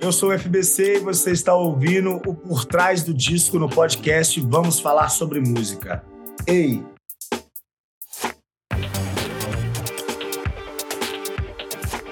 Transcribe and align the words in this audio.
Eu 0.00 0.12
sou 0.12 0.30
o 0.30 0.38
FBC 0.38 0.96
e 0.96 0.98
você 1.00 1.32
está 1.32 1.54
ouvindo 1.54 2.20
o 2.24 2.32
Por 2.32 2.64
Trás 2.64 3.02
do 3.02 3.12
Disco 3.12 3.58
no 3.58 3.68
podcast 3.68 4.40
Vamos 4.40 4.78
Falar 4.78 5.08
sobre 5.08 5.40
Música. 5.40 6.04
Ei! 6.46 6.84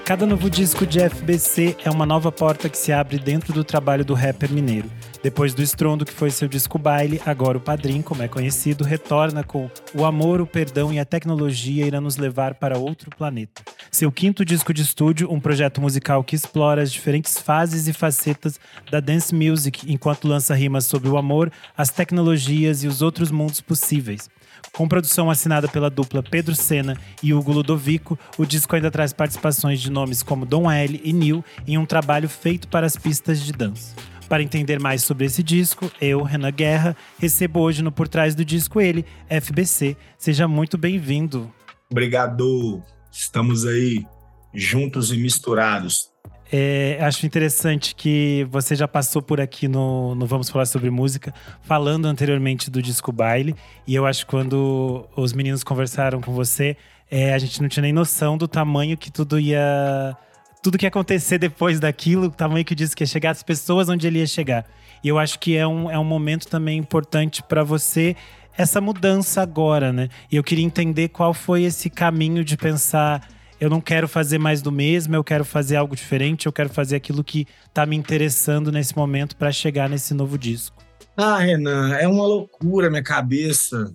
Cada 0.03 0.25
novo 0.25 0.49
disco 0.49 0.85
de 0.85 0.99
FBC 0.99 1.77
é 1.83 1.89
uma 1.89 2.05
nova 2.05 2.29
porta 2.29 2.67
que 2.67 2.77
se 2.77 2.91
abre 2.91 3.17
dentro 3.17 3.53
do 3.53 3.63
trabalho 3.63 4.03
do 4.03 4.13
rapper 4.13 4.51
mineiro. 4.51 4.89
Depois 5.27 5.53
do 5.53 5.61
estrondo 5.61 6.05
que 6.05 6.13
foi 6.13 6.31
seu 6.31 6.47
disco 6.47 6.79
baile, 6.79 7.21
agora 7.25 7.57
o 7.57 7.61
Padrim, 7.61 8.01
como 8.01 8.23
é 8.23 8.29
conhecido, 8.29 8.85
retorna 8.85 9.43
com 9.43 9.69
O 9.93 10.05
amor, 10.05 10.39
o 10.39 10.47
perdão 10.47 10.93
e 10.93 11.01
a 11.01 11.05
tecnologia 11.05 11.85
irá 11.85 11.99
nos 11.99 12.15
levar 12.15 12.53
para 12.53 12.77
outro 12.77 13.09
planeta. 13.09 13.61
Seu 13.91 14.09
quinto 14.09 14.45
disco 14.45 14.73
de 14.73 14.83
estúdio, 14.83 15.29
um 15.29 15.37
projeto 15.37 15.81
musical 15.81 16.23
que 16.23 16.33
explora 16.33 16.81
as 16.81 16.93
diferentes 16.93 17.37
fases 17.37 17.89
e 17.89 17.93
facetas 17.93 18.57
da 18.89 19.01
dance 19.01 19.35
music, 19.35 19.91
enquanto 19.91 20.29
lança 20.29 20.55
rimas 20.55 20.85
sobre 20.85 21.09
o 21.09 21.17
amor, 21.17 21.51
as 21.75 21.89
tecnologias 21.89 22.85
e 22.85 22.87
os 22.87 23.01
outros 23.01 23.29
mundos 23.29 23.59
possíveis. 23.59 24.29
Com 24.71 24.87
produção 24.87 25.29
assinada 25.29 25.67
pela 25.67 25.89
dupla 25.89 26.23
Pedro 26.23 26.55
Sena 26.55 26.95
e 27.21 27.33
Hugo 27.33 27.51
Ludovico, 27.51 28.17
o 28.37 28.45
disco 28.45 28.77
ainda 28.77 28.89
traz 28.89 29.11
participações 29.11 29.81
de 29.81 29.91
nomes 29.91 30.23
como 30.23 30.45
Dom 30.45 30.71
L 30.71 31.01
e 31.03 31.11
Neil 31.11 31.43
em 31.67 31.77
um 31.77 31.85
trabalho 31.85 32.29
feito 32.29 32.69
para 32.69 32.85
as 32.85 32.95
pistas 32.95 33.41
de 33.41 33.51
dança. 33.51 33.93
Para 34.27 34.43
entender 34.43 34.79
mais 34.79 35.03
sobre 35.03 35.25
esse 35.25 35.41
disco, 35.41 35.89
eu, 36.01 36.21
Renan 36.21 36.51
Guerra, 36.51 36.97
recebo 37.17 37.61
hoje 37.61 37.81
no 37.81 37.91
Por 37.91 38.09
Trás 38.09 38.35
do 38.35 38.43
Disco 38.43 38.81
ele, 38.81 39.05
FBC. 39.29 39.95
Seja 40.17 40.47
muito 40.47 40.77
bem-vindo. 40.77 41.51
Obrigado. 41.89 42.83
Estamos 43.09 43.65
aí 43.65 44.05
juntos 44.53 45.13
e 45.13 45.17
misturados. 45.17 46.09
É, 46.51 46.97
acho 47.01 47.25
interessante 47.25 47.95
que 47.95 48.45
você 48.49 48.75
já 48.75 48.87
passou 48.87 49.21
por 49.21 49.39
aqui 49.39 49.67
no, 49.67 50.15
no, 50.15 50.25
Vamos 50.25 50.49
Falar 50.49 50.65
Sobre 50.65 50.89
Música, 50.89 51.33
falando 51.61 52.05
anteriormente 52.05 52.69
do 52.69 52.81
disco 52.81 53.11
Baile. 53.11 53.55
E 53.85 53.95
eu 53.95 54.05
acho 54.05 54.25
que 54.25 54.31
quando 54.31 55.07
os 55.15 55.31
meninos 55.31 55.63
conversaram 55.63 56.19
com 56.19 56.33
você, 56.33 56.75
é, 57.09 57.33
a 57.33 57.37
gente 57.37 57.61
não 57.61 57.69
tinha 57.69 57.81
nem 57.81 57.93
noção 57.93 58.37
do 58.37 58.47
tamanho 58.47 58.97
que 58.97 59.09
tudo 59.09 59.39
ia 59.39 60.17
tudo 60.61 60.77
que 60.77 60.85
ia 60.85 60.89
acontecer 60.89 61.37
depois 61.37 61.79
daquilo, 61.79 62.27
o 62.27 62.31
tamanho 62.31 62.65
que 62.65 62.75
disse 62.75 62.95
que 62.95 63.03
ia 63.03 63.07
chegar, 63.07 63.31
as 63.31 63.43
pessoas 63.43 63.89
onde 63.89 64.07
ele 64.07 64.19
ia 64.19 64.27
chegar. 64.27 64.65
E 65.03 65.07
eu 65.07 65.19
acho 65.19 65.39
que 65.39 65.55
é 65.55 65.67
um, 65.67 65.89
é 65.89 65.97
um 65.97 66.03
momento 66.03 66.47
também 66.47 66.77
importante 66.77 67.43
para 67.43 67.63
você 67.63 68.15
essa 68.57 68.81
mudança 68.81 69.41
agora, 69.41 69.93
né? 69.93 70.09
E 70.31 70.35
eu 70.35 70.43
queria 70.43 70.65
entender 70.65 71.09
qual 71.09 71.33
foi 71.33 71.63
esse 71.63 71.89
caminho 71.89 72.43
de 72.43 72.57
pensar 72.57 73.21
eu 73.59 73.69
não 73.69 73.81
quero 73.81 74.07
fazer 74.07 74.37
mais 74.37 74.61
do 74.61 74.71
mesmo, 74.71 75.15
eu 75.15 75.23
quero 75.23 75.43
fazer 75.43 75.77
algo 75.77 75.95
diferente, 75.95 76.45
eu 76.45 76.53
quero 76.53 76.69
fazer 76.69 76.95
aquilo 76.95 77.23
que 77.23 77.47
tá 77.73 77.85
me 77.85 77.95
interessando 77.95 78.71
nesse 78.71 78.95
momento 78.95 79.35
para 79.35 79.51
chegar 79.51 79.89
nesse 79.89 80.13
novo 80.13 80.37
disco. 80.37 80.77
Ah, 81.15 81.39
Renan, 81.39 81.95
é 81.95 82.07
uma 82.07 82.25
loucura 82.25 82.89
minha 82.89 83.01
cabeça, 83.01 83.91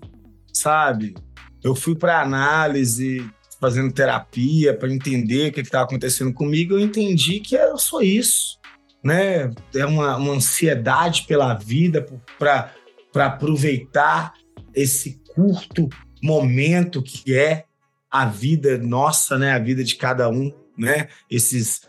sabe? 0.52 1.14
Eu 1.62 1.76
fui 1.76 1.94
para 1.94 2.20
análise, 2.20 3.24
fazendo 3.62 3.92
terapia 3.92 4.76
para 4.76 4.92
entender 4.92 5.50
o 5.50 5.52
que 5.52 5.60
estava 5.60 5.84
acontecendo 5.84 6.34
comigo, 6.34 6.74
eu 6.74 6.80
entendi 6.80 7.38
que 7.38 7.54
eu 7.54 7.78
sou 7.78 8.02
isso, 8.02 8.58
né? 9.04 9.52
É 9.72 9.86
uma, 9.86 10.16
uma 10.16 10.32
ansiedade 10.32 11.26
pela 11.28 11.54
vida 11.54 12.04
para 12.40 12.72
aproveitar 13.14 14.34
esse 14.74 15.22
curto 15.32 15.88
momento 16.20 17.00
que 17.00 17.38
é 17.38 17.66
a 18.10 18.26
vida 18.26 18.76
nossa, 18.78 19.38
né? 19.38 19.52
A 19.52 19.60
vida 19.60 19.84
de 19.84 19.94
cada 19.94 20.28
um, 20.28 20.52
né? 20.76 21.06
Esses 21.30 21.82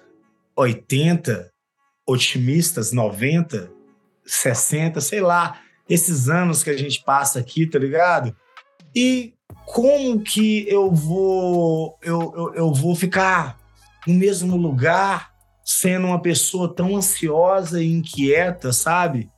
80 0.56 1.52
otimistas, 2.08 2.92
90, 2.92 3.72
60, 4.24 5.02
sei 5.02 5.22
lá, 5.22 5.60
esses 5.90 6.30
anos 6.30 6.62
que 6.62 6.70
a 6.70 6.78
gente 6.78 7.04
passa 7.04 7.40
aqui, 7.40 7.66
tá 7.66 7.80
ligado? 7.80 8.36
E 8.96 9.34
como 9.66 10.22
que 10.22 10.66
eu 10.68 10.92
vou 10.92 11.98
eu, 12.02 12.34
eu, 12.36 12.54
eu 12.56 12.74
vou 12.74 12.96
ficar 12.96 13.58
no 14.08 14.14
mesmo 14.14 14.56
lugar 14.58 15.34
sendo 15.64 16.08
uma 16.08 16.22
pessoa 16.22 16.74
tão 16.74 16.96
ansiosa 16.96 17.82
e 17.82 17.92
inquieta, 17.92 18.74
sabe? 18.74 19.30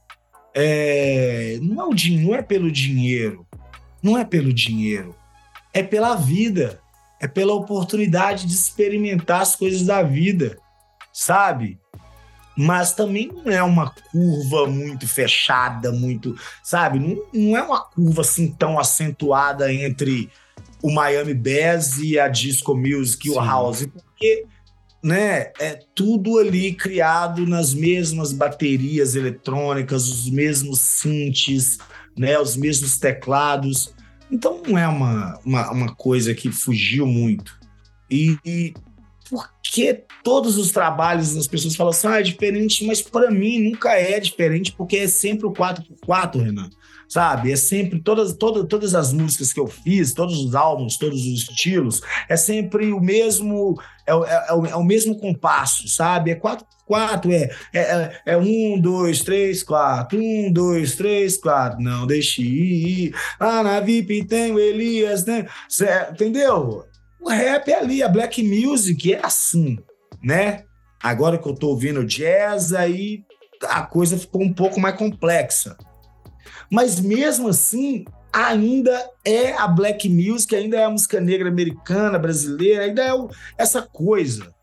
É, 0.53 1.59
não, 1.61 1.81
é 1.81 1.85
o, 1.85 1.95
não 2.21 2.35
é 2.35 2.41
pelo 2.41 2.71
dinheiro, 2.71 3.45
não 4.01 4.17
é 4.17 4.25
pelo 4.25 4.53
dinheiro, 4.53 5.15
é 5.73 5.83
pela 5.83 6.15
vida, 6.15 6.79
é 7.21 7.27
pela 7.27 7.53
oportunidade 7.53 8.47
de 8.47 8.53
experimentar 8.53 9.41
as 9.41 9.55
coisas 9.55 9.83
da 9.83 10.01
vida, 10.01 10.57
sabe? 11.13 11.79
Mas 12.55 12.93
também 12.93 13.29
não 13.33 13.51
é 13.51 13.61
uma 13.61 13.89
curva 13.89 14.67
muito 14.67 15.07
fechada, 15.07 15.91
muito, 15.91 16.35
sabe? 16.63 16.99
Não, 16.99 17.21
não 17.33 17.57
é 17.57 17.61
uma 17.61 17.83
curva 17.83 18.21
assim 18.21 18.51
tão 18.51 18.79
acentuada 18.79 19.71
entre 19.73 20.29
o 20.81 20.91
Miami 20.91 21.33
Bass 21.33 21.97
e 21.97 22.19
a 22.19 22.27
disco 22.27 22.75
music 22.75 23.27
e 23.27 23.31
o 23.31 23.35
house, 23.35 23.87
porque 23.87 24.45
né, 25.03 25.51
é 25.59 25.79
tudo 25.93 26.39
ali 26.39 26.73
criado 26.73 27.45
nas 27.45 27.73
mesmas 27.73 28.31
baterias 28.31 29.15
eletrônicas, 29.15 30.07
os 30.09 30.29
mesmos 30.29 30.79
synths, 30.79 31.77
né, 32.17 32.39
os 32.39 32.55
mesmos 32.55 32.97
teclados. 32.97 33.93
Então 34.31 34.61
não 34.67 34.77
é 34.77 34.87
uma, 34.87 35.39
uma, 35.45 35.71
uma 35.71 35.95
coisa 35.95 36.33
que 36.33 36.51
fugiu 36.51 37.05
muito. 37.05 37.59
E, 38.09 38.37
e 38.45 38.73
porque 39.29 40.03
todos 40.23 40.57
os 40.57 40.71
trabalhos 40.71 41.35
as 41.35 41.47
pessoas 41.47 41.75
falam 41.75 41.91
assim, 41.91 42.07
ah, 42.07 42.19
é 42.19 42.23
diferente, 42.23 42.85
mas 42.85 43.01
para 43.01 43.31
mim 43.31 43.69
nunca 43.69 43.93
é 43.93 44.19
diferente, 44.19 44.71
porque 44.71 44.97
é 44.97 45.07
sempre 45.07 45.47
o 45.47 45.51
4x4, 45.51 46.43
Renan. 46.43 46.69
Sabe? 47.07 47.51
É 47.51 47.55
sempre 47.55 47.99
todas, 47.99 48.33
todas, 48.33 48.65
todas 48.67 48.95
as 48.95 49.13
músicas 49.13 49.53
que 49.53 49.59
eu 49.59 49.67
fiz, 49.67 50.11
todos 50.13 50.39
os 50.39 50.55
álbuns, 50.55 50.97
todos 50.97 51.21
os 51.21 51.43
estilos, 51.43 52.01
é 52.27 52.35
sempre 52.35 52.91
o 52.91 52.99
mesmo, 52.99 53.79
é, 54.07 54.11
é, 54.11 54.45
é, 54.49 54.53
o, 54.53 54.65
é 54.65 54.75
o, 54.75 54.83
mesmo 54.83 55.15
compasso, 55.15 55.87
sabe? 55.87 56.31
É 56.31 56.35
4x4, 56.35 57.31
é, 57.31 57.51
é, 57.73 57.79
é, 57.79 58.21
é 58.25 58.37
um, 58.37 58.79
dois, 58.81 59.21
três, 59.21 59.61
quatro, 59.61 60.19
um, 60.19 60.51
dois, 60.51 60.95
três, 60.95 61.37
quatro, 61.37 61.79
não 61.79 62.07
deixe 62.07 62.41
ir. 62.41 63.15
Ah, 63.39 63.61
na 63.61 63.79
VIP 63.79 64.25
tem 64.25 64.51
o 64.51 64.59
Elias, 64.59 65.25
né? 65.25 65.47
Cê, 65.69 65.85
entendeu? 66.11 66.85
O 67.25 67.29
rap 67.29 67.67
é 67.69 67.79
ali, 67.79 68.03
a 68.03 68.07
black 68.07 68.43
music 68.43 69.11
é 69.11 69.25
assim, 69.25 69.79
né? 70.23 70.63
Agora 71.01 71.39
que 71.39 71.49
eu 71.49 71.55
tô 71.55 71.69
ouvindo 71.69 72.05
jazz, 72.05 72.71
aí 72.71 73.23
a 73.63 73.81
coisa 73.81 74.15
ficou 74.15 74.43
um 74.43 74.53
pouco 74.53 74.79
mais 74.79 74.95
complexa. 74.95 75.75
Mas 76.71 76.99
mesmo 76.99 77.47
assim, 77.47 78.05
ainda 78.31 79.09
é 79.25 79.53
a 79.53 79.67
black 79.67 80.07
music, 80.07 80.55
ainda 80.55 80.77
é 80.77 80.83
a 80.83 80.89
música 80.89 81.19
negra 81.19 81.49
americana, 81.49 82.19
brasileira, 82.19 82.83
ainda 82.83 83.03
é 83.03 83.13
o, 83.15 83.27
essa 83.57 83.81
coisa. 83.81 84.53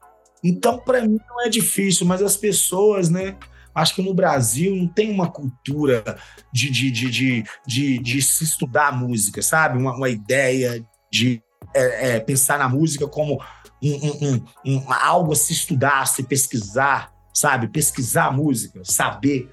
Então, 0.45 0.79
para 0.79 1.01
mim, 1.01 1.19
não 1.29 1.45
é 1.45 1.49
difícil, 1.49 2.07
mas 2.07 2.23
as 2.23 2.37
pessoas, 2.37 3.11
né? 3.11 3.37
Acho 3.75 3.97
que 3.97 4.03
no 4.03 4.15
Brasil 4.15 4.77
não 4.77 4.87
tem 4.87 5.11
uma 5.11 5.29
cultura 5.29 6.17
de, 6.53 6.71
de, 6.71 6.93
de, 6.93 7.11
de, 7.11 7.45
de, 7.67 7.99
de 7.99 8.23
se 8.23 8.45
estudar 8.45 8.97
música, 8.97 9.43
sabe? 9.43 9.79
Uma, 9.79 9.97
uma 9.97 10.09
ideia 10.09 10.85
de 11.11 11.43
é, 11.75 12.17
é, 12.17 12.21
pensar 12.21 12.59
na 12.59 12.69
música 12.69 13.07
como 13.07 13.41
um, 13.83 14.27
um, 14.27 14.45
um, 14.65 14.93
algo 14.93 15.33
a 15.33 15.37
se 15.37 15.53
estudar, 15.53 16.03
a 16.03 16.07
se 16.07 16.23
pesquisar, 16.23 17.13
sabe? 17.35 17.69
Pesquisar 17.69 18.27
a 18.27 18.33
música, 18.33 18.81
saber, 18.85 19.51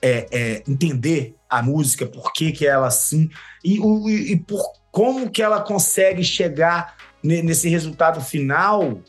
é, 0.00 0.26
é, 0.30 0.62
entender 0.68 1.34
a 1.48 1.62
música, 1.62 2.06
por 2.06 2.32
que, 2.32 2.52
que 2.52 2.66
ela 2.66 2.86
assim, 2.86 3.28
e, 3.64 3.78
e, 4.32 4.36
por 4.36 4.62
como 4.90 5.30
que 5.30 5.42
ela 5.42 5.60
consegue 5.60 6.24
chegar 6.24 6.96
nesse 7.22 7.68
resultado 7.68 8.20
final 8.20 9.00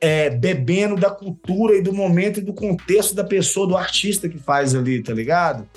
é, 0.00 0.30
bebendo 0.30 0.96
da 0.96 1.10
cultura 1.10 1.76
e 1.76 1.82
do 1.82 1.92
momento 1.92 2.40
e 2.40 2.42
do 2.42 2.54
contexto 2.54 3.14
da 3.14 3.22
pessoa, 3.22 3.66
do 3.66 3.76
artista 3.76 4.28
que 4.28 4.38
faz 4.38 4.74
ali, 4.74 5.02
tá 5.02 5.12
ligado? 5.12 5.68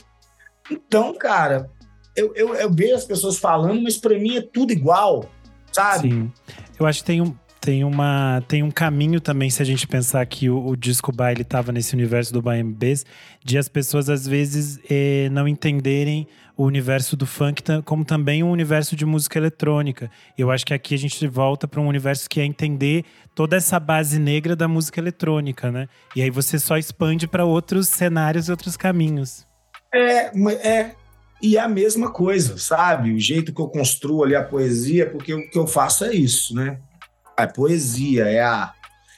Então, 0.72 1.14
cara, 1.14 1.70
eu, 2.16 2.34
eu, 2.36 2.56
eu 2.56 2.72
vejo 2.72 2.96
as 2.96 3.06
pessoas 3.06 3.38
falando, 3.38 3.82
mas 3.82 3.98
para 3.98 4.18
mim 4.18 4.38
é 4.38 4.42
tudo 4.42 4.72
igual 4.72 5.30
sabe? 5.74 6.10
Sim. 6.10 6.32
Eu 6.80 6.86
acho 6.86 7.00
que 7.00 7.06
tem 7.06 7.22
um, 7.22 7.36
tem, 7.60 7.84
uma, 7.84 8.44
tem 8.48 8.62
um 8.62 8.72
caminho 8.72 9.22
também, 9.22 9.50
se 9.50 9.62
a 9.62 9.66
gente 9.66 9.88
pensar 9.88 10.26
que 10.26 10.50
o, 10.50 10.68
o 10.68 10.76
disco 10.76 11.12
baile 11.12 11.44
estava 11.44 11.72
nesse 11.72 11.94
universo 11.94 12.34
do 12.34 12.42
BMBs, 12.42 13.06
de 13.44 13.58
as 13.58 13.70
pessoas 13.70 14.10
às 14.10 14.28
vezes 14.28 14.80
eh, 14.90 15.30
não 15.32 15.48
entenderem 15.48 16.28
o 16.56 16.66
universo 16.66 17.16
do 17.16 17.26
funk 17.26 17.64
como 17.84 18.06
também 18.06 18.44
um 18.44 18.52
universo 18.52 18.96
de 18.96 19.06
música 19.06 19.40
eletrônica. 19.40 20.12
Eu 20.38 20.52
acho 20.52 20.66
que 20.66 20.74
aqui 20.74 20.94
a 20.94 20.98
gente 20.98 21.26
volta 21.28 21.68
para 21.68 21.82
um 21.82 21.88
universo 21.88 22.30
que 22.30 22.40
é 22.40 22.46
entender 22.46 23.06
toda 23.34 23.56
essa 23.56 23.80
base 23.80 24.20
negra 24.20 24.56
da 24.56 24.68
música 24.68 25.00
eletrônica, 25.00 25.72
né? 25.72 25.88
E 26.16 26.22
aí 26.22 26.30
você 26.30 26.60
só 26.60 26.78
expande 26.78 27.28
para 27.28 27.46
outros 27.46 27.88
cenários 27.88 28.48
e 28.48 28.52
outros 28.52 28.78
caminhos. 28.78 29.48
É, 29.94 30.32
é, 30.68 30.96
e 31.44 31.58
é 31.58 31.60
a 31.60 31.68
mesma 31.68 32.10
coisa, 32.10 32.58
sabe? 32.58 33.12
O 33.12 33.20
jeito 33.20 33.54
que 33.54 33.62
eu 33.62 33.68
construo 33.68 34.24
ali 34.24 34.36
a 34.36 34.44
poesia, 34.44 35.10
porque 35.10 35.34
o 35.34 35.50
que 35.50 35.60
eu 35.60 35.68
faço 35.68 36.06
é 36.06 36.14
isso, 36.16 36.56
né? 36.56 36.80
A 37.38 37.46
poesia 37.46 38.24
é 38.24 38.42
a 38.42 38.74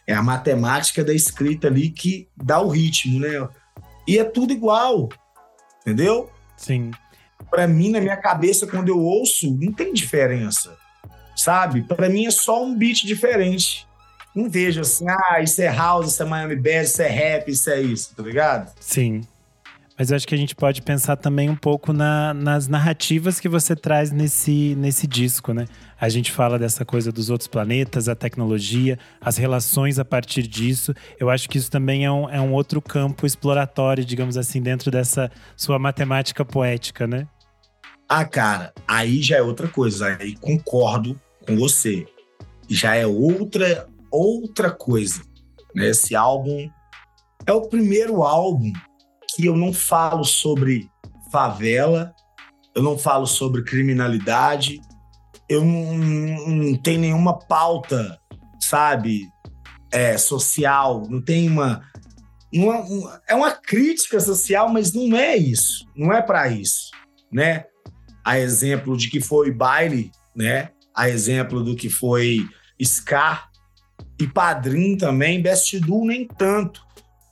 É 0.08 0.14
a 0.14 0.22
matemática 0.22 1.04
da 1.04 1.14
escrita 1.14 1.68
ali 1.68 1.90
que 1.90 2.28
dá 2.38 2.60
o 2.60 2.70
ritmo, 2.70 3.20
né? 3.20 3.48
E 4.08 4.20
é 4.20 4.24
tudo 4.24 4.54
igual, 4.54 5.10
entendeu? 5.82 6.30
Sim. 6.58 6.92
Para 7.50 7.68
mim, 7.68 7.90
na 7.90 8.00
minha 8.00 8.18
cabeça, 8.18 8.68
quando 8.68 8.90
eu 8.90 9.00
ouço, 9.00 9.52
não 9.60 9.74
tem 9.74 9.92
diferença, 9.94 10.78
sabe? 11.36 11.82
Para 11.82 12.08
mim 12.08 12.28
é 12.28 12.32
só 12.32 12.64
um 12.64 12.76
beat 12.78 13.04
diferente. 13.04 13.88
Não 14.36 14.50
vejo 14.50 14.82
assim, 14.82 15.06
ah, 15.10 15.42
isso 15.42 15.62
é 15.62 15.74
house, 15.74 16.14
isso 16.14 16.22
é 16.22 16.26
Miami 16.26 16.56
Bass, 16.56 16.92
isso 16.92 17.02
é 17.02 17.08
rap, 17.08 17.50
isso 17.50 17.70
é 17.70 17.82
isso, 17.82 18.14
tá 18.16 18.22
ligado? 18.22 18.74
Sim. 18.80 19.22
Mas 19.98 20.12
eu 20.12 20.18
acho 20.18 20.28
que 20.28 20.36
a 20.36 20.38
gente 20.38 20.54
pode 20.56 20.82
pensar 20.82 21.16
também 21.16 21.50
um 21.50 21.56
pouco 21.56 21.94
na, 21.94 22.34
nas 22.34 22.68
narrativas 22.68 23.40
que 23.40 23.48
você 23.48 23.76
traz 23.76 24.12
nesse, 24.12 24.76
nesse 24.76 25.08
disco, 25.08 25.54
né? 25.54 25.68
A 26.00 26.10
gente 26.10 26.34
fala 26.34 26.60
dessa 26.60 26.84
coisa 26.84 27.14
dos 27.14 27.30
outros 27.30 27.48
planetas, 27.48 28.10
a 28.10 28.16
tecnologia, 28.16 29.00
as 29.22 29.38
relações 29.38 29.98
a 29.98 30.04
partir 30.04 30.44
disso. 30.48 30.94
Eu 31.18 31.30
acho 31.30 31.50
que 31.50 31.58
isso 31.58 31.72
também 31.72 32.04
é 32.04 32.12
um, 32.12 32.30
é 32.30 32.42
um 32.42 32.52
outro 32.52 32.82
campo 32.82 33.26
exploratório, 33.26 34.04
digamos 34.04 34.36
assim, 34.36 34.62
dentro 34.62 34.92
dessa 34.92 35.32
sua 35.56 35.80
matemática 35.80 36.44
poética, 36.44 37.08
né? 37.08 37.26
Ah, 38.08 38.26
cara, 38.26 38.74
aí 38.86 39.22
já 39.22 39.38
é 39.38 39.42
outra 39.42 39.70
coisa. 39.70 40.18
Aí 40.20 40.36
concordo 40.36 41.20
com 41.48 41.56
você. 41.56 42.06
Já 42.68 42.96
é 42.96 43.08
outra 43.08 43.88
outra 44.12 44.72
coisa. 44.72 45.22
Né? 45.74 45.88
Esse 45.88 46.16
álbum 46.16 46.70
é 47.46 47.54
o 47.54 47.62
primeiro 47.62 48.24
álbum 48.24 48.72
que 49.36 49.46
eu 49.46 49.56
não 49.56 49.74
falo 49.74 50.24
sobre 50.24 50.90
favela, 51.32 52.14
eu 52.74 52.82
não 52.82 52.98
falo 52.98 53.28
sobre 53.28 53.64
criminalidade, 53.64 54.80
eu 55.50 55.64
não, 55.64 55.98
não 56.48 56.78
tenho 56.78 57.02
nenhuma 57.02 57.38
pauta, 57.38 58.18
sabe, 58.60 59.28
é, 59.92 60.18
social, 60.18 61.04
não 61.10 61.22
tem 61.22 61.50
uma, 61.50 61.84
uma, 62.54 63.22
é 63.28 63.36
uma 63.36 63.52
crítica 63.52 64.20
social, 64.20 64.70
mas 64.70 64.94
não 64.94 65.18
é 65.18 65.36
isso, 65.36 65.86
não 65.96 66.14
é 66.14 66.22
para 66.22 66.48
isso, 66.48 66.92
né? 67.32 67.66
A 68.24 68.40
exemplo 68.40 68.98
de 68.98 69.10
que 69.10 69.20
foi 69.20 69.52
baile, 69.52 70.12
né? 70.36 70.70
A 70.96 71.10
exemplo 71.10 71.64
do 71.64 71.76
que 71.76 71.90
foi 71.90 72.48
Scar 72.82 73.50
e 74.20 74.26
Padrim 74.28 74.98
também, 74.98 75.42
Best 75.42 75.80
Do 75.80 76.06
nem 76.06 76.26
tanto, 76.26 76.85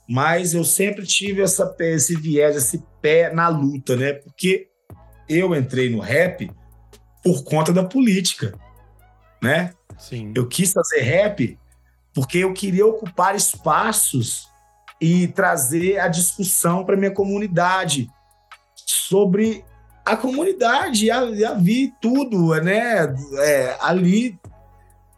mas 0.08 0.54
eu 0.54 0.64
sempre 0.64 1.06
tive 1.06 1.42
essa, 1.42 1.74
esse 1.80 2.14
viés, 2.16 2.56
esse 2.56 2.82
pé 3.00 3.32
na 3.32 3.48
luta, 3.48 3.96
né? 3.96 4.12
Porque 4.12 4.68
eu 5.28 5.54
entrei 5.54 5.88
no 5.88 6.00
rap 6.00 6.50
por 7.22 7.42
conta 7.44 7.72
da 7.72 7.84
política, 7.84 8.54
né? 9.42 9.72
Sim. 9.98 10.32
Eu 10.36 10.46
quis 10.46 10.72
fazer 10.72 11.00
rap 11.00 11.58
porque 12.12 12.38
eu 12.38 12.52
queria 12.52 12.86
ocupar 12.86 13.34
espaços 13.34 14.48
e 15.00 15.26
trazer 15.28 15.98
a 15.98 16.08
discussão 16.08 16.84
para 16.84 16.96
minha 16.96 17.10
comunidade 17.10 18.08
sobre 18.86 19.64
a 20.04 20.16
comunidade, 20.16 21.10
a, 21.10 21.20
a 21.20 21.54
vi 21.54 21.92
tudo, 22.00 22.54
né? 22.62 23.14
É, 23.38 23.76
ali 23.80 24.38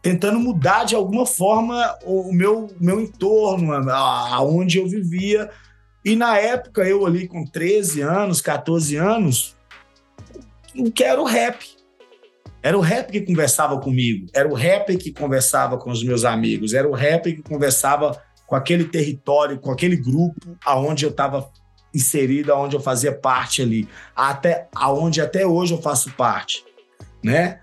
tentando 0.01 0.39
mudar 0.39 0.85
de 0.85 0.95
alguma 0.95 1.25
forma 1.25 1.97
o 2.03 2.31
meu, 2.31 2.69
meu 2.79 3.01
entorno, 3.01 3.73
aonde 3.91 4.77
eu 4.77 4.87
vivia. 4.87 5.49
E 6.03 6.15
na 6.15 6.37
época, 6.37 6.83
eu 6.83 7.05
ali 7.05 7.27
com 7.27 7.45
13 7.45 8.01
anos, 8.01 8.39
14 8.41 8.95
anos, 8.95 9.55
o 10.75 10.91
que 10.91 11.03
era 11.03 11.21
o 11.21 11.25
rap. 11.25 11.65
Era 12.63 12.77
o 12.77 12.81
rap 12.81 13.11
que 13.11 13.21
conversava 13.21 13.79
comigo, 13.79 14.27
era 14.33 14.47
o 14.47 14.53
rap 14.53 14.97
que 14.97 15.11
conversava 15.11 15.77
com 15.77 15.91
os 15.91 16.03
meus 16.03 16.25
amigos, 16.25 16.73
era 16.73 16.87
o 16.87 16.93
rap 16.93 17.33
que 17.33 17.41
conversava 17.41 18.21
com 18.45 18.55
aquele 18.55 18.85
território, 18.85 19.59
com 19.59 19.71
aquele 19.71 19.95
grupo 19.95 20.57
aonde 20.65 21.05
eu 21.05 21.11
estava 21.11 21.49
inserido, 21.93 22.51
aonde 22.51 22.75
eu 22.75 22.79
fazia 22.79 23.13
parte 23.13 23.61
ali, 23.61 23.87
até 24.15 24.67
aonde 24.75 25.21
até 25.21 25.45
hoje 25.45 25.73
eu 25.73 25.81
faço 25.81 26.11
parte, 26.13 26.65
né? 27.23 27.59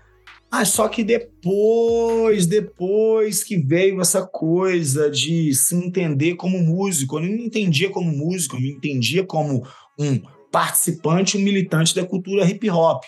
Ah, 0.51 0.63
só 0.63 0.87
que 0.87 1.03
depois, 1.03 2.45
depois 2.45 3.43
que 3.43 3.57
veio 3.57 3.99
essa 3.99 4.25
coisa 4.25 5.09
de 5.09 5.53
se 5.53 5.75
entender 5.75 6.35
como 6.35 6.59
músico, 6.59 7.17
eu 7.17 7.23
não 7.23 7.29
me 7.29 7.45
entendia 7.45 7.89
como 7.89 8.09
músico, 8.09 8.55
eu 8.55 8.61
me 8.61 8.71
entendia 8.71 9.25
como 9.25 9.67
um 9.99 10.21
participante, 10.51 11.37
um 11.37 11.41
militante 11.41 11.93
da 11.93 12.05
cultura 12.05 12.45
hip 12.45 12.69
hop. 12.69 13.03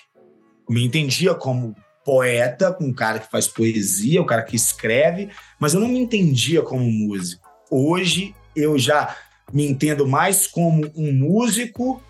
Eu 0.68 0.76
me 0.76 0.84
entendia 0.84 1.34
como 1.34 1.76
poeta, 2.04 2.76
um 2.82 2.94
cara 2.94 3.20
que 3.20 3.32
faz 3.32 3.48
poesia, 3.48 4.22
um 4.22 4.26
cara 4.26 4.44
que 4.44 4.56
escreve, 4.56 5.30
mas 5.60 5.74
eu 5.74 5.80
não 5.80 5.88
me 5.88 6.00
entendia 6.00 6.62
como 6.62 6.90
músico. 6.90 7.48
Hoje 7.70 8.34
eu 8.56 8.78
já 8.78 9.16
me 9.54 9.66
entendo 9.66 10.08
mais 10.08 10.48
como 10.48 10.90
um 10.96 11.14
músico, 11.14 12.02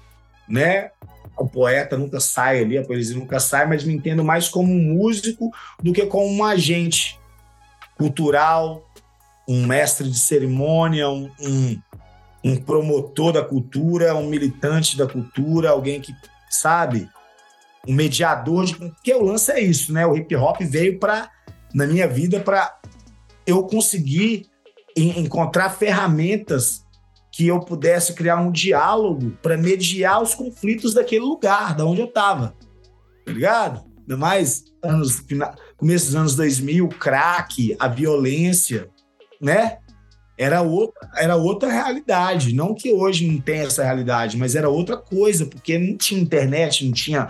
né? 0.47 0.91
O 1.37 1.47
poeta 1.47 1.97
nunca 1.97 2.19
sai 2.19 2.61
ali, 2.61 2.77
a 2.77 2.83
poesia 2.83 3.15
nunca 3.15 3.39
sai, 3.39 3.67
mas 3.67 3.83
me 3.83 3.93
entendo 3.93 4.23
mais 4.23 4.49
como 4.49 4.71
um 4.71 4.95
músico 4.95 5.51
do 5.81 5.93
que 5.93 6.05
como 6.05 6.27
um 6.27 6.43
agente 6.43 7.19
cultural, 7.97 8.89
um 9.47 9.65
mestre 9.65 10.09
de 10.09 10.17
cerimônia, 10.17 11.09
um, 11.09 11.31
um, 11.39 11.81
um 12.43 12.55
promotor 12.55 13.31
da 13.31 13.43
cultura, 13.43 14.15
um 14.15 14.27
militante 14.27 14.97
da 14.97 15.07
cultura, 15.07 15.69
alguém 15.69 16.01
que, 16.01 16.13
sabe, 16.49 17.07
um 17.87 17.93
mediador. 17.93 18.65
De, 18.65 18.75
porque 18.75 19.13
o 19.13 19.23
lance 19.23 19.51
é 19.51 19.61
isso, 19.61 19.93
né? 19.93 20.05
O 20.05 20.15
hip 20.15 20.35
hop 20.35 20.61
veio 20.61 20.99
para, 20.99 21.29
na 21.73 21.85
minha 21.85 22.07
vida, 22.07 22.39
para 22.39 22.77
eu 23.45 23.63
conseguir 23.63 24.47
encontrar 24.95 25.69
ferramentas 25.69 26.83
que 27.37 27.47
eu 27.47 27.59
pudesse 27.59 28.13
criar 28.13 28.37
um 28.37 28.51
diálogo 28.51 29.37
para 29.43 29.55
mediar 29.55 30.23
os 30.23 30.33
conflitos 30.33 30.95
daquele 30.95 31.21
lugar, 31.21 31.75
da 31.75 31.85
onde 31.85 32.01
eu 32.01 32.07
estava. 32.07 32.55
Tá 33.23 33.31
ligado? 33.31 33.83
Ainda 33.99 34.17
mais 34.17 34.63
anos, 34.81 35.23
começo 35.77 36.07
dos 36.07 36.15
anos 36.15 36.35
2000, 36.35 36.89
crack, 36.89 37.75
a 37.77 37.87
violência, 37.87 38.89
né? 39.39 39.77
Era 40.35 40.63
outra, 40.63 41.11
era 41.15 41.35
outra 41.35 41.71
realidade. 41.71 42.55
Não 42.55 42.73
que 42.73 42.91
hoje 42.91 43.27
não 43.27 43.39
tenha 43.39 43.65
essa 43.65 43.83
realidade, 43.83 44.35
mas 44.35 44.55
era 44.55 44.67
outra 44.67 44.97
coisa, 44.97 45.45
porque 45.45 45.77
não 45.77 45.95
tinha 45.95 46.19
internet, 46.19 46.83
não 46.83 46.91
tinha 46.91 47.29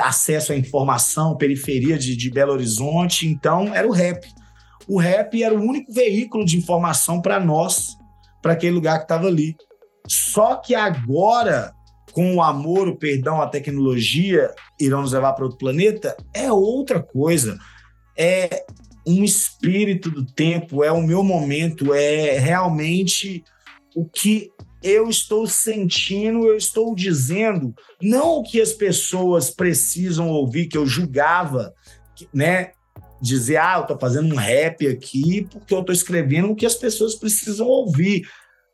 acesso 0.00 0.52
à 0.52 0.56
informação, 0.56 1.36
periferia 1.36 1.98
de, 1.98 2.14
de 2.14 2.30
Belo 2.30 2.52
Horizonte, 2.52 3.26
então 3.26 3.74
era 3.74 3.88
o 3.88 3.92
rap. 3.92 4.24
O 4.86 5.00
rap 5.00 5.42
era 5.42 5.52
o 5.52 5.60
único 5.60 5.92
veículo 5.92 6.44
de 6.44 6.56
informação 6.56 7.20
para 7.20 7.40
nós 7.40 7.98
para 8.42 8.52
aquele 8.52 8.74
lugar 8.74 8.98
que 8.98 9.04
estava 9.04 9.26
ali. 9.26 9.56
Só 10.06 10.56
que 10.56 10.74
agora, 10.74 11.72
com 12.12 12.36
o 12.36 12.42
amor, 12.42 12.88
o 12.88 12.96
perdão, 12.96 13.40
a 13.40 13.46
tecnologia 13.46 14.50
irão 14.80 15.02
nos 15.02 15.12
levar 15.12 15.32
para 15.34 15.44
outro 15.44 15.58
planeta, 15.58 16.16
é 16.34 16.50
outra 16.50 17.02
coisa. 17.02 17.58
É 18.16 18.64
um 19.06 19.22
espírito 19.24 20.10
do 20.10 20.24
tempo, 20.24 20.84
é 20.84 20.92
o 20.92 21.02
meu 21.02 21.22
momento, 21.22 21.94
é 21.94 22.38
realmente 22.38 23.42
o 23.94 24.04
que 24.04 24.50
eu 24.82 25.08
estou 25.08 25.46
sentindo, 25.46 26.46
eu 26.46 26.56
estou 26.56 26.94
dizendo, 26.94 27.74
não 28.00 28.36
o 28.36 28.42
que 28.42 28.60
as 28.60 28.72
pessoas 28.72 29.50
precisam 29.50 30.28
ouvir, 30.28 30.66
que 30.66 30.76
eu 30.76 30.86
julgava, 30.86 31.74
né? 32.32 32.72
Dizer, 33.20 33.56
ah, 33.56 33.74
eu 33.76 33.82
estou 33.82 33.98
fazendo 33.98 34.32
um 34.32 34.38
rap 34.38 34.86
aqui 34.86 35.46
porque 35.50 35.74
eu 35.74 35.80
estou 35.80 35.92
escrevendo 35.92 36.50
o 36.50 36.56
que 36.56 36.66
as 36.66 36.74
pessoas 36.74 37.14
precisam 37.14 37.66
ouvir. 37.66 38.28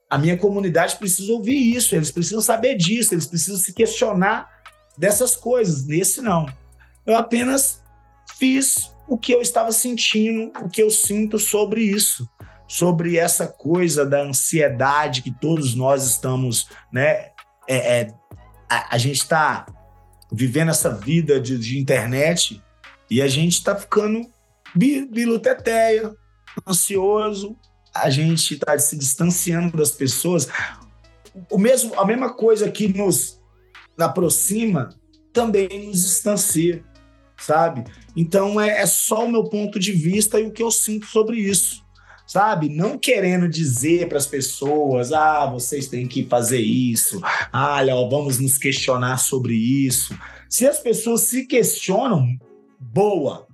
A 0.08 0.18
minha 0.18 0.36
comunidade 0.36 0.96
precisa 0.96 1.32
ouvir 1.32 1.74
isso, 1.74 1.94
eles 1.94 2.10
precisam 2.10 2.40
saber 2.40 2.76
disso, 2.76 3.14
eles 3.14 3.26
precisam 3.26 3.58
se 3.58 3.72
questionar 3.72 4.48
dessas 4.96 5.34
coisas. 5.34 5.86
Nesse 5.86 6.20
não. 6.20 6.46
Eu 7.06 7.16
apenas 7.16 7.82
fiz 8.38 8.90
o 9.08 9.18
que 9.18 9.32
eu 9.32 9.40
estava 9.40 9.72
sentindo, 9.72 10.52
o 10.62 10.68
que 10.68 10.82
eu 10.82 10.90
sinto 10.90 11.38
sobre 11.38 11.82
isso, 11.82 12.28
sobre 12.66 13.18
essa 13.18 13.46
coisa 13.46 14.04
da 14.04 14.22
ansiedade 14.22 15.22
que 15.22 15.30
todos 15.30 15.74
nós 15.74 16.04
estamos, 16.04 16.68
né? 16.92 17.30
É, 17.68 18.00
é 18.00 18.14
a, 18.68 18.94
a, 18.94 18.98
gente 18.98 19.16
está 19.16 19.66
vivendo 20.32 20.70
essa 20.70 20.90
vida 20.90 21.40
de, 21.40 21.58
de 21.58 21.78
internet 21.78 22.62
e 23.10 23.22
a 23.22 23.28
gente 23.28 23.54
está 23.54 23.76
ficando 23.76 24.30
biluteteia, 24.74 26.14
ansioso, 26.66 27.56
a 27.94 28.10
gente 28.10 28.54
está 28.54 28.76
se 28.78 28.96
distanciando 28.96 29.76
das 29.76 29.92
pessoas. 29.92 30.48
O 31.50 31.58
mesmo, 31.58 31.98
a 31.98 32.04
mesma 32.04 32.34
coisa 32.34 32.70
que 32.70 32.88
nos 32.88 33.40
aproxima 33.98 34.90
também 35.32 35.86
nos 35.86 36.02
distancia, 36.02 36.84
sabe? 37.36 37.84
Então 38.16 38.60
é, 38.60 38.80
é 38.80 38.86
só 38.86 39.24
o 39.24 39.30
meu 39.30 39.44
ponto 39.44 39.78
de 39.78 39.92
vista 39.92 40.40
e 40.40 40.46
o 40.46 40.52
que 40.52 40.62
eu 40.62 40.70
sinto 40.70 41.06
sobre 41.06 41.38
isso, 41.38 41.84
sabe? 42.26 42.68
Não 42.68 42.98
querendo 42.98 43.48
dizer 43.48 44.08
para 44.08 44.18
as 44.18 44.26
pessoas, 44.26 45.12
ah, 45.12 45.46
vocês 45.46 45.88
têm 45.88 46.06
que 46.06 46.24
fazer 46.26 46.60
isso, 46.60 47.20
ah, 47.52 47.80
ó, 47.90 48.08
vamos 48.08 48.38
nos 48.38 48.58
questionar 48.58 49.18
sobre 49.18 49.54
isso. 49.54 50.16
Se 50.48 50.66
as 50.66 50.78
pessoas 50.78 51.22
se 51.22 51.46
questionam, 51.46 52.28
boa, 52.78 53.46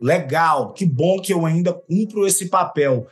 legal, 0.00 0.72
que 0.72 0.84
bom 0.84 1.20
que 1.20 1.32
eu 1.32 1.46
ainda 1.46 1.72
cumpro 1.72 2.26
esse 2.26 2.48
papel. 2.48 3.06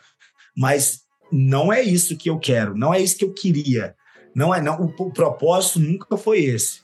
Mas 0.57 1.01
não 1.33 1.73
é 1.73 1.83
isso 1.83 2.17
que 2.17 2.31
eu 2.31 2.39
quero, 2.39 2.77
não 2.77 2.93
é 2.93 3.01
isso 3.01 3.17
que 3.17 3.25
eu 3.25 3.33
queria. 3.33 3.95
Não 4.35 4.55
é 4.55 4.61
não, 4.61 4.81
o, 4.81 4.87
o 4.87 5.13
propósito 5.13 5.81
nunca 5.81 6.17
foi 6.17 6.41
esse. 6.45 6.83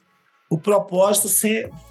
O 0.49 0.59
propósito 0.59 1.29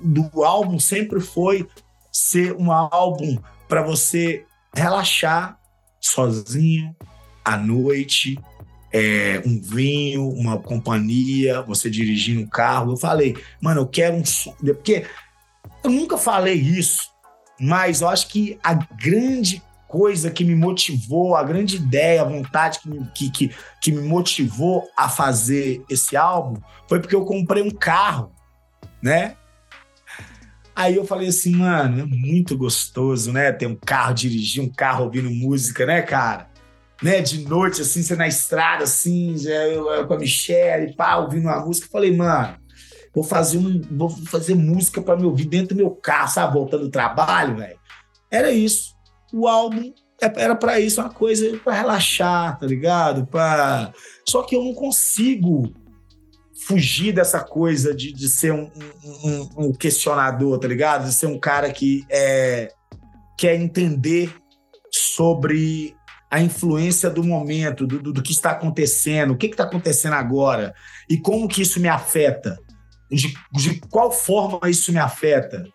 do 0.01 0.43
álbum 0.43 0.79
sempre 0.79 1.19
foi 1.19 1.67
ser 2.11 2.53
um 2.55 2.71
álbum 2.71 3.37
para 3.67 3.81
você 3.81 4.45
relaxar 4.73 5.57
sozinho 6.01 6.95
à 7.43 7.57
noite, 7.57 8.37
é, 8.91 9.41
um 9.45 9.61
vinho, 9.61 10.27
uma 10.29 10.57
companhia, 10.57 11.61
você 11.61 11.89
dirigindo 11.89 12.41
um 12.41 12.47
carro. 12.47 12.93
Eu 12.93 12.97
falei, 12.97 13.37
mano, 13.61 13.81
eu 13.81 13.87
quero 13.87 14.15
um. 14.15 14.23
Porque 14.65 15.05
eu 15.83 15.91
nunca 15.91 16.17
falei 16.17 16.55
isso, 16.55 17.09
mas 17.59 18.01
eu 18.01 18.07
acho 18.07 18.27
que 18.27 18.59
a 18.63 18.73
grande 18.73 19.61
coisa 19.89 20.29
que 20.29 20.45
me 20.45 20.55
motivou, 20.55 21.35
a 21.35 21.43
grande 21.43 21.77
ideia, 21.77 22.21
a 22.21 22.25
vontade 22.25 22.79
que 22.79 22.89
me, 22.89 23.05
que, 23.13 23.31
que, 23.31 23.55
que 23.81 23.91
me 23.91 24.01
motivou 24.01 24.87
a 24.95 25.09
fazer 25.09 25.83
esse 25.89 26.15
álbum 26.15 26.61
foi 26.87 26.99
porque 26.99 27.15
eu 27.15 27.25
comprei 27.25 27.63
um 27.63 27.71
carro, 27.71 28.31
né? 29.01 29.35
Aí 30.75 30.95
eu 30.95 31.03
falei 31.05 31.27
assim, 31.27 31.55
mano, 31.55 32.01
é 32.01 32.05
muito 32.05 32.55
gostoso, 32.55 33.33
né? 33.33 33.51
Ter 33.51 33.65
um 33.65 33.75
carro, 33.75 34.13
dirigir 34.13 34.63
um 34.63 34.69
carro 34.69 35.05
ouvindo 35.05 35.29
música, 35.29 35.85
né, 35.85 36.03
cara? 36.03 36.47
Né, 37.01 37.21
de 37.21 37.45
noite, 37.47 37.81
assim, 37.81 38.03
você 38.03 38.15
na 38.15 38.27
estrada, 38.27 38.83
assim, 38.83 39.37
já, 39.37 39.49
eu, 39.49 39.89
eu 39.89 40.05
com 40.05 40.13
a 40.13 40.19
Michelle, 40.19 40.93
pá, 40.95 41.15
ouvindo 41.15 41.47
uma 41.47 41.65
música. 41.65 41.87
Eu 41.87 41.91
falei, 41.91 42.15
mano, 42.15 42.58
vou 43.13 43.23
fazer, 43.23 43.57
um, 43.57 43.81
vou 43.91 44.09
fazer 44.09 44.55
música 44.55 45.01
para 45.01 45.17
me 45.17 45.25
ouvir 45.25 45.45
dentro 45.45 45.75
do 45.75 45.77
meu 45.77 45.91
carro, 45.91 46.29
sabe? 46.29 46.53
Voltando 46.53 46.85
do 46.85 46.91
trabalho, 46.91 47.57
velho. 47.57 47.79
Era 48.31 48.51
isso 48.51 48.99
o 49.33 49.47
álbum 49.47 49.93
era 50.21 50.53
para 50.53 50.77
isso, 50.81 50.99
uma 50.99 51.09
coisa 51.09 51.57
para 51.63 51.73
relaxar, 51.73 52.59
tá 52.59 52.65
ligado? 52.65 53.25
Pra... 53.25 53.93
Só 54.27 54.43
que 54.43 54.53
eu 54.53 54.61
não 54.61 54.73
consigo 54.73 55.73
fugir 56.67 57.13
dessa 57.13 57.39
coisa 57.39 57.95
de, 57.95 58.11
de 58.11 58.27
ser 58.27 58.51
um, 58.51 58.69
um, 59.23 59.49
um, 59.57 59.73
questionador, 59.73 60.59
tá 60.59 60.67
ligado? 60.67 61.05
De 61.05 61.13
ser 61.13 61.27
um 61.27 61.39
cara 61.39 61.71
que 61.71 62.05
é, 62.09 62.69
quer 63.37 63.55
entender 63.55 64.35
sobre 64.91 65.95
a 66.29 66.41
influência 66.41 67.09
do 67.09 67.23
momento, 67.23 67.87
do, 67.87 67.99
do, 67.99 68.11
do 68.11 68.21
que 68.21 68.33
está 68.33 68.51
acontecendo, 68.51 69.31
o 69.31 69.37
que 69.37 69.47
está 69.47 69.63
acontecendo 69.63 70.13
agora 70.13 70.75
e 71.09 71.17
como 71.17 71.47
que 71.47 71.61
isso 71.61 71.79
me 71.79 71.87
afeta, 71.87 72.59
de, 73.09 73.33
de 73.51 73.79
qual 73.89 74.11
forma 74.11 74.69
isso 74.69 74.91
me 74.91 74.99
afeta. 74.99 75.65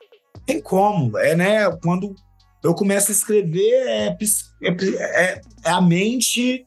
Tem 0.47 0.61
como, 0.61 1.17
é 1.19 1.35
né? 1.35 1.71
Quando 1.83 2.15
eu 2.63 2.75
começo 2.75 3.11
a 3.11 3.15
escrever, 3.15 3.87
é, 3.87 4.17
é, 4.63 5.41
é 5.65 5.71
a 5.71 5.81
mente 5.81 6.65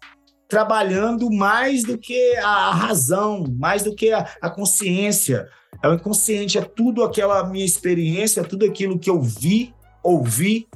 trabalhando 0.48 1.30
mais 1.30 1.84
do 1.84 1.98
que 1.98 2.36
a 2.38 2.72
razão, 2.72 3.44
mais 3.58 3.84
do 3.84 3.94
que 3.94 4.12
a, 4.12 4.30
a, 4.42 4.50
consciência. 4.50 5.48
É 5.84 5.88
o 5.88 5.94
inconsciente, 5.94 6.58
é 6.58 6.62
tudo 6.62 7.04
aquela 7.04 7.44
minha 7.48 7.66
experiência, 7.66 8.44
tudo 8.44 8.66
aquilo 8.66 8.98
que 8.98 9.10
eu 9.10 9.22
vi, 9.22 9.74
ouvi, 10.02 10.68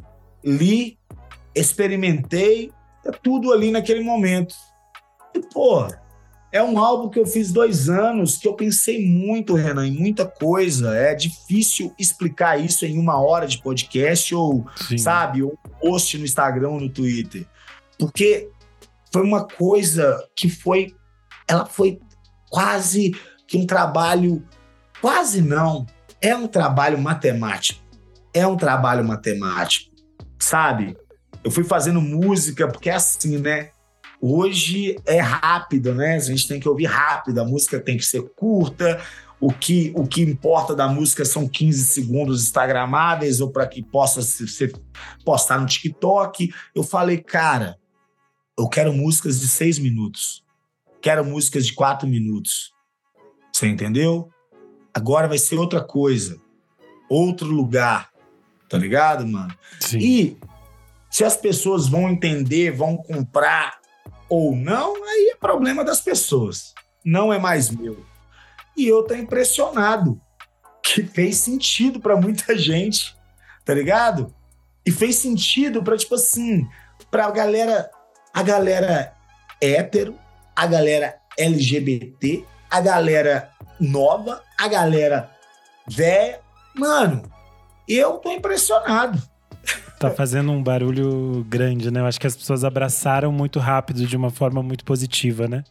li, 0.43 0.98
experimentei, 1.55 2.71
é 3.05 3.12
tudo 3.12 3.51
ali 3.51 3.71
naquele 3.71 4.01
momento. 4.01 4.53
E, 5.33 5.39
pô, 5.53 5.88
é 6.51 6.62
um 6.62 6.77
álbum 6.77 7.10
que 7.10 7.17
eu 7.17 7.25
fiz 7.25 7.51
dois 7.51 7.88
anos, 7.89 8.38
que 8.38 8.48
eu 8.48 8.53
pensei 8.53 9.08
muito, 9.08 9.55
Renan, 9.55 9.88
em 9.88 9.98
muita 9.98 10.25
coisa. 10.25 10.93
É 10.96 11.15
difícil 11.15 11.93
explicar 11.98 12.60
isso 12.60 12.86
em 12.86 13.00
uma 13.00 13.22
hora 13.22 13.48
de 13.48 13.62
podcast 13.62 14.36
ou, 14.36 14.65
Sim. 14.88 14.98
sabe, 14.98 15.41
ou 15.41 15.58
post 15.79 16.17
no 16.17 16.25
Instagram 16.25 16.70
ou 16.70 16.79
no 16.81 16.89
Twitter. 16.89 17.48
Porque 17.98 18.50
foi 19.13 19.22
uma 19.22 19.48
coisa 19.48 20.22
que 20.36 20.50
foi. 20.50 20.93
Ela 21.48 21.65
foi 21.65 22.00
quase 22.50 23.12
que 23.48 23.58
um 23.58 23.65
trabalho. 23.65 24.46
Quase 25.00 25.41
não. 25.41 25.86
É 26.20 26.36
um 26.36 26.48
trabalho 26.48 26.98
matemático. 26.98 27.79
É 28.34 28.46
um 28.46 28.58
trabalho 28.58 29.05
matemático. 29.05 29.89
Sabe? 30.38 30.98
Eu 31.43 31.50
fui 31.50 31.63
fazendo 31.63 32.01
música, 32.01 32.67
porque 32.67 32.89
é 32.89 32.96
assim, 32.96 33.38
né? 33.38 33.70
Hoje 34.23 34.95
é 35.03 35.19
rápido, 35.19 35.95
né? 35.95 36.15
A 36.15 36.19
gente 36.19 36.47
tem 36.47 36.59
que 36.59 36.69
ouvir 36.69 36.85
rápido, 36.85 37.39
a 37.39 37.45
música 37.45 37.79
tem 37.79 37.97
que 37.97 38.05
ser 38.05 38.21
curta. 38.35 39.01
O 39.39 39.51
que, 39.51 39.91
o 39.95 40.05
que 40.05 40.21
importa 40.21 40.75
da 40.75 40.87
música 40.87 41.25
são 41.25 41.47
15 41.47 41.85
segundos 41.85 42.43
instagramáveis 42.43 43.41
ou 43.41 43.49
para 43.49 43.65
que 43.65 43.81
possa 43.81 44.21
ser 44.21 44.79
postar 45.25 45.59
no 45.59 45.65
TikTok. 45.65 46.53
Eu 46.75 46.83
falei, 46.83 47.17
cara, 47.17 47.79
eu 48.55 48.69
quero 48.69 48.93
músicas 48.93 49.39
de 49.39 49.47
seis 49.47 49.79
minutos. 49.79 50.45
Quero 51.01 51.25
músicas 51.25 51.65
de 51.65 51.73
quatro 51.73 52.07
minutos. 52.07 52.71
Você 53.51 53.67
entendeu? 53.67 54.29
Agora 54.93 55.27
vai 55.27 55.39
ser 55.39 55.55
outra 55.55 55.81
coisa. 55.81 56.39
Outro 57.09 57.47
lugar. 57.47 58.11
Tá 58.69 58.77
ligado, 58.77 59.25
mano? 59.25 59.51
Sim. 59.79 59.97
E 59.97 60.37
se 61.09 61.23
as 61.23 61.35
pessoas 61.35 61.89
vão 61.89 62.07
entender, 62.07 62.69
vão 62.71 62.95
comprar 62.95 63.80
ou 64.31 64.55
não, 64.55 64.95
aí 65.03 65.33
é 65.33 65.35
problema 65.35 65.83
das 65.83 66.00
pessoas. 66.00 66.73
Não 67.03 67.33
é 67.33 67.38
mais 67.38 67.69
meu. 67.69 68.05
E 68.77 68.88
eu 68.88 69.03
tô 69.03 69.13
impressionado 69.13 70.21
que 70.81 71.03
fez 71.03 71.35
sentido 71.35 72.00
para 72.00 72.15
muita 72.15 72.57
gente, 72.57 73.13
tá 73.65 73.73
ligado? 73.73 74.33
E 74.85 74.91
fez 74.91 75.17
sentido 75.17 75.83
para 75.83 75.97
tipo 75.97 76.15
assim, 76.15 76.65
pra 77.11 77.29
galera, 77.29 77.91
a 78.33 78.41
galera 78.41 79.13
hétero, 79.61 80.17
a 80.55 80.65
galera 80.65 81.19
LGBT, 81.38 82.45
a 82.69 82.79
galera 82.79 83.51
nova, 83.81 84.41
a 84.57 84.67
galera 84.69 85.29
velha. 85.85 86.39
Mano, 86.73 87.29
eu 87.85 88.13
tô 88.13 88.31
impressionado. 88.31 89.21
Tá 90.01 90.10
fazendo 90.10 90.51
um 90.51 90.63
barulho 90.63 91.46
grande, 91.48 91.91
né? 91.91 92.00
Eu 92.00 92.08
acho 92.08 92.20
que 92.20 92.25
as 92.25 92.36
pessoas 92.36 92.63
abraçaram 92.63 93.31
muito 93.31 93.60
rápido, 93.60 94.08
de 94.08 94.17
uma 94.17 94.31
forma 94.31 94.63
muito 94.63 94.84
positiva, 94.84 95.48
né? 95.48 95.63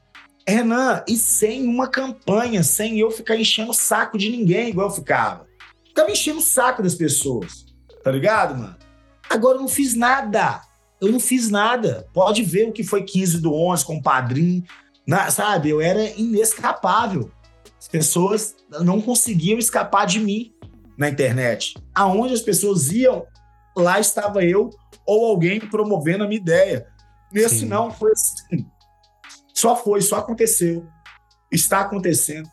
Renan, 0.46 1.02
e 1.08 1.16
sem 1.16 1.66
uma 1.66 1.88
campanha, 1.88 2.62
sem 2.62 3.00
eu 3.00 3.10
ficar 3.10 3.34
enchendo 3.34 3.72
o 3.72 3.74
saco 3.74 4.16
de 4.16 4.30
ninguém, 4.30 4.68
igual 4.68 4.86
eu 4.86 4.94
ficava. 4.94 5.46
Ficava 5.84 6.12
enchendo 6.12 6.38
o 6.38 6.42
saco 6.42 6.80
das 6.80 6.94
pessoas, 6.94 7.66
tá 8.04 8.12
ligado, 8.12 8.56
mano? 8.56 8.76
Agora 9.28 9.56
eu 9.56 9.62
não 9.62 9.68
fiz 9.68 9.96
nada. 9.96 10.60
Eu 11.00 11.10
não 11.10 11.18
fiz 11.18 11.50
nada. 11.50 12.06
Pode 12.14 12.44
ver 12.44 12.68
o 12.68 12.72
que 12.72 12.84
foi 12.84 13.02
15 13.02 13.40
do 13.40 13.52
11 13.52 13.84
com 13.84 13.96
o 13.96 14.02
padrinho, 14.02 14.62
na, 15.04 15.28
sabe? 15.32 15.70
Eu 15.70 15.80
era 15.80 16.04
inescapável. 16.16 17.32
As 17.76 17.88
pessoas 17.88 18.54
não 18.82 19.00
conseguiam 19.00 19.58
escapar 19.58 20.06
de 20.06 20.20
mim 20.20 20.52
na 20.96 21.08
internet. 21.08 21.74
Aonde 21.92 22.34
as 22.34 22.42
pessoas 22.42 22.92
iam, 22.92 23.26
lá 23.76 24.00
estava 24.00 24.44
eu 24.44 24.70
ou 25.06 25.26
alguém 25.26 25.60
promovendo 25.60 26.24
a 26.24 26.28
minha 26.28 26.40
ideia. 26.40 26.86
Nesse 27.32 27.60
Sim. 27.60 27.66
não, 27.66 27.90
foi 27.90 28.12
assim. 28.12 28.66
Só 29.54 29.76
foi, 29.76 30.00
só 30.00 30.18
aconteceu. 30.18 30.86
Está 31.50 31.80
acontecendo. 31.80 32.48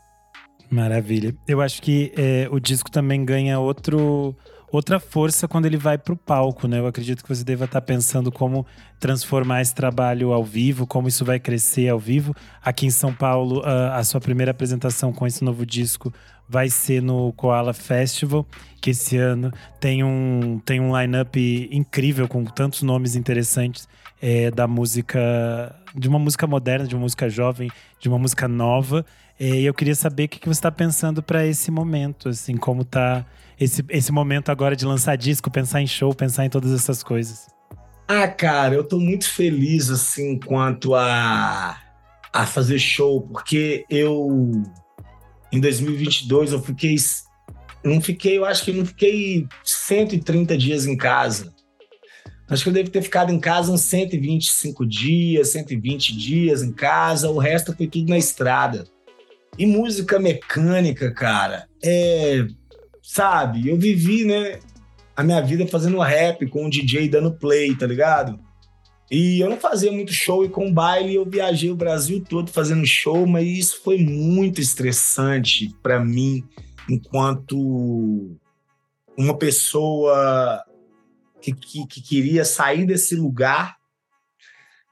Maravilha. 0.69 1.35
Eu 1.47 1.61
acho 1.61 1.81
que 1.81 2.11
é, 2.17 2.47
o 2.51 2.59
disco 2.59 2.91
também 2.91 3.23
ganha 3.23 3.59
outro 3.59 4.35
outra 4.71 4.99
força 4.99 5.47
quando 5.47 5.65
ele 5.65 5.77
vai 5.77 5.97
para 5.97 6.13
o 6.13 6.17
palco, 6.17 6.67
né? 6.67 6.79
Eu 6.79 6.87
acredito 6.87 7.23
que 7.23 7.29
você 7.29 7.43
deva 7.43 7.65
estar 7.65 7.81
tá 7.81 7.85
pensando 7.85 8.31
como 8.31 8.65
transformar 8.99 9.61
esse 9.61 9.73
trabalho 9.73 10.33
ao 10.33 10.43
vivo, 10.43 10.85
como 10.85 11.07
isso 11.07 11.23
vai 11.23 11.39
crescer 11.39 11.89
ao 11.89 11.99
vivo. 11.99 12.35
Aqui 12.63 12.85
em 12.85 12.91
São 12.91 13.13
Paulo, 13.13 13.61
a, 13.63 13.97
a 13.97 14.03
sua 14.03 14.19
primeira 14.19 14.51
apresentação 14.51 15.13
com 15.13 15.25
esse 15.25 15.43
novo 15.43 15.65
disco 15.65 16.13
vai 16.49 16.69
ser 16.69 17.01
no 17.01 17.33
Koala 17.33 17.73
Festival, 17.73 18.45
que 18.81 18.91
esse 18.91 19.17
ano 19.17 19.51
tem 19.79 20.03
um, 20.03 20.61
tem 20.63 20.79
um 20.79 20.97
line-up 20.97 21.69
incrível 21.71 22.27
com 22.27 22.43
tantos 22.45 22.83
nomes 22.83 23.15
interessantes 23.15 23.87
é, 24.21 24.49
da 24.49 24.67
música, 24.67 25.75
de 25.93 26.07
uma 26.07 26.19
música 26.19 26.47
moderna, 26.47 26.87
de 26.87 26.95
uma 26.95 27.01
música 27.01 27.29
jovem, 27.29 27.69
de 27.99 28.07
uma 28.07 28.17
música 28.17 28.47
nova. 28.47 29.05
É, 29.39 29.45
e 29.49 29.65
eu 29.65 29.73
queria 29.73 29.95
saber 29.95 30.25
o 30.25 30.29
que, 30.29 30.39
que 30.39 30.47
você 30.47 30.59
está 30.59 30.71
pensando 30.71 31.21
para 31.21 31.45
esse 31.45 31.69
momento, 31.69 32.29
assim, 32.29 32.55
como 32.55 32.83
tá 32.83 33.25
esse, 33.59 33.83
esse 33.89 34.11
momento 34.11 34.49
agora 34.49 34.75
de 34.75 34.85
lançar 34.85 35.15
disco, 35.15 35.49
pensar 35.49 35.81
em 35.81 35.87
show, 35.87 36.13
pensar 36.13 36.45
em 36.45 36.49
todas 36.49 36.71
essas 36.71 37.01
coisas? 37.01 37.47
Ah, 38.07 38.27
cara, 38.27 38.75
eu 38.75 38.83
tô 38.83 38.99
muito 38.99 39.29
feliz, 39.29 39.89
assim, 39.89 40.39
quanto 40.39 40.95
a, 40.95 41.77
a 42.31 42.45
fazer 42.45 42.79
show, 42.79 43.21
porque 43.21 43.85
eu, 43.89 44.51
em 45.51 45.59
2022, 45.59 46.53
eu 46.53 46.61
fiquei, 46.61 46.95
não 47.83 47.99
fiquei, 47.99 48.37
eu 48.37 48.45
acho 48.45 48.63
que 48.63 48.71
não 48.71 48.85
fiquei 48.85 49.45
130 49.63 50.57
dias 50.57 50.85
em 50.85 50.95
casa. 50.95 51.53
Acho 52.49 52.63
que 52.63 52.69
eu 52.69 52.73
devo 52.73 52.89
ter 52.89 53.01
ficado 53.01 53.29
em 53.29 53.39
casa 53.39 53.73
uns 53.73 53.81
125 53.81 54.85
dias, 54.85 55.49
120 55.49 56.15
dias 56.15 56.63
em 56.63 56.71
casa, 56.71 57.29
o 57.29 57.37
resto 57.37 57.75
foi 57.75 57.87
tudo 57.87 58.07
na 58.09 58.17
estrada. 58.17 58.85
E 59.57 59.65
música 59.65 60.17
mecânica, 60.17 61.11
cara, 61.11 61.67
é 61.83 62.47
sabe? 63.07 63.69
Eu 63.69 63.77
vivi, 63.77 64.25
né, 64.25 64.59
a 65.15 65.23
minha 65.23 65.41
vida 65.41 65.65
fazendo 65.65 65.97
rap 65.99 66.45
com 66.47 66.69
DJ 66.69 67.07
dando 67.07 67.33
play, 67.33 67.73
tá 67.73 67.87
ligado? 67.87 68.37
E 69.09 69.39
eu 69.39 69.49
não 69.49 69.57
fazia 69.57 69.89
muito 69.93 70.11
show 70.11 70.43
e 70.43 70.49
com 70.49 70.71
baile 70.71 71.15
eu 71.15 71.25
viajei 71.25 71.71
o 71.71 71.75
Brasil 71.75 72.21
todo 72.27 72.51
fazendo 72.51 72.85
show, 72.85 73.25
mas 73.25 73.47
isso 73.47 73.81
foi 73.81 73.97
muito 73.99 74.59
estressante 74.59 75.73
para 75.81 76.03
mim 76.03 76.43
enquanto 76.89 78.37
uma 79.17 79.37
pessoa 79.37 80.61
que, 81.41 81.53
que, 81.53 81.87
que, 81.87 82.01
queria 82.01 82.43
sair 82.43 82.85
desse 82.85 83.15
lugar 83.15 83.77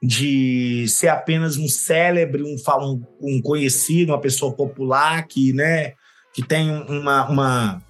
de 0.02 0.86
ser 0.88 1.08
apenas 1.08 1.58
um 1.58 1.68
célebre, 1.68 2.42
um, 2.42 2.56
um, 2.80 3.02
um 3.20 3.42
conhecido, 3.42 4.12
uma 4.12 4.20
pessoa 4.20 4.54
popular 4.54 5.26
que, 5.26 5.52
né, 5.52 5.92
que 6.32 6.42
tem 6.42 6.70
uma, 6.70 7.28
uma, 7.28 7.85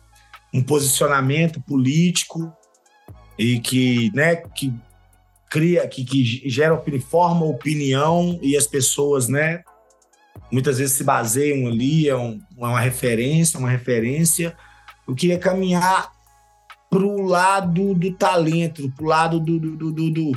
um 0.52 0.62
posicionamento 0.62 1.60
político 1.60 2.52
e 3.38 3.60
que, 3.60 4.10
né, 4.14 4.36
que 4.36 4.72
cria, 5.50 5.86
que, 5.86 6.04
que 6.04 6.48
gera, 6.48 6.82
forma 7.08 7.44
opinião 7.44 8.38
e 8.42 8.56
as 8.56 8.66
pessoas, 8.66 9.28
né, 9.28 9.62
muitas 10.50 10.78
vezes 10.78 10.96
se 10.96 11.04
baseiam 11.04 11.68
ali, 11.68 12.08
é 12.08 12.16
um, 12.16 12.40
uma 12.56 12.80
referência, 12.80 13.58
uma 13.58 13.70
referência. 13.70 14.56
Eu 15.06 15.14
queria 15.14 15.38
caminhar 15.38 16.10
para 16.88 17.04
o 17.04 17.22
lado 17.22 17.94
do 17.94 18.12
talento, 18.12 18.90
para 18.92 19.04
o 19.04 19.08
lado 19.08 19.40
do, 19.40 19.58
do, 19.58 19.76
do, 19.76 19.92
do, 19.92 20.10
do 20.10 20.32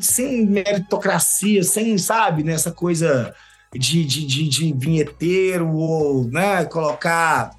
sem 0.00 0.46
meritocracia, 0.46 1.62
sem, 1.62 1.98
sabe, 1.98 2.42
nessa 2.42 2.70
coisa 2.70 3.34
de, 3.74 4.04
de, 4.04 4.26
de, 4.26 4.48
de 4.48 4.72
vinheteiro 4.72 5.74
ou 5.74 6.24
né, 6.28 6.64
colocar 6.64 7.50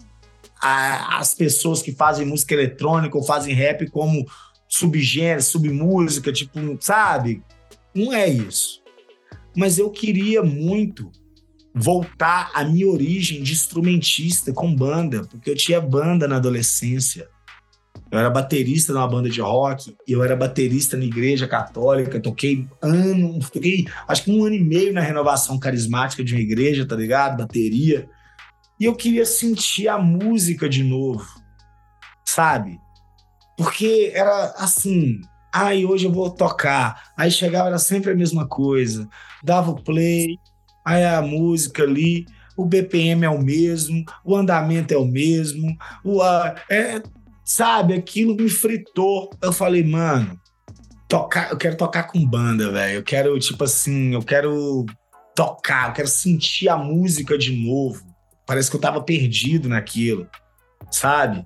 a, 0.63 1.19
as 1.19 1.35
pessoas 1.35 1.81
que 1.81 1.91
fazem 1.91 2.25
música 2.25 2.53
eletrônica 2.53 3.17
ou 3.17 3.23
fazem 3.23 3.53
rap 3.53 3.85
como 3.89 4.25
subgênero, 4.65 5.43
submúsica, 5.43 6.31
tipo, 6.31 6.59
sabe? 6.79 7.43
Não 7.93 8.13
é 8.13 8.29
isso. 8.29 8.81
Mas 9.55 9.77
eu 9.77 9.89
queria 9.91 10.41
muito 10.41 11.11
voltar 11.75 12.49
à 12.53 12.63
minha 12.63 12.87
origem 12.87 13.43
de 13.43 13.51
instrumentista 13.51 14.53
com 14.53 14.73
banda, 14.73 15.23
porque 15.25 15.49
eu 15.49 15.55
tinha 15.55 15.81
banda 15.81 16.27
na 16.27 16.37
adolescência. 16.37 17.27
Eu 18.09 18.19
era 18.19 18.29
baterista 18.29 18.93
numa 18.93 19.07
banda 19.07 19.29
de 19.29 19.41
rock, 19.41 19.95
eu 20.07 20.23
era 20.23 20.35
baterista 20.35 20.95
na 20.95 21.03
igreja 21.03 21.47
católica, 21.47 22.19
toquei 22.19 22.67
ano, 22.81 23.39
toquei 23.51 23.85
acho 24.07 24.23
que 24.23 24.31
um 24.31 24.45
ano 24.45 24.55
e 24.55 24.63
meio 24.63 24.93
na 24.93 25.01
renovação 25.01 25.59
carismática 25.59 26.23
de 26.23 26.33
uma 26.33 26.41
igreja, 26.41 26.85
tá 26.85 26.95
ligado? 26.95 27.37
Bateria. 27.37 28.07
E 28.79 28.85
eu 28.85 28.95
queria 28.95 29.25
sentir 29.25 29.87
a 29.87 29.97
música 29.97 30.67
de 30.67 30.83
novo, 30.83 31.25
sabe? 32.25 32.79
Porque 33.57 34.11
era 34.13 34.53
assim, 34.57 35.21
ai, 35.53 35.85
hoje 35.85 36.05
eu 36.05 36.11
vou 36.11 36.29
tocar. 36.29 37.11
Aí 37.17 37.31
chegava, 37.31 37.67
era 37.67 37.79
sempre 37.79 38.11
a 38.11 38.15
mesma 38.15 38.47
coisa. 38.47 39.07
Dava 39.43 39.71
o 39.71 39.81
play, 39.81 40.37
aí 40.85 41.05
a 41.05 41.21
música 41.21 41.83
ali, 41.83 42.25
o 42.57 42.65
BPM 42.65 43.25
é 43.25 43.29
o 43.29 43.41
mesmo, 43.41 44.03
o 44.23 44.35
andamento 44.35 44.93
é 44.93 44.97
o 44.97 45.05
mesmo, 45.05 45.75
o, 46.03 46.21
é, 46.69 47.01
Sabe, 47.43 47.93
aquilo 47.93 48.35
me 48.35 48.49
fritou. 48.49 49.29
Eu 49.41 49.51
falei, 49.51 49.83
mano, 49.83 50.39
tocar, 51.09 51.51
eu 51.51 51.57
quero 51.57 51.75
tocar 51.75 52.03
com 52.03 52.25
banda, 52.25 52.71
velho. 52.71 52.99
Eu 52.99 53.03
quero, 53.03 53.37
tipo 53.37 53.63
assim, 53.63 54.13
eu 54.13 54.21
quero 54.21 54.85
tocar, 55.35 55.89
eu 55.89 55.93
quero 55.93 56.07
sentir 56.07 56.69
a 56.69 56.77
música 56.77 57.37
de 57.37 57.51
novo. 57.65 58.01
Parece 58.45 58.69
que 58.69 58.75
eu 58.75 58.81
tava 58.81 59.01
perdido 59.01 59.69
naquilo, 59.69 60.27
sabe? 60.91 61.45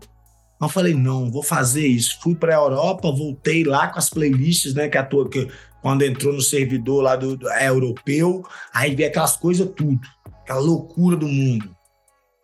Eu 0.60 0.70
falei, 0.70 0.94
não, 0.94 1.32
vou 1.32 1.44
fazer 1.44 1.86
isso. 1.86 2.20
Fui 2.22 2.34
pra 2.34 2.56
Europa, 2.56 3.12
voltei 3.12 3.64
lá 3.64 3.88
com 3.88 4.00
as 4.00 4.10
playlists, 4.10 4.74
né? 4.74 4.90
Que, 4.90 4.98
a 4.98 5.04
tua, 5.04 5.30
que 5.30 5.48
quando 5.82 6.04
entrou 6.04 6.34
no 6.34 6.42
servidor 6.42 7.04
lá 7.04 7.16
do, 7.16 7.38
do 7.38 7.50
é, 7.50 7.70
europeu, 7.70 8.44
aí 8.74 8.96
vi 8.96 9.06
aquelas 9.06 9.38
coisas 9.38 9.70
tudo. 9.76 10.00
Aquela 10.42 10.60
loucura 10.60 11.16
do 11.16 11.28
mundo. 11.28 11.76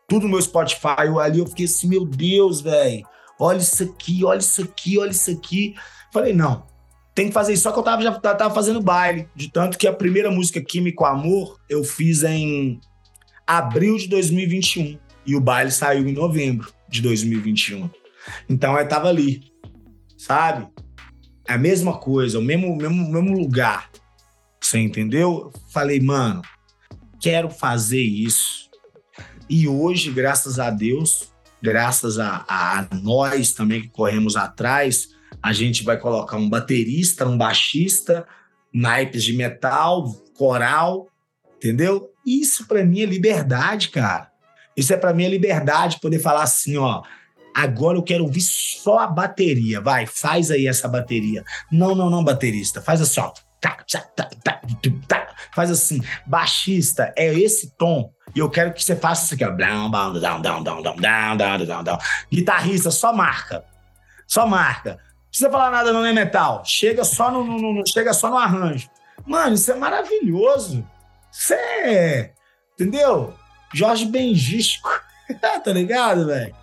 Tudo 0.07 0.23
no 0.23 0.33
meu 0.33 0.41
Spotify. 0.41 1.05
Eu, 1.07 1.19
ali 1.19 1.39
eu 1.39 1.47
fiquei 1.47 1.65
assim, 1.65 1.87
meu 1.87 2.05
Deus, 2.05 2.61
velho 2.61 3.03
olha 3.39 3.57
isso 3.57 3.83
aqui, 3.83 4.23
olha 4.23 4.39
isso 4.39 4.61
aqui, 4.61 4.97
olha 4.97 5.11
isso 5.11 5.31
aqui. 5.31 5.75
Falei, 6.11 6.33
não, 6.33 6.65
tem 7.13 7.27
que 7.27 7.33
fazer 7.33 7.53
isso. 7.53 7.63
Só 7.63 7.71
que 7.71 7.79
eu 7.79 7.83
tava, 7.83 8.01
já 8.01 8.11
tava 8.11 8.53
fazendo 8.53 8.81
baile, 8.81 9.27
de 9.35 9.51
tanto 9.51 9.77
que 9.77 9.87
a 9.87 9.93
primeira 9.93 10.31
música, 10.31 10.61
Químico 10.61 11.05
Amor, 11.05 11.59
eu 11.69 11.83
fiz 11.83 12.23
em 12.23 12.79
abril 13.45 13.97
de 13.97 14.07
2021. 14.07 14.97
E 15.25 15.35
o 15.35 15.39
baile 15.39 15.71
saiu 15.71 16.07
em 16.07 16.13
novembro 16.13 16.71
de 16.89 17.01
2021. 17.01 17.89
Então 18.49 18.77
eu 18.77 18.87
tava 18.87 19.09
ali, 19.09 19.43
sabe? 20.17 20.67
É 21.47 21.53
a 21.53 21.57
mesma 21.57 21.97
coisa, 21.97 22.39
o 22.39 22.41
mesmo, 22.41 22.75
mesmo, 22.75 23.11
mesmo 23.11 23.37
lugar. 23.37 23.89
Você 24.61 24.79
entendeu? 24.79 25.51
Falei, 25.71 25.99
mano, 25.99 26.41
quero 27.19 27.49
fazer 27.49 28.01
isso. 28.01 28.69
E 29.49 29.67
hoje, 29.67 30.09
graças 30.11 30.57
a 30.57 30.69
Deus, 30.69 31.33
graças 31.61 32.17
a, 32.17 32.45
a, 32.47 32.87
nós 33.01 33.53
também 33.53 33.81
que 33.81 33.89
corremos 33.89 34.35
atrás, 34.35 35.09
a 35.41 35.51
gente 35.51 35.83
vai 35.83 35.97
colocar 35.97 36.37
um 36.37 36.49
baterista, 36.49 37.27
um 37.27 37.37
baixista, 37.37 38.25
naipes 38.73 39.23
de 39.23 39.33
metal, 39.33 40.09
coral, 40.33 41.09
entendeu? 41.57 42.12
Isso 42.25 42.67
para 42.67 42.83
mim 42.85 43.01
é 43.01 43.05
liberdade, 43.05 43.89
cara. 43.89 44.31
Isso 44.75 44.93
é 44.93 44.97
para 44.97 45.13
mim 45.13 45.25
é 45.25 45.29
liberdade 45.29 45.99
poder 45.99 46.19
falar 46.19 46.43
assim, 46.43 46.77
ó, 46.77 47.03
agora 47.53 47.97
eu 47.97 48.03
quero 48.03 48.23
ouvir 48.23 48.41
só 48.41 48.99
a 48.99 49.07
bateria. 49.07 49.79
Vai, 49.79 50.05
faz 50.05 50.49
aí 50.49 50.67
essa 50.67 50.87
bateria. 50.87 51.43
Não, 51.71 51.93
não, 51.93 52.09
não, 52.09 52.23
baterista, 52.23 52.81
faz 52.81 53.01
assim, 53.01 53.19
ó. 53.19 53.31
Faz 55.53 55.69
assim, 55.69 56.01
baixista, 56.25 57.13
é 57.15 57.33
esse 57.33 57.75
tom. 57.77 58.11
E 58.35 58.39
eu 58.39 58.49
quero 58.49 58.73
que 58.73 58.83
você 58.83 58.95
faça 58.95 59.25
isso 59.25 59.35
aqui, 59.35 59.45
ó. 59.45 59.55
Guitarrista, 62.31 62.89
só 62.91 63.13
marca. 63.13 63.63
Só 64.27 64.47
marca. 64.47 64.91
Não 64.91 65.29
precisa 65.29 65.51
falar 65.51 65.71
nada 65.71 65.93
não 65.93 66.05
é 66.05 66.11
metal. 66.11 66.63
Chega 66.65 67.03
só 67.03 67.31
no, 67.31 67.43
no, 67.43 67.73
no, 67.73 67.87
chega 67.87 68.13
só 68.13 68.29
no 68.29 68.37
arranjo. 68.37 68.89
Mano, 69.25 69.55
isso 69.55 69.71
é 69.71 69.75
maravilhoso. 69.75 70.85
Isso 71.33 71.53
é. 71.53 72.31
Entendeu? 72.73 73.33
Jorge 73.73 74.05
Benjístico. 74.05 74.89
tá 75.41 75.71
ligado, 75.71 76.27
velho? 76.27 76.55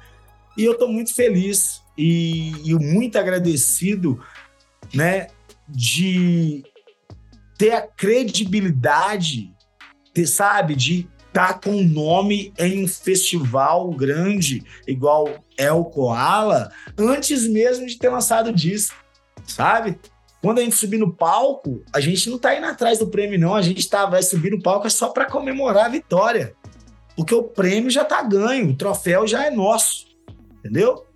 E 0.56 0.64
eu 0.64 0.78
tô 0.78 0.86
muito 0.88 1.14
feliz 1.14 1.82
e, 1.96 2.52
e 2.64 2.74
muito 2.74 3.18
agradecido, 3.18 4.22
né, 4.94 5.28
de 5.68 6.62
ter 7.56 7.72
a 7.72 7.82
credibilidade, 7.82 9.54
ter, 10.14 10.26
sabe, 10.26 10.74
de 10.74 11.08
tá 11.32 11.54
com 11.54 11.76
o 11.76 11.84
nome 11.84 12.52
em 12.58 12.84
um 12.84 12.88
festival 12.88 13.90
grande, 13.90 14.64
igual 14.86 15.44
é 15.56 15.70
o 15.70 15.84
Koala, 15.84 16.72
antes 16.98 17.46
mesmo 17.46 17.86
de 17.86 17.98
ter 17.98 18.08
lançado 18.08 18.48
o 18.48 18.54
disco, 18.54 18.96
sabe? 19.46 19.98
Quando 20.42 20.58
a 20.58 20.62
gente 20.62 20.74
subir 20.74 20.98
no 20.98 21.12
palco, 21.12 21.82
a 21.92 22.00
gente 22.00 22.30
não 22.30 22.38
tá 22.38 22.56
indo 22.56 22.66
atrás 22.66 22.98
do 22.98 23.06
prêmio, 23.06 23.38
não. 23.38 23.54
A 23.54 23.62
gente 23.62 23.88
tá, 23.88 24.06
vai 24.06 24.22
subir 24.22 24.50
no 24.50 24.62
palco 24.62 24.86
é 24.86 24.90
só 24.90 25.08
para 25.10 25.26
comemorar 25.26 25.86
a 25.86 25.88
vitória. 25.88 26.54
Porque 27.14 27.34
o 27.34 27.42
prêmio 27.42 27.90
já 27.90 28.04
tá 28.04 28.22
ganho, 28.22 28.70
o 28.70 28.74
troféu 28.74 29.26
já 29.26 29.44
é 29.44 29.50
nosso. 29.50 30.06
Entendeu? 30.58 31.06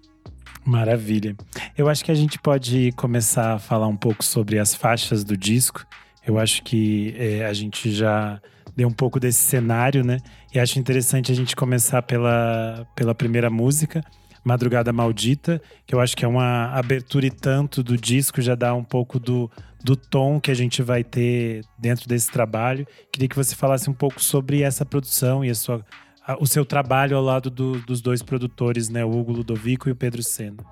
Maravilha. 0.64 1.36
Eu 1.76 1.88
acho 1.88 2.04
que 2.04 2.10
a 2.10 2.14
gente 2.14 2.38
pode 2.38 2.92
começar 2.92 3.54
a 3.54 3.58
falar 3.58 3.86
um 3.86 3.96
pouco 3.96 4.24
sobre 4.24 4.58
as 4.58 4.74
faixas 4.74 5.24
do 5.24 5.36
disco. 5.36 5.86
Eu 6.26 6.38
acho 6.38 6.62
que 6.62 7.14
é, 7.18 7.44
a 7.46 7.52
gente 7.52 7.90
já 7.90 8.40
deu 8.76 8.88
um 8.88 8.92
pouco 8.92 9.20
desse 9.20 9.38
cenário, 9.38 10.04
né? 10.04 10.18
E 10.52 10.58
acho 10.58 10.78
interessante 10.78 11.30
a 11.30 11.34
gente 11.34 11.54
começar 11.54 12.02
pela, 12.02 12.86
pela 12.94 13.14
primeira 13.14 13.50
música, 13.50 14.02
Madrugada 14.44 14.92
Maldita, 14.92 15.60
que 15.86 15.94
eu 15.94 16.00
acho 16.00 16.16
que 16.16 16.24
é 16.24 16.28
uma 16.28 16.66
abertura 16.66 17.26
e 17.26 17.30
tanto 17.30 17.82
do 17.82 17.96
disco, 17.96 18.42
já 18.42 18.54
dá 18.54 18.74
um 18.74 18.84
pouco 18.84 19.18
do, 19.18 19.50
do 19.82 19.96
tom 19.96 20.38
que 20.38 20.50
a 20.50 20.54
gente 20.54 20.82
vai 20.82 21.02
ter 21.02 21.64
dentro 21.78 22.06
desse 22.06 22.30
trabalho. 22.30 22.86
Queria 23.10 23.28
que 23.28 23.36
você 23.36 23.56
falasse 23.56 23.88
um 23.88 23.94
pouco 23.94 24.22
sobre 24.22 24.62
essa 24.62 24.84
produção 24.84 25.44
e 25.44 25.50
a 25.50 25.54
sua, 25.54 25.84
a, 26.26 26.36
o 26.40 26.46
seu 26.46 26.64
trabalho 26.64 27.16
ao 27.16 27.22
lado 27.22 27.48
do, 27.48 27.80
dos 27.80 28.02
dois 28.02 28.22
produtores, 28.22 28.90
né? 28.90 29.04
O 29.04 29.10
Hugo 29.10 29.32
Ludovico 29.32 29.88
e 29.88 29.92
o 29.92 29.96
Pedro 29.96 30.22
Sena. 30.22 30.62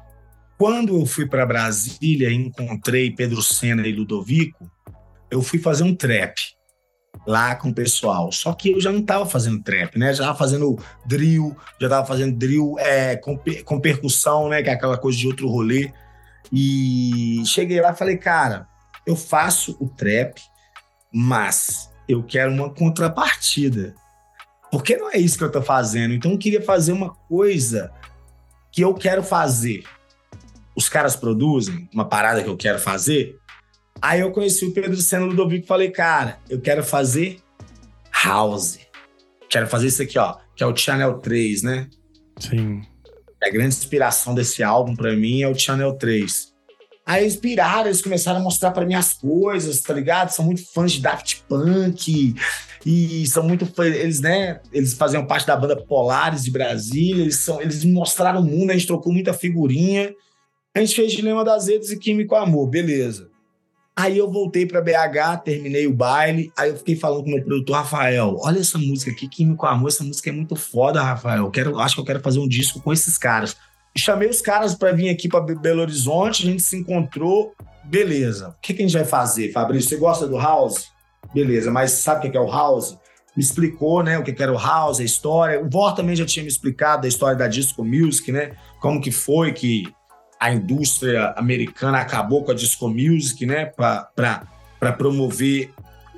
Quando 0.58 0.96
eu 0.98 1.06
fui 1.06 1.26
para 1.26 1.46
Brasília 1.46 2.28
e 2.28 2.34
encontrei 2.34 3.10
Pedro 3.10 3.42
Sena 3.42 3.86
e 3.86 3.92
Ludovico, 3.92 4.70
eu 5.30 5.40
fui 5.40 5.58
fazer 5.58 5.82
um 5.82 5.94
trap 5.94 6.34
lá 7.26 7.54
com 7.54 7.68
o 7.68 7.74
pessoal. 7.74 8.32
Só 8.32 8.52
que 8.52 8.72
eu 8.72 8.80
já 8.80 8.90
não 8.90 9.00
estava 9.00 9.26
fazendo 9.26 9.62
trap, 9.62 9.98
né? 9.98 10.06
Já 10.06 10.24
estava 10.24 10.38
fazendo 10.38 10.78
drill, 11.06 11.56
já 11.80 11.86
estava 11.86 12.06
fazendo 12.06 12.36
drill 12.36 12.76
é, 12.78 13.16
com, 13.16 13.38
com 13.64 13.80
percussão, 13.80 14.48
né? 14.48 14.62
Que 14.62 14.70
é 14.70 14.72
aquela 14.72 14.98
coisa 14.98 15.18
de 15.18 15.26
outro 15.26 15.48
rolê. 15.48 15.92
E 16.52 17.42
cheguei 17.46 17.80
lá 17.80 17.92
e 17.92 17.96
falei, 17.96 18.16
cara, 18.16 18.66
eu 19.06 19.16
faço 19.16 19.76
o 19.80 19.88
trap, 19.88 20.40
mas 21.12 21.90
eu 22.08 22.22
quero 22.22 22.52
uma 22.52 22.70
contrapartida. 22.70 23.94
Porque 24.70 24.96
não 24.96 25.10
é 25.10 25.18
isso 25.18 25.36
que 25.36 25.44
eu 25.44 25.52
tô 25.52 25.62
fazendo. 25.62 26.14
Então 26.14 26.32
eu 26.32 26.38
queria 26.38 26.62
fazer 26.62 26.92
uma 26.92 27.10
coisa 27.10 27.92
que 28.70 28.82
eu 28.82 28.94
quero 28.94 29.22
fazer. 29.22 29.84
Os 30.74 30.88
caras 30.88 31.14
produzem 31.14 31.88
uma 31.92 32.06
parada 32.06 32.42
que 32.42 32.48
eu 32.48 32.56
quero 32.56 32.78
fazer, 32.78 33.38
Aí 34.02 34.20
eu 34.20 34.32
conheci 34.32 34.64
o 34.64 34.72
Pedro 34.72 34.96
Sena 34.96 35.24
Ludovico 35.24 35.64
e 35.64 35.68
falei, 35.68 35.88
cara, 35.88 36.38
eu 36.50 36.60
quero 36.60 36.82
fazer 36.82 37.38
house. 38.24 38.80
Quero 39.48 39.68
fazer 39.68 39.86
isso 39.86 40.02
aqui, 40.02 40.18
ó, 40.18 40.38
que 40.56 40.64
é 40.64 40.66
o 40.66 40.76
Channel 40.76 41.18
3, 41.18 41.62
né? 41.62 41.88
Sim. 42.40 42.82
A 43.40 43.48
grande 43.48 43.76
inspiração 43.76 44.34
desse 44.34 44.62
álbum 44.62 44.96
para 44.96 45.14
mim 45.14 45.42
é 45.42 45.48
o 45.48 45.54
Channel 45.54 45.92
3. 45.94 46.52
Aí 47.06 47.22
eles 47.22 47.36
piraram, 47.36 47.86
eles 47.86 48.02
começaram 48.02 48.40
a 48.40 48.42
mostrar 48.42 48.70
para 48.72 48.86
mim 48.86 48.94
as 48.94 49.14
coisas, 49.14 49.80
tá 49.80 49.92
ligado? 49.94 50.30
São 50.30 50.44
muito 50.44 50.64
fãs 50.72 50.92
de 50.92 51.00
Daft 51.00 51.42
Punk 51.48 52.34
e 52.84 53.26
são 53.26 53.42
muito 53.42 53.68
eles, 53.82 54.20
né? 54.20 54.60
Eles 54.72 54.94
faziam 54.94 55.26
parte 55.26 55.46
da 55.46 55.56
banda 55.56 55.76
Polares 55.76 56.44
de 56.44 56.50
Brasília, 56.50 57.22
eles 57.22 57.36
são, 57.36 57.60
eles 57.60 57.84
mostraram 57.84 58.40
o 58.40 58.44
mundo, 58.44 58.70
a 58.70 58.74
gente 58.74 58.86
trocou 58.86 59.12
muita 59.12 59.32
figurinha. 59.32 60.12
A 60.74 60.80
gente 60.80 60.94
fez 60.94 61.12
Dilema 61.12 61.44
das 61.44 61.68
Redes 61.68 61.90
e 61.90 61.98
Químico 61.98 62.34
Amor, 62.34 62.68
beleza. 62.68 63.31
Aí 63.94 64.16
eu 64.16 64.30
voltei 64.30 64.64
para 64.64 64.80
BH, 64.80 65.42
terminei 65.44 65.86
o 65.86 65.92
baile, 65.92 66.50
aí 66.56 66.70
eu 66.70 66.76
fiquei 66.76 66.96
falando 66.96 67.24
com 67.24 67.28
o 67.28 67.32
meu 67.34 67.44
produtor 67.44 67.76
Rafael, 67.76 68.36
olha 68.40 68.58
essa 68.58 68.78
música 68.78 69.10
aqui, 69.10 69.28
Químico 69.28 69.66
Amor, 69.66 69.88
essa 69.88 70.02
música 70.02 70.30
é 70.30 70.32
muito 70.32 70.56
foda, 70.56 71.02
Rafael. 71.02 71.44
Eu 71.44 71.50
quero, 71.50 71.78
acho 71.78 71.96
que 71.96 72.00
eu 72.00 72.04
quero 72.04 72.20
fazer 72.20 72.38
um 72.38 72.48
disco 72.48 72.80
com 72.80 72.92
esses 72.92 73.18
caras 73.18 73.56
chamei 73.96 74.28
os 74.28 74.40
caras 74.40 74.74
para 74.74 74.92
vir 74.92 75.10
aqui 75.10 75.28
para 75.28 75.40
Belo 75.40 75.82
Horizonte, 75.82 76.46
a 76.46 76.50
gente 76.50 76.62
se 76.62 76.76
encontrou, 76.76 77.54
beleza. 77.84 78.48
O 78.48 78.54
que, 78.60 78.74
que, 78.74 78.82
a 78.82 78.86
gente 78.86 78.96
vai 78.96 79.04
fazer, 79.04 79.52
Fabrício? 79.52 79.90
Você 79.90 79.96
gosta 79.96 80.26
do 80.26 80.38
house? 80.38 80.90
Beleza, 81.34 81.70
mas 81.70 81.92
sabe 81.92 82.26
o 82.26 82.30
que 82.30 82.36
é 82.36 82.40
o 82.40 82.50
house? 82.50 82.96
Me 83.36 83.42
explicou, 83.42 84.02
né, 84.02 84.18
o 84.18 84.22
que 84.22 84.42
era 84.42 84.52
o 84.52 84.58
house, 84.58 85.00
a 85.00 85.04
história. 85.04 85.62
O 85.62 85.68
Vor 85.68 85.94
também 85.94 86.14
já 86.14 86.26
tinha 86.26 86.42
me 86.42 86.48
explicado 86.48 87.06
a 87.06 87.08
história 87.08 87.36
da 87.36 87.48
disco 87.48 87.84
music, 87.84 88.30
né? 88.30 88.52
Como 88.80 89.00
que 89.00 89.10
foi 89.10 89.52
que 89.52 89.84
a 90.42 90.52
indústria 90.52 91.32
americana 91.36 92.00
acabou 92.00 92.42
com 92.42 92.50
a 92.50 92.54
disco 92.54 92.88
music, 92.88 93.46
né, 93.46 93.66
para 93.66 94.92
promover 94.98 95.70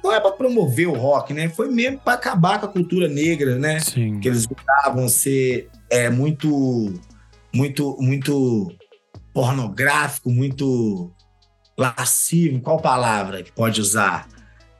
não 0.02 0.12
é 0.12 0.20
para 0.20 0.32
promover 0.32 0.86
o 0.86 0.92
rock, 0.92 1.32
né? 1.32 1.48
Foi 1.48 1.70
mesmo 1.70 1.98
para 1.98 2.12
acabar 2.12 2.60
com 2.60 2.66
a 2.66 2.68
cultura 2.68 3.08
negra, 3.08 3.56
né? 3.58 3.80
Sim. 3.80 4.20
Que 4.20 4.28
eles 4.28 4.44
buscavam 4.44 5.08
ser 5.08 5.70
é, 5.88 6.10
muito 6.10 6.92
muito, 7.54 7.96
muito 8.00 8.70
pornográfico, 9.32 10.30
muito 10.30 11.10
lascivo, 11.78 12.60
qual 12.60 12.80
palavra 12.80 13.42
que 13.42 13.52
pode 13.52 13.80
usar? 13.80 14.28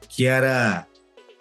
Que 0.09 0.25
era 0.25 0.85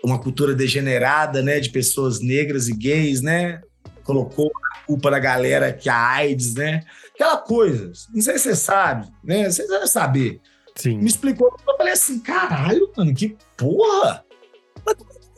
uma 0.02 0.18
cultura 0.18 0.54
degenerada, 0.54 1.42
né, 1.42 1.58
de 1.58 1.70
pessoas 1.70 2.20
negras 2.20 2.68
e 2.68 2.74
gays, 2.74 3.20
né? 3.22 3.60
Colocou 4.02 4.50
culpa 4.86 5.10
da 5.10 5.18
galera 5.18 5.72
que 5.72 5.88
a 5.88 5.96
AIDS, 5.96 6.54
né? 6.54 6.82
Aquela 7.14 7.38
coisa. 7.38 7.92
Não 8.12 8.22
sei 8.22 8.38
se 8.38 8.44
você 8.44 8.56
sabe, 8.56 9.08
né? 9.22 9.50
Você 9.50 9.66
deve 9.66 9.86
saber. 9.86 10.40
Sim. 10.76 10.98
Me 10.98 11.06
explicou. 11.06 11.54
Eu 11.66 11.76
falei 11.76 11.92
assim, 11.92 12.18
caralho, 12.20 12.90
mano, 12.96 13.14
que 13.14 13.36
porra! 13.56 14.24
Mas 14.84 14.96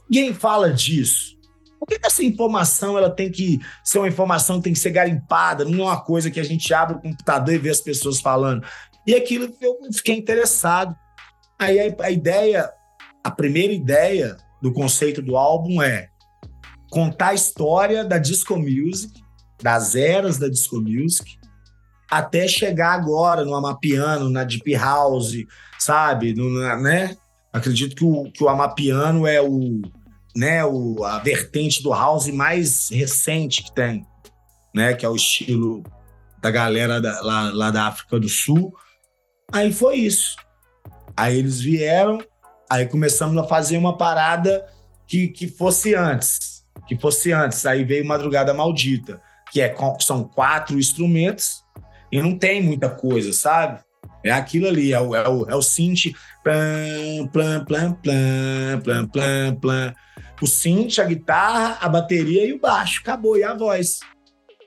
ninguém 0.09 0.33
fala 0.33 0.73
disso? 0.73 1.37
Por 1.79 1.87
que 1.87 1.99
essa 2.05 2.25
informação 2.25 2.97
ela 2.97 3.11
tem 3.11 3.31
que 3.31 3.61
ser 3.85 3.99
uma 3.99 4.09
informação 4.09 4.57
que 4.57 4.65
tem 4.65 4.73
que 4.73 4.79
ser 4.79 4.91
garimpada, 4.91 5.65
não 5.65 5.81
é 5.81 5.85
uma 5.85 6.01
coisa 6.01 6.31
que 6.31 6.41
a 6.41 6.45
gente 6.45 6.73
abre 6.73 6.97
o 6.97 7.01
computador 7.01 7.55
e 7.55 7.59
vê 7.59 7.71
as 7.71 7.81
pessoas 7.81 8.21
falando? 8.21 8.67
E 9.07 9.15
aquilo 9.15 9.55
eu 9.61 9.79
fiquei 9.93 10.17
interessado. 10.17 10.97
Aí 11.59 11.79
a, 11.79 12.05
a 12.05 12.11
ideia, 12.11 12.71
a 13.23 13.31
primeira 13.31 13.73
ideia 13.73 14.37
do 14.61 14.73
conceito 14.73 15.23
do 15.23 15.37
álbum 15.37 15.81
é 15.83 16.09
contar 16.91 17.29
a 17.29 17.35
história 17.35 18.05
da 18.05 18.19
disco 18.19 18.57
music, 18.57 19.23
das 19.63 19.95
eras 19.95 20.39
da 20.39 20.49
disco 20.49 20.81
music, 20.81 21.39
até 22.11 22.47
chegar 22.47 22.93
agora 22.93 23.45
no 23.45 23.55
Amapiano, 23.55 24.31
na 24.31 24.45
Deep 24.45 24.75
House, 24.75 25.45
sabe? 25.79 26.35
No, 26.35 26.51
né? 26.81 27.17
Acredito 27.53 27.97
que 27.97 28.05
o, 28.05 28.31
que 28.31 28.45
o 28.45 28.49
Amapiano 28.49 29.27
é 29.27 29.41
o, 29.41 29.81
né, 30.37 30.65
o, 30.65 31.03
a 31.05 31.19
vertente 31.19 31.83
do 31.83 31.91
house 31.91 32.29
mais 32.29 32.91
recente 32.91 33.63
que 33.63 33.75
tem, 33.75 34.07
né, 34.75 34.93
que 34.93 35.07
é 35.07 35.09
o 35.09 35.17
estilo 35.17 35.83
da 36.43 36.51
galera 36.51 37.01
da, 37.01 37.21
lá, 37.23 37.51
lá 37.53 37.71
da 37.71 37.87
África 37.87 38.21
do 38.21 38.29
Sul. 38.29 38.75
Aí 39.51 39.73
foi 39.73 39.97
isso. 39.97 40.37
Aí 41.17 41.39
eles 41.39 41.59
vieram, 41.61 42.19
aí 42.69 42.85
começamos 42.85 43.37
a 43.39 43.45
fazer 43.45 43.79
uma 43.79 43.97
parada 43.97 44.67
que, 45.07 45.29
que 45.29 45.49
fosse 45.49 45.95
antes, 45.95 46.63
que 46.87 46.99
fosse 46.99 47.33
antes. 47.33 47.65
Aí 47.65 47.85
veio 47.85 48.05
Madrugada 48.05 48.53
Maldita, 48.53 49.23
que 49.53 49.61
é, 49.61 49.75
são 50.01 50.25
quatro 50.25 50.79
instrumentos 50.79 51.63
e 52.11 52.21
não 52.21 52.39
tem 52.39 52.63
muita 52.63 52.89
coisa, 52.89 53.33
sabe? 53.33 53.81
É 54.25 54.33
aquilo 54.33 54.67
ali, 54.67 54.93
é 54.93 55.01
o, 55.01 55.15
é 55.15 55.29
o, 55.29 55.51
é 55.51 55.55
o 55.55 55.63
synth. 55.63 56.13
Plan, 56.43 57.27
plan, 57.33 57.65
plan, 57.65 57.93
plan, 57.93 58.81
plan, 58.83 59.07
plan, 59.07 59.55
plan 59.57 59.95
o 60.41 60.47
synth, 60.47 60.99
a 60.99 61.05
guitarra, 61.05 61.79
a 61.81 61.89
bateria 61.89 62.47
e 62.47 62.53
o 62.53 62.61
baixo. 62.61 63.01
Acabou, 63.01 63.37
e 63.37 63.43
a 63.43 63.55
voz. 63.55 64.01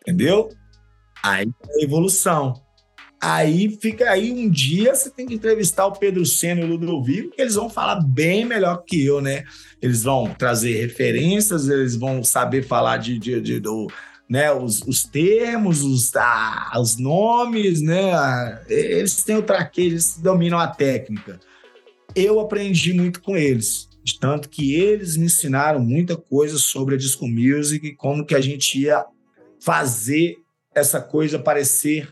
Entendeu? 0.01 0.49
Aí 1.21 1.47
é 1.47 1.81
a 1.81 1.83
evolução. 1.83 2.53
Aí 3.21 3.77
fica 3.81 4.09
aí 4.09 4.31
um 4.31 4.49
dia 4.49 4.95
você 4.95 5.09
tem 5.09 5.25
que 5.25 5.33
entrevistar 5.33 5.85
o 5.85 5.91
Pedro 5.91 6.25
Senna 6.25 6.61
e 6.61 6.63
o 6.63 6.67
Ludovico, 6.67 7.35
que 7.35 7.41
eles 7.41 7.55
vão 7.55 7.69
falar 7.69 7.99
bem 7.99 8.45
melhor 8.45 8.81
que 8.87 9.05
eu, 9.05 9.19
né? 9.19 9.43
Eles 9.81 10.03
vão 10.03 10.33
trazer 10.33 10.79
referências, 10.79 11.67
eles 11.67 11.97
vão 11.97 12.23
saber 12.23 12.63
falar 12.63 12.95
de, 12.95 13.19
de, 13.19 13.41
de 13.41 13.59
do, 13.59 13.87
né, 14.29 14.51
os, 14.51 14.81
os 14.83 15.03
termos, 15.03 15.81
os, 15.81 16.15
ah, 16.15 16.71
os 16.79 16.97
nomes, 16.97 17.81
né? 17.81 18.63
Eles 18.67 19.23
têm 19.23 19.37
o 19.37 19.41
traquejo, 19.41 19.95
eles 19.95 20.17
dominam 20.17 20.59
a 20.59 20.67
técnica. 20.67 21.39
Eu 22.15 22.39
aprendi 22.39 22.93
muito 22.93 23.21
com 23.21 23.35
eles. 23.35 23.89
De 24.03 24.19
tanto 24.19 24.47
que 24.47 24.75
eles 24.75 25.17
me 25.17 25.25
ensinaram 25.25 25.79
muita 25.79 26.15
coisa 26.15 26.57
sobre 26.57 26.95
a 26.95 26.97
disco 26.97 27.27
music 27.27 27.85
e 27.85 27.95
como 27.95 28.25
que 28.25 28.35
a 28.35 28.41
gente 28.41 28.79
ia 28.79 29.03
fazer 29.59 30.37
essa 30.73 31.01
coisa 31.01 31.37
parecer 31.37 32.07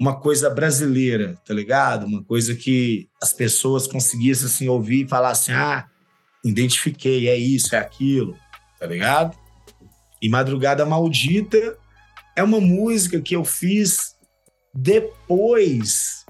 uma 0.00 0.18
coisa 0.18 0.48
brasileira, 0.48 1.36
tá 1.44 1.52
ligado? 1.52 2.06
Uma 2.06 2.22
coisa 2.22 2.54
que 2.54 3.08
as 3.22 3.32
pessoas 3.32 3.86
conseguissem 3.86 4.46
assim, 4.46 4.68
ouvir 4.68 5.04
e 5.04 5.08
falar 5.08 5.30
assim: 5.30 5.52
ah, 5.52 5.86
identifiquei, 6.44 7.28
é 7.28 7.36
isso, 7.36 7.74
é 7.74 7.78
aquilo, 7.78 8.36
tá 8.78 8.86
ligado? 8.86 9.36
E 10.20 10.28
Madrugada 10.28 10.84
Maldita 10.86 11.76
é 12.34 12.42
uma 12.42 12.60
música 12.60 13.20
que 13.20 13.34
eu 13.34 13.44
fiz 13.44 14.16
depois 14.74 16.24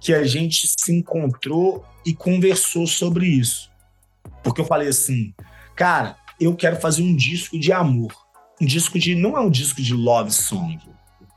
que 0.00 0.12
a 0.12 0.24
gente 0.24 0.68
se 0.78 0.92
encontrou 0.92 1.84
e 2.04 2.14
conversou 2.14 2.86
sobre 2.86 3.26
isso. 3.26 3.70
Porque 4.42 4.60
eu 4.60 4.64
falei 4.64 4.88
assim, 4.88 5.34
cara, 5.74 6.16
eu 6.38 6.54
quero 6.54 6.76
fazer 6.76 7.02
um 7.02 7.16
disco 7.16 7.58
de 7.58 7.72
amor. 7.72 8.12
Um 8.60 8.66
disco 8.66 8.98
de. 8.98 9.14
Não 9.14 9.36
é 9.36 9.40
um 9.40 9.50
disco 9.50 9.82
de 9.82 9.92
love 9.92 10.30
song, 10.30 10.78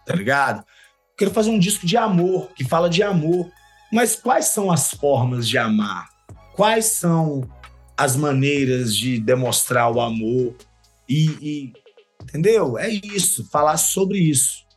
tá 0.05 0.13
ligado? 0.13 0.59
Eu 0.59 1.15
quero 1.17 1.31
fazer 1.31 1.49
um 1.49 1.59
disco 1.59 1.85
de 1.85 1.97
amor, 1.97 2.51
que 2.53 2.63
fala 2.63 2.89
de 2.89 3.01
amor. 3.01 3.49
Mas 3.91 4.15
quais 4.15 4.45
são 4.45 4.71
as 4.71 4.91
formas 4.91 5.47
de 5.47 5.57
amar? 5.57 6.07
Quais 6.55 6.85
são 6.85 7.49
as 7.97 8.15
maneiras 8.15 8.95
de 8.95 9.19
demonstrar 9.19 9.91
o 9.91 9.99
amor? 9.99 10.55
E, 11.07 11.25
e 11.41 11.73
entendeu? 12.29 12.77
É 12.77 12.89
isso, 12.89 13.47
falar 13.49 13.77
sobre 13.77 14.19
isso. 14.19 14.67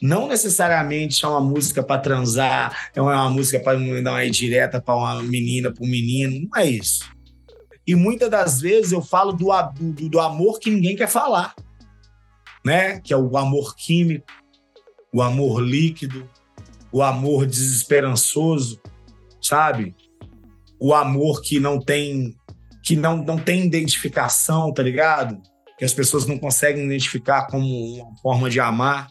Não 0.00 0.26
necessariamente 0.26 1.24
é 1.24 1.28
uma 1.28 1.40
música 1.40 1.82
para 1.82 2.00
transar, 2.00 2.90
é 2.94 3.00
uma 3.00 3.30
música 3.30 3.60
para 3.60 3.78
dar 4.02 4.12
uma 4.12 4.30
direta 4.30 4.80
para 4.80 4.96
uma 4.96 5.22
menina, 5.22 5.72
para 5.72 5.84
um 5.84 5.88
menino, 5.88 6.48
não 6.50 6.60
é 6.60 6.66
isso. 6.66 7.08
E 7.86 7.94
muitas 7.94 8.28
das 8.28 8.60
vezes 8.60 8.90
eu 8.92 9.00
falo 9.00 9.32
do, 9.32 9.48
do, 9.78 10.08
do 10.08 10.20
amor 10.20 10.58
que 10.58 10.70
ninguém 10.70 10.96
quer 10.96 11.08
falar, 11.08 11.54
né? 12.64 13.00
Que 13.00 13.12
é 13.12 13.16
o 13.16 13.36
amor 13.36 13.76
químico, 13.76 14.26
o 15.12 15.22
amor 15.22 15.60
líquido, 15.60 16.28
o 16.90 17.02
amor 17.02 17.46
desesperançoso, 17.46 18.80
sabe? 19.40 19.94
O 20.80 20.92
amor 20.94 21.42
que 21.42 21.60
não 21.60 21.80
tem 21.80 22.36
que 22.82 22.96
não, 22.96 23.18
não 23.18 23.38
tem 23.38 23.64
identificação, 23.64 24.74
tá 24.74 24.82
ligado? 24.82 25.40
Que 25.82 25.86
as 25.86 25.92
pessoas 25.92 26.26
não 26.26 26.38
conseguem 26.38 26.84
identificar 26.84 27.48
como 27.48 27.66
uma 27.66 28.16
forma 28.18 28.48
de 28.48 28.60
amar. 28.60 29.08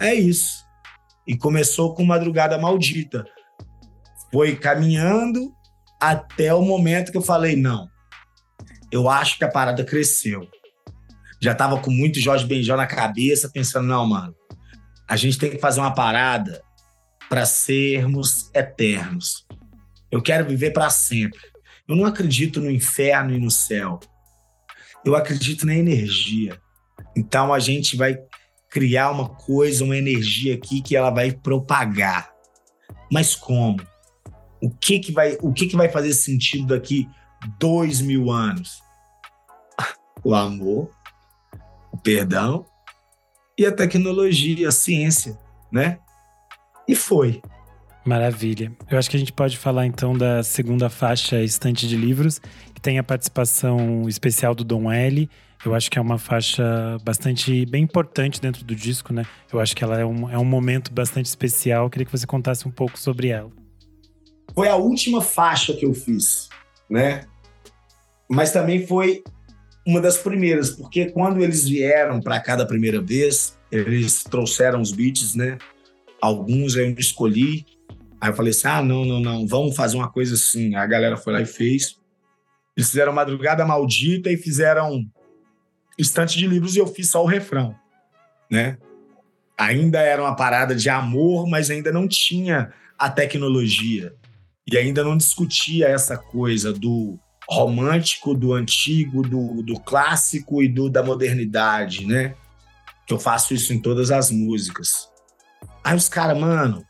É 0.00 0.12
isso. 0.12 0.64
E 1.24 1.36
começou 1.36 1.94
com 1.94 2.04
Madrugada 2.04 2.58
Maldita. 2.58 3.24
Foi 4.32 4.56
caminhando 4.56 5.54
até 6.00 6.52
o 6.52 6.60
momento 6.60 7.12
que 7.12 7.18
eu 7.18 7.22
falei: 7.22 7.54
não, 7.54 7.88
eu 8.90 9.08
acho 9.08 9.38
que 9.38 9.44
a 9.44 9.48
parada 9.48 9.84
cresceu. 9.84 10.40
Já 11.40 11.54
tava 11.54 11.78
com 11.78 11.92
muito 11.92 12.18
Jorge 12.18 12.46
Benjol 12.46 12.76
na 12.76 12.86
cabeça, 12.88 13.48
pensando, 13.48 13.86
não, 13.86 14.04
mano, 14.04 14.34
a 15.08 15.14
gente 15.14 15.38
tem 15.38 15.52
que 15.52 15.58
fazer 15.58 15.78
uma 15.78 15.94
parada 15.94 16.64
para 17.28 17.46
sermos 17.46 18.50
eternos. 18.52 19.46
Eu 20.10 20.20
quero 20.20 20.48
viver 20.48 20.72
para 20.72 20.90
sempre. 20.90 21.38
Eu 21.86 21.94
não 21.94 22.06
acredito 22.06 22.60
no 22.60 22.72
inferno 22.72 23.32
e 23.32 23.38
no 23.38 23.52
céu. 23.52 24.00
Eu 25.04 25.16
acredito 25.16 25.66
na 25.66 25.74
energia. 25.74 26.60
Então 27.16 27.52
a 27.52 27.58
gente 27.58 27.96
vai 27.96 28.18
criar 28.70 29.10
uma 29.10 29.28
coisa, 29.28 29.84
uma 29.84 29.96
energia 29.96 30.54
aqui 30.54 30.80
que 30.80 30.96
ela 30.96 31.10
vai 31.10 31.32
propagar. 31.32 32.32
Mas 33.10 33.34
como? 33.34 33.80
O 34.60 34.70
que 34.70 34.98
que 34.98 35.12
vai, 35.12 35.36
o 35.42 35.52
que 35.52 35.66
que 35.66 35.76
vai 35.76 35.88
fazer 35.88 36.14
sentido 36.14 36.68
daqui 36.68 37.08
dois 37.58 38.00
mil 38.00 38.30
anos? 38.30 38.80
O 40.24 40.34
amor, 40.34 40.90
o 41.92 41.98
perdão 41.98 42.64
e 43.58 43.66
a 43.66 43.72
tecnologia, 43.72 44.68
a 44.68 44.72
ciência, 44.72 45.36
né? 45.70 45.98
E 46.88 46.94
foi. 46.94 47.42
Maravilha. 48.04 48.72
Eu 48.90 48.98
acho 48.98 49.08
que 49.08 49.16
a 49.16 49.18
gente 49.18 49.32
pode 49.32 49.56
falar 49.56 49.86
então 49.86 50.16
da 50.16 50.42
segunda 50.42 50.90
faixa, 50.90 51.42
Estante 51.42 51.86
de 51.86 51.96
Livros, 51.96 52.40
que 52.74 52.80
tem 52.80 52.98
a 52.98 53.02
participação 53.02 54.08
especial 54.08 54.54
do 54.54 54.64
Dom 54.64 54.90
L. 54.90 55.30
Eu 55.64 55.74
acho 55.74 55.88
que 55.88 55.98
é 55.98 56.02
uma 56.02 56.18
faixa 56.18 56.98
bastante 57.04 57.64
bem 57.66 57.84
importante 57.84 58.40
dentro 58.40 58.64
do 58.64 58.74
disco, 58.74 59.12
né? 59.12 59.24
Eu 59.52 59.60
acho 59.60 59.76
que 59.76 59.84
ela 59.84 59.98
é 59.98 60.04
um, 60.04 60.28
é 60.28 60.36
um 60.36 60.44
momento 60.44 60.92
bastante 60.92 61.26
especial. 61.26 61.84
Eu 61.84 61.90
queria 61.90 62.04
que 62.04 62.10
você 62.10 62.26
contasse 62.26 62.66
um 62.66 62.70
pouco 62.72 62.98
sobre 62.98 63.28
ela. 63.28 63.50
Foi 64.52 64.68
a 64.68 64.74
última 64.74 65.22
faixa 65.22 65.72
que 65.72 65.86
eu 65.86 65.94
fiz, 65.94 66.48
né? 66.90 67.24
Mas 68.28 68.50
também 68.50 68.84
foi 68.84 69.22
uma 69.86 70.00
das 70.00 70.16
primeiras, 70.16 70.70
porque 70.70 71.06
quando 71.10 71.40
eles 71.40 71.68
vieram 71.68 72.20
para 72.20 72.40
cá 72.40 72.56
da 72.56 72.66
primeira 72.66 73.00
vez, 73.00 73.56
eles 73.70 74.24
trouxeram 74.24 74.80
os 74.80 74.90
beats, 74.90 75.34
né? 75.36 75.58
Alguns 76.20 76.74
eu 76.76 76.90
escolhi, 76.98 77.64
Aí 78.22 78.30
eu 78.30 78.34
falei 78.34 78.52
assim: 78.52 78.68
ah, 78.68 78.80
não, 78.80 79.04
não, 79.04 79.18
não, 79.18 79.46
vamos 79.48 79.74
fazer 79.74 79.96
uma 79.96 80.08
coisa 80.08 80.34
assim. 80.34 80.76
A 80.76 80.86
galera 80.86 81.16
foi 81.16 81.32
lá 81.32 81.40
e 81.40 81.44
fez. 81.44 81.98
Eles 82.76 82.88
fizeram 82.88 83.12
Madrugada 83.12 83.66
Maldita 83.66 84.30
e 84.30 84.36
fizeram 84.36 85.04
Estante 85.98 86.38
de 86.38 86.46
Livros 86.46 86.76
e 86.76 86.78
eu 86.78 86.86
fiz 86.86 87.10
só 87.10 87.20
o 87.20 87.26
refrão, 87.26 87.74
né? 88.48 88.78
Ainda 89.58 89.98
era 89.98 90.22
uma 90.22 90.36
parada 90.36 90.72
de 90.72 90.88
amor, 90.88 91.48
mas 91.48 91.68
ainda 91.68 91.90
não 91.90 92.06
tinha 92.06 92.72
a 92.96 93.10
tecnologia. 93.10 94.14
E 94.70 94.78
ainda 94.78 95.02
não 95.02 95.16
discutia 95.16 95.88
essa 95.88 96.16
coisa 96.16 96.72
do 96.72 97.18
romântico, 97.48 98.34
do 98.34 98.54
antigo, 98.54 99.22
do, 99.22 99.64
do 99.64 99.80
clássico 99.80 100.62
e 100.62 100.68
do 100.68 100.88
da 100.88 101.02
modernidade, 101.02 102.06
né? 102.06 102.36
Que 103.04 103.12
eu 103.12 103.18
faço 103.18 103.52
isso 103.52 103.72
em 103.72 103.82
todas 103.82 104.12
as 104.12 104.30
músicas. 104.30 105.10
Aí 105.82 105.96
os 105.96 106.08
caras, 106.08 106.38
mano, 106.38 106.86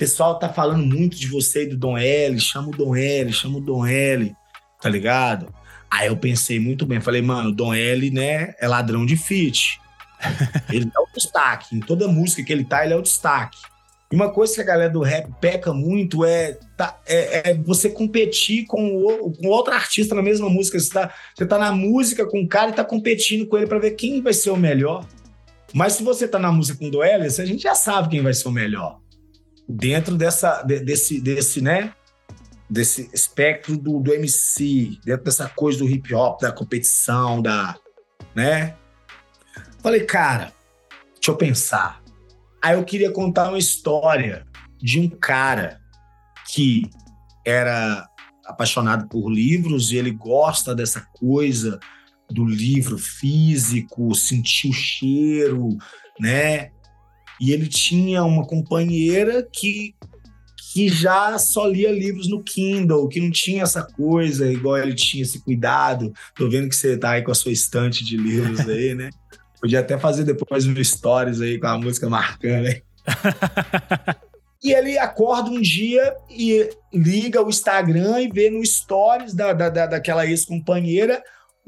pessoal 0.00 0.38
tá 0.38 0.48
falando 0.48 0.82
muito 0.82 1.14
de 1.14 1.26
você 1.26 1.64
e 1.64 1.66
do 1.66 1.76
Dom 1.76 1.98
L, 1.98 2.40
chama 2.40 2.68
o 2.68 2.70
Dom 2.70 2.96
L, 2.96 3.30
chama 3.34 3.58
o 3.58 3.60
Dom 3.60 3.86
L, 3.86 4.34
tá 4.80 4.88
ligado? 4.88 5.54
Aí 5.90 6.06
eu 6.06 6.16
pensei 6.16 6.58
muito 6.58 6.86
bem, 6.86 7.02
falei, 7.02 7.20
mano, 7.20 7.50
o 7.50 7.52
Dom 7.52 7.74
L, 7.74 8.10
né, 8.10 8.54
é 8.58 8.66
ladrão 8.66 9.04
de 9.04 9.14
feat. 9.14 9.78
ele 10.72 10.86
é 10.86 11.00
o 11.00 11.06
destaque, 11.14 11.76
em 11.76 11.80
toda 11.80 12.08
música 12.08 12.42
que 12.42 12.50
ele 12.50 12.64
tá, 12.64 12.82
ele 12.82 12.94
é 12.94 12.96
o 12.96 13.02
destaque. 13.02 13.58
E 14.10 14.16
uma 14.16 14.30
coisa 14.30 14.54
que 14.54 14.60
a 14.62 14.64
galera 14.64 14.90
do 14.90 15.02
rap 15.02 15.30
peca 15.38 15.70
muito 15.74 16.24
é, 16.24 16.58
tá, 16.78 16.98
é, 17.06 17.50
é 17.50 17.54
você 17.54 17.90
competir 17.90 18.64
com, 18.64 19.04
o, 19.04 19.32
com 19.32 19.48
outro 19.48 19.74
artista 19.74 20.14
na 20.14 20.22
mesma 20.22 20.48
música. 20.48 20.80
Você 20.80 20.90
tá, 20.90 21.14
você 21.34 21.44
tá 21.44 21.58
na 21.58 21.72
música 21.72 22.24
com 22.24 22.40
o 22.40 22.48
cara 22.48 22.70
e 22.70 22.74
tá 22.74 22.84
competindo 22.84 23.46
com 23.46 23.58
ele 23.58 23.66
para 23.66 23.78
ver 23.78 23.90
quem 23.92 24.22
vai 24.22 24.32
ser 24.32 24.50
o 24.50 24.56
melhor. 24.56 25.06
Mas 25.74 25.92
se 25.92 26.02
você 26.02 26.26
tá 26.26 26.38
na 26.38 26.50
música 26.50 26.78
com 26.78 26.86
o 26.86 26.90
Doelis, 26.90 27.38
a 27.38 27.44
gente 27.44 27.62
já 27.62 27.74
sabe 27.74 28.08
quem 28.08 28.22
vai 28.22 28.32
ser 28.32 28.48
o 28.48 28.50
melhor 28.50 28.99
dentro 29.70 30.16
dessa, 30.16 30.62
desse, 30.62 31.20
desse, 31.20 31.60
né? 31.60 31.94
Desse 32.68 33.10
espectro 33.12 33.76
do, 33.76 34.00
do 34.00 34.12
MC, 34.12 34.98
dentro 35.04 35.24
dessa 35.24 35.48
coisa 35.48 35.78
do 35.78 35.88
hip 35.88 36.14
hop, 36.14 36.40
da 36.40 36.52
competição, 36.52 37.42
da, 37.42 37.76
né? 38.34 38.76
Falei, 39.82 40.04
cara, 40.04 40.52
deixa 41.14 41.30
eu 41.30 41.36
pensar. 41.36 42.02
Aí 42.62 42.76
eu 42.76 42.84
queria 42.84 43.10
contar 43.10 43.48
uma 43.48 43.58
história 43.58 44.46
de 44.78 45.00
um 45.00 45.08
cara 45.08 45.80
que 46.52 46.90
era 47.46 48.06
apaixonado 48.44 49.08
por 49.08 49.30
livros 49.30 49.92
e 49.92 49.96
ele 49.96 50.10
gosta 50.10 50.74
dessa 50.74 51.00
coisa 51.00 51.78
do 52.28 52.44
livro 52.44 52.98
físico, 52.98 54.14
sentir 54.14 54.68
o 54.68 54.72
cheiro, 54.72 55.76
né? 56.18 56.70
E 57.40 57.52
ele 57.52 57.66
tinha 57.66 58.22
uma 58.22 58.46
companheira 58.46 59.42
que, 59.50 59.94
que 60.72 60.88
já 60.88 61.38
só 61.38 61.66
lia 61.66 61.90
livros 61.90 62.28
no 62.28 62.42
Kindle, 62.42 63.08
que 63.08 63.20
não 63.20 63.30
tinha 63.30 63.62
essa 63.62 63.82
coisa, 63.82 64.52
igual 64.52 64.76
ele 64.76 64.94
tinha 64.94 65.22
esse 65.22 65.42
cuidado. 65.42 66.12
Tô 66.36 66.50
vendo 66.50 66.68
que 66.68 66.76
você 66.76 66.98
tá 66.98 67.12
aí 67.12 67.22
com 67.22 67.30
a 67.30 67.34
sua 67.34 67.50
estante 67.50 68.04
de 68.04 68.16
livros 68.16 68.60
aí, 68.68 68.94
né? 68.94 69.08
Podia 69.58 69.80
até 69.80 69.98
fazer 69.98 70.24
depois 70.24 70.66
um 70.66 70.84
stories 70.84 71.40
aí 71.40 71.58
com 71.58 71.66
a 71.66 71.78
música 71.78 72.08
marcando, 72.08 72.68
hein? 72.68 72.82
E 74.62 74.74
ele 74.74 74.98
acorda 74.98 75.48
um 75.48 75.60
dia 75.60 76.14
e 76.28 76.68
liga 76.92 77.42
o 77.42 77.48
Instagram 77.48 78.20
e 78.20 78.28
vê 78.28 78.50
no 78.50 78.64
stories 78.64 79.32
da, 79.32 79.54
da, 79.54 79.70
da 79.70 79.86
daquela 79.86 80.26
ex-companheira 80.26 81.22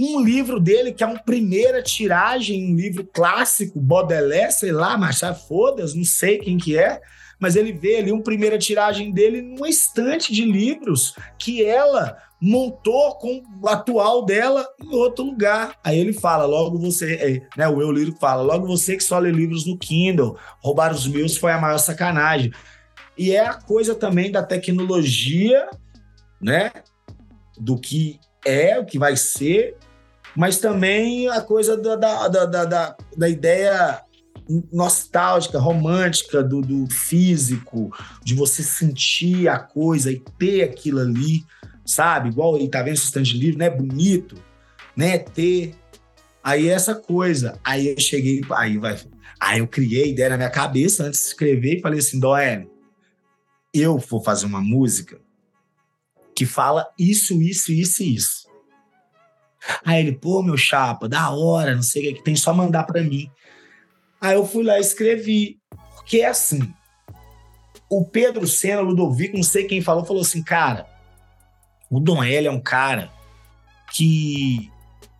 um 0.04 0.20
livro 0.20 0.58
dele, 0.58 0.92
que 0.92 1.04
é 1.04 1.06
uma 1.06 1.18
primeira 1.18 1.82
tiragem, 1.82 2.72
um 2.72 2.76
livro 2.76 3.08
clássico, 3.12 3.80
Baudelaire, 3.80 4.52
sei 4.52 4.72
lá, 4.72 4.96
Machado, 4.96 5.38
foda-se, 5.46 5.96
não 5.96 6.04
sei 6.04 6.38
quem 6.38 6.58
que 6.58 6.78
é, 6.78 7.00
mas 7.38 7.56
ele 7.56 7.72
vê 7.72 7.96
ali 7.96 8.12
uma 8.12 8.22
primeira 8.22 8.58
tiragem 8.58 9.12
dele 9.12 9.42
numa 9.42 9.68
estante 9.68 10.32
de 10.32 10.44
livros 10.44 11.14
que 11.38 11.64
ela 11.64 12.16
montou 12.40 13.16
com 13.18 13.42
o 13.62 13.68
atual 13.68 14.24
dela 14.24 14.66
em 14.82 14.94
outro 14.94 15.24
lugar. 15.24 15.76
Aí 15.84 15.98
ele 15.98 16.12
fala, 16.12 16.44
logo 16.44 16.76
você, 16.76 17.14
é, 17.14 17.58
né, 17.58 17.68
o 17.68 17.80
eu 17.80 17.92
lírico 17.92 18.18
fala, 18.18 18.42
logo 18.42 18.66
você 18.66 18.96
que 18.96 19.04
só 19.04 19.18
lê 19.18 19.30
livros 19.30 19.64
no 19.64 19.78
Kindle, 19.78 20.36
roubar 20.60 20.92
os 20.92 21.06
meus 21.06 21.36
foi 21.36 21.52
a 21.52 21.60
maior 21.60 21.78
sacanagem. 21.78 22.52
E 23.16 23.30
é 23.30 23.46
a 23.46 23.54
coisa 23.54 23.94
também 23.94 24.32
da 24.32 24.42
tecnologia, 24.42 25.68
né, 26.40 26.72
do 27.56 27.78
que 27.78 28.18
é, 28.44 28.78
o 28.78 28.84
que 28.84 28.98
vai 28.98 29.16
ser, 29.16 29.76
mas 30.36 30.58
também 30.58 31.28
a 31.28 31.40
coisa 31.40 31.76
da, 31.76 31.96
da, 31.96 32.28
da, 32.28 32.64
da, 32.64 32.96
da 33.16 33.28
ideia 33.28 34.02
nostálgica, 34.72 35.58
romântica 35.58 36.42
do, 36.42 36.60
do, 36.60 36.90
físico, 36.90 37.94
de 38.22 38.34
você 38.34 38.62
sentir 38.62 39.48
a 39.48 39.58
coisa 39.58 40.10
e 40.10 40.22
ter 40.38 40.62
aquilo 40.62 41.00
ali, 41.00 41.44
sabe? 41.84 42.28
Igual 42.28 42.56
ele 42.56 42.68
tá 42.68 42.82
vendo 42.82 42.94
esse 42.94 43.04
stand 43.04 43.34
livre, 43.34 43.56
né? 43.56 43.70
Bonito, 43.70 44.36
né? 44.96 45.18
Ter. 45.18 45.74
Aí 46.42 46.68
essa 46.68 46.94
coisa. 46.94 47.58
Aí 47.62 47.88
eu 47.88 48.00
cheguei, 48.00 48.42
aí 48.50 48.78
vai. 48.78 48.98
Aí 49.40 49.58
eu 49.58 49.66
criei 49.66 50.10
ideia 50.10 50.30
na 50.30 50.36
minha 50.36 50.50
cabeça 50.50 51.04
antes 51.04 51.20
de 51.20 51.26
escrever 51.26 51.78
e 51.78 51.80
falei 51.80 51.98
assim, 51.98 52.18
Doé, 52.18 52.66
eu 53.72 53.98
vou 53.98 54.22
fazer 54.22 54.46
uma 54.46 54.60
música 54.60 55.20
que 56.34 56.46
fala 56.46 56.88
isso, 56.98 57.40
isso, 57.42 57.72
isso 57.72 58.02
e 58.02 58.14
isso. 58.14 58.41
Aí 59.84 60.00
ele, 60.00 60.12
pô, 60.12 60.42
meu 60.42 60.56
chapa, 60.56 61.08
da 61.08 61.30
hora, 61.30 61.74
não 61.74 61.82
sei 61.82 62.10
o 62.10 62.14
que, 62.14 62.22
tem 62.22 62.36
só 62.36 62.52
mandar 62.52 62.84
para 62.84 63.02
mim. 63.02 63.30
Aí 64.20 64.34
eu 64.34 64.46
fui 64.46 64.62
lá 64.62 64.78
e 64.78 64.80
escrevi. 64.80 65.58
Porque 65.94 66.20
é 66.20 66.28
assim, 66.28 66.72
o 67.88 68.04
Pedro 68.04 68.46
Senna, 68.46 68.80
Ludovico, 68.80 69.36
não 69.36 69.42
sei 69.42 69.64
quem 69.64 69.80
falou, 69.80 70.04
falou 70.04 70.22
assim, 70.22 70.42
cara, 70.42 70.86
o 71.90 72.00
Dom 72.00 72.22
L 72.24 72.46
é 72.46 72.50
um 72.50 72.60
cara 72.60 73.10
que, 73.92 74.70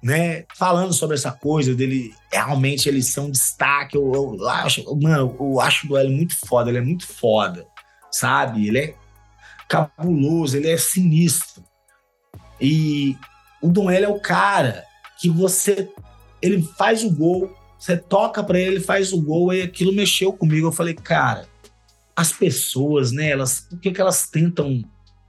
né, 0.03 0.45
falando 0.57 0.93
sobre 0.93 1.17
essa 1.17 1.31
coisa 1.31 1.75
dele, 1.75 2.15
realmente 2.33 2.89
eles 2.89 3.09
são 3.09 3.31
destaque, 3.31 3.97
eu, 3.97 4.11
eu, 4.15 4.37
eu 4.41 4.49
acho, 4.49 4.97
mano, 4.97 5.37
eu 5.39 5.61
acho 5.61 5.87
o 5.87 5.91
Dom 5.91 5.99
L 5.99 6.11
muito 6.11 6.35
foda, 6.47 6.71
ele 6.71 6.79
é 6.79 6.83
muito 6.83 7.07
foda, 7.07 7.67
sabe? 8.11 8.67
Ele 8.67 8.79
é 8.79 8.95
cabuloso, 9.69 10.57
ele 10.57 10.71
é 10.71 10.77
sinistro. 10.77 11.63
E 12.61 13.17
o 13.63 13.91
L 13.91 14.05
é 14.05 14.09
o 14.09 14.21
cara 14.21 14.85
que 15.19 15.31
você. 15.31 15.89
Ele 16.41 16.63
faz 16.77 17.05
o 17.05 17.11
gol, 17.11 17.57
você 17.79 17.97
toca 17.97 18.43
para 18.43 18.59
ele, 18.59 18.77
ele 18.77 18.85
faz 18.85 19.13
o 19.13 19.23
gol, 19.23 19.55
e 19.55 19.63
aquilo 19.63 19.93
mexeu 19.93 20.33
comigo. 20.33 20.67
Eu 20.67 20.73
falei, 20.73 20.95
cara, 20.95 21.47
as 22.17 22.33
pessoas, 22.33 23.13
né, 23.13 23.31
elas, 23.31 23.61
por 23.61 23.79
que, 23.79 23.93
que 23.93 24.01
elas 24.01 24.29
tentam 24.29 24.83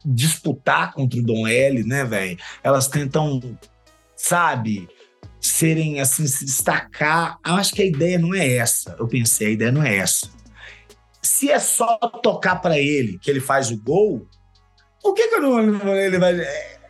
disputar 0.03 0.93
contra 0.93 1.19
o 1.19 1.23
Dom 1.23 1.47
L, 1.47 1.83
né, 1.83 2.03
velho? 2.03 2.37
Elas 2.63 2.87
tentam, 2.87 3.57
sabe, 4.15 4.89
serem 5.39 6.01
assim, 6.01 6.25
se 6.25 6.45
destacar. 6.45 7.37
Eu 7.45 7.53
acho 7.53 7.73
que 7.73 7.81
a 7.81 7.85
ideia 7.85 8.17
não 8.17 8.33
é 8.33 8.55
essa. 8.55 8.95
Eu 8.97 9.07
pensei, 9.07 9.47
a 9.47 9.51
ideia 9.51 9.71
não 9.71 9.83
é 9.83 9.97
essa. 9.97 10.29
Se 11.21 11.51
é 11.51 11.59
só 11.59 11.97
tocar 12.21 12.57
para 12.57 12.77
ele 12.79 13.19
que 13.19 13.29
ele 13.29 13.39
faz 13.39 13.71
o 13.71 13.77
gol, 13.77 14.27
por 15.01 15.13
que, 15.13 15.27
que 15.27 15.35
eu 15.35 15.41
não, 15.41 15.95
ele 15.95 16.17
vai. 16.17 16.35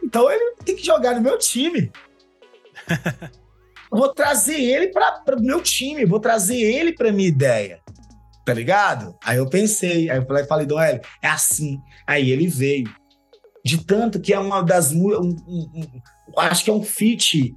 Então 0.03 0.29
ele 0.29 0.55
tem 0.65 0.75
que 0.75 0.85
jogar 0.85 1.15
no 1.15 1.21
meu 1.21 1.37
time. 1.37 1.91
vou 3.89 4.13
trazer 4.13 4.59
ele 4.59 4.87
para 4.87 5.37
o 5.37 5.41
meu 5.41 5.61
time, 5.61 6.05
vou 6.05 6.19
trazer 6.19 6.59
ele 6.59 6.93
para 6.93 7.11
minha 7.11 7.29
ideia. 7.29 7.79
Tá 8.45 8.53
ligado? 8.53 9.15
Aí 9.23 9.37
eu 9.37 9.49
pensei, 9.49 10.09
aí 10.09 10.17
eu 10.17 10.25
falei, 10.25 10.43
falei 10.45 10.65
Doel, 10.65 10.99
é 11.21 11.27
assim. 11.27 11.79
Aí 12.05 12.29
ele 12.29 12.47
veio. 12.47 12.93
De 13.63 13.81
tanto 13.81 14.19
que 14.19 14.33
é 14.33 14.39
uma 14.39 14.61
das. 14.61 14.91
Um, 14.91 15.13
um, 15.13 15.35
um, 15.47 16.39
acho 16.39 16.65
que 16.65 16.69
é 16.69 16.73
um 16.73 16.83
feat 16.83 17.55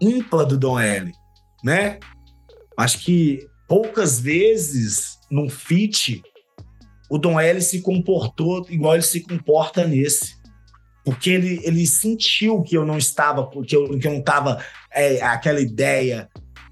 ímpar 0.00 0.46
do 0.46 0.56
Dom 0.56 0.80
L, 0.80 1.12
né? 1.62 1.98
Acho 2.78 2.98
que 3.00 3.46
poucas 3.68 4.18
vezes 4.18 5.18
num 5.30 5.50
feat 5.50 6.22
o 7.10 7.18
Dom 7.18 7.38
L 7.38 7.60
se 7.60 7.82
comportou 7.82 8.66
igual 8.70 8.94
ele 8.94 9.02
se 9.02 9.20
comporta 9.20 9.86
nesse. 9.86 10.40
Porque 11.04 11.30
ele, 11.30 11.60
ele 11.64 11.86
sentiu 11.86 12.62
que 12.62 12.76
eu 12.76 12.84
não 12.84 12.96
estava, 12.96 13.48
que 13.64 13.74
eu, 13.74 13.98
que 13.98 14.06
eu 14.06 14.12
não 14.12 14.20
estava 14.20 14.64
é, 14.92 15.20
aquela 15.22 15.60
ideia 15.60 16.28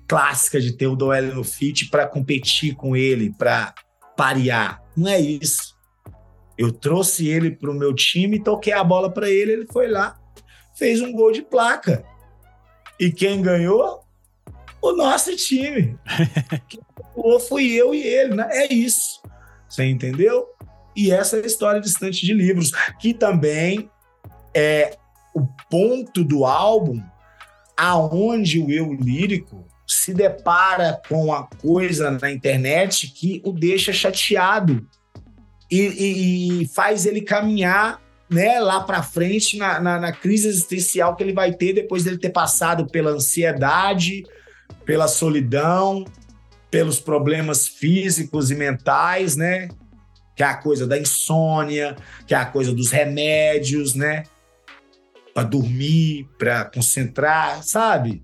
clássica 0.06 0.60
de 0.60 0.72
ter 0.72 0.86
o 0.86 0.96
Dom 0.96 1.12
L 1.12 1.34
no 1.34 1.44
fit 1.44 1.88
para 1.88 2.06
competir 2.06 2.74
com 2.74 2.96
ele, 2.96 3.32
para 3.36 3.74
parear. 4.16 4.82
Não 4.96 5.08
é 5.10 5.20
isso. 5.20 5.76
Eu 6.58 6.72
trouxe 6.72 7.28
ele 7.28 7.50
para 7.50 7.70
o 7.70 7.74
meu 7.74 7.94
time, 7.94 8.42
toquei 8.42 8.72
a 8.72 8.84
bola 8.84 9.10
para 9.10 9.30
ele, 9.30 9.52
ele 9.52 9.66
foi 9.72 9.88
lá, 9.88 10.18
fez 10.74 11.00
um 11.00 11.12
gol 11.12 11.32
de 11.32 11.42
placa. 11.42 12.04
E 12.98 13.10
quem 13.10 13.40
ganhou? 13.40 14.00
O 14.82 14.92
nosso 14.92 15.34
time. 15.36 15.96
quem 16.68 16.80
ganhou 17.14 17.40
fui 17.40 17.72
eu 17.72 17.94
e 17.94 18.02
ele. 18.02 18.34
Né? 18.34 18.48
É 18.50 18.72
isso. 18.72 19.22
Você 19.68 19.84
entendeu? 19.86 20.46
E 20.94 21.10
essa 21.10 21.38
é 21.38 21.42
a 21.42 21.46
história 21.46 21.80
distante 21.80 22.26
de 22.26 22.34
livros, 22.34 22.72
que 22.98 23.14
também 23.14 23.90
é 24.54 24.96
o 25.34 25.46
ponto 25.70 26.24
do 26.24 26.44
álbum 26.44 27.02
aonde 27.76 28.58
o 28.60 28.70
eu 28.70 28.92
lírico 28.92 29.64
se 29.86 30.12
depara 30.12 31.00
com 31.08 31.32
a 31.32 31.46
coisa 31.46 32.10
na 32.10 32.30
internet 32.30 33.08
que 33.08 33.42
o 33.44 33.52
deixa 33.52 33.92
chateado 33.92 34.86
e, 35.70 35.80
e, 35.80 36.62
e 36.62 36.68
faz 36.68 37.06
ele 37.06 37.22
caminhar 37.22 38.00
né, 38.30 38.60
lá 38.60 38.80
para 38.80 39.02
frente 39.02 39.56
na, 39.56 39.80
na, 39.80 39.98
na, 39.98 40.12
crise 40.12 40.46
existencial 40.46 41.16
que 41.16 41.22
ele 41.24 41.32
vai 41.32 41.52
ter 41.52 41.72
depois 41.72 42.04
dele 42.04 42.18
ter 42.18 42.30
passado 42.30 42.86
pela 42.86 43.10
ansiedade, 43.10 44.22
pela 44.84 45.08
solidão, 45.08 46.04
pelos 46.70 47.00
problemas 47.00 47.66
físicos 47.66 48.50
e 48.52 48.54
mentais, 48.54 49.34
né? 49.34 49.68
Que 50.36 50.44
é 50.44 50.46
a 50.46 50.54
coisa 50.54 50.86
da 50.86 50.96
insônia, 50.96 51.96
que 52.26 52.32
é 52.32 52.36
a 52.36 52.46
coisa 52.46 52.72
dos 52.72 52.90
remédios, 52.90 53.96
né? 53.96 54.22
Para 55.34 55.44
dormir, 55.44 56.28
para 56.38 56.64
concentrar, 56.64 57.62
sabe? 57.62 58.22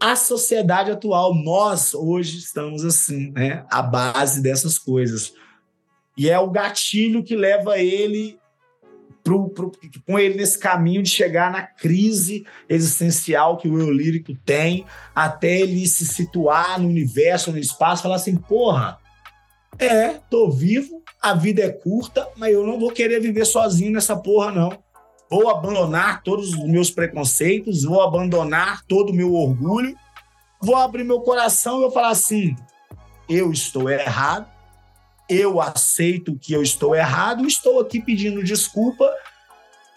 A 0.00 0.16
sociedade 0.16 0.90
atual, 0.90 1.34
nós 1.34 1.94
hoje 1.94 2.38
estamos 2.38 2.84
assim, 2.84 3.30
né? 3.32 3.64
A 3.70 3.82
base 3.82 4.42
dessas 4.42 4.78
coisas. 4.78 5.32
E 6.16 6.28
é 6.28 6.38
o 6.38 6.50
gatilho 6.50 7.22
que 7.22 7.34
leva 7.34 7.78
ele 7.78 8.38
pro, 9.24 9.48
pro, 9.48 9.72
com 10.06 10.18
ele 10.18 10.36
nesse 10.36 10.58
caminho 10.58 11.02
de 11.02 11.08
chegar 11.08 11.50
na 11.50 11.62
crise 11.62 12.46
existencial 12.68 13.56
que 13.56 13.66
o 13.66 13.80
eu 13.80 13.90
lírico 13.90 14.34
tem, 14.44 14.84
até 15.14 15.60
ele 15.60 15.86
se 15.88 16.06
situar 16.06 16.78
no 16.78 16.86
universo, 16.86 17.50
no 17.50 17.58
espaço, 17.58 18.02
falar 18.02 18.16
assim: 18.16 18.36
porra, 18.36 18.98
é, 19.78 20.20
tô 20.30 20.50
vivo, 20.50 21.02
a 21.20 21.34
vida 21.34 21.62
é 21.62 21.70
curta, 21.70 22.28
mas 22.36 22.52
eu 22.52 22.66
não 22.66 22.78
vou 22.78 22.92
querer 22.92 23.20
viver 23.20 23.46
sozinho 23.46 23.90
nessa 23.90 24.14
porra, 24.14 24.52
não. 24.52 24.84
Vou 25.30 25.48
abandonar 25.48 26.22
todos 26.22 26.52
os 26.54 26.68
meus 26.68 26.90
preconceitos, 26.90 27.84
vou 27.84 28.02
abandonar 28.02 28.84
todo 28.86 29.10
o 29.10 29.14
meu 29.14 29.34
orgulho, 29.34 29.96
vou 30.60 30.76
abrir 30.76 31.04
meu 31.04 31.20
coração 31.20 31.78
e 31.78 31.80
vou 31.82 31.90
falar 31.90 32.10
assim: 32.10 32.54
eu 33.28 33.50
estou 33.50 33.88
errado, 33.88 34.48
eu 35.28 35.60
aceito 35.60 36.38
que 36.38 36.52
eu 36.52 36.62
estou 36.62 36.94
errado, 36.94 37.46
estou 37.46 37.80
aqui 37.80 38.00
pedindo 38.00 38.44
desculpa 38.44 39.10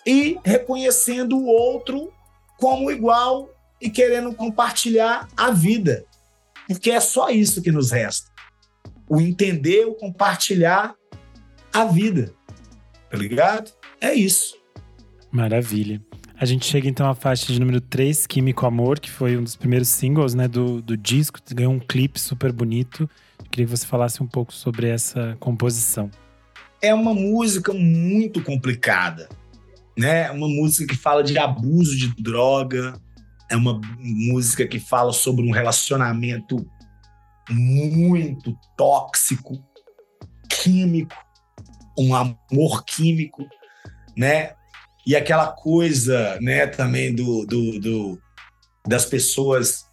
e 0.05 0.39
reconhecendo 0.43 1.37
o 1.37 1.45
outro 1.45 2.11
como 2.57 2.89
igual 2.89 3.49
e 3.81 3.89
querendo 3.89 4.33
compartilhar 4.33 5.27
a 5.35 5.51
vida. 5.51 6.05
Porque 6.67 6.91
é 6.91 6.99
só 6.99 7.29
isso 7.29 7.61
que 7.61 7.71
nos 7.71 7.91
resta. 7.91 8.29
O 9.07 9.21
entender, 9.21 9.85
o 9.85 9.93
compartilhar 9.93 10.95
a 11.73 11.85
vida. 11.85 12.33
Tá 13.09 13.17
ligado? 13.17 13.71
É 14.01 14.13
isso. 14.13 14.56
Maravilha. 15.37 16.01
A 16.35 16.45
gente 16.45 16.65
chega 16.65 16.89
então 16.89 17.07
à 17.07 17.13
faixa 17.13 17.53
de 17.53 17.59
número 17.59 17.79
3, 17.79 18.25
Químico 18.25 18.65
Amor, 18.65 18.99
que 18.99 19.11
foi 19.11 19.37
um 19.37 19.43
dos 19.43 19.55
primeiros 19.55 19.87
singles 19.87 20.33
né, 20.33 20.47
do, 20.47 20.81
do 20.81 20.97
disco, 20.97 21.39
ganhou 21.53 21.71
um 21.71 21.79
clipe 21.79 22.19
super 22.19 22.51
bonito. 22.51 23.07
Queria 23.51 23.67
que 23.67 23.77
você 23.77 23.85
falasse 23.85 24.23
um 24.23 24.25
pouco 24.25 24.51
sobre 24.51 24.89
essa 24.89 25.37
composição. 25.39 26.09
É 26.81 26.91
uma 26.91 27.13
música 27.13 27.71
muito 27.71 28.41
complicada, 28.41 29.29
né? 29.95 30.31
Uma 30.31 30.47
música 30.47 30.87
que 30.87 30.99
fala 30.99 31.23
de 31.23 31.37
abuso 31.37 31.95
de 31.95 32.11
droga, 32.19 32.99
é 33.47 33.55
uma 33.55 33.79
música 33.99 34.67
que 34.67 34.79
fala 34.79 35.13
sobre 35.13 35.47
um 35.47 35.51
relacionamento 35.51 36.67
muito 37.47 38.57
tóxico, 38.75 39.63
químico, 40.49 41.15
um 41.95 42.15
amor 42.15 42.83
químico, 42.85 43.45
né? 44.17 44.56
E 45.07 45.15
aquela 45.15 45.47
coisa, 45.47 46.37
né, 46.41 46.67
também 46.67 47.15
do, 47.15 47.45
do, 47.45 47.79
do 47.79 48.21
das 48.85 49.05
pessoas 49.05 49.85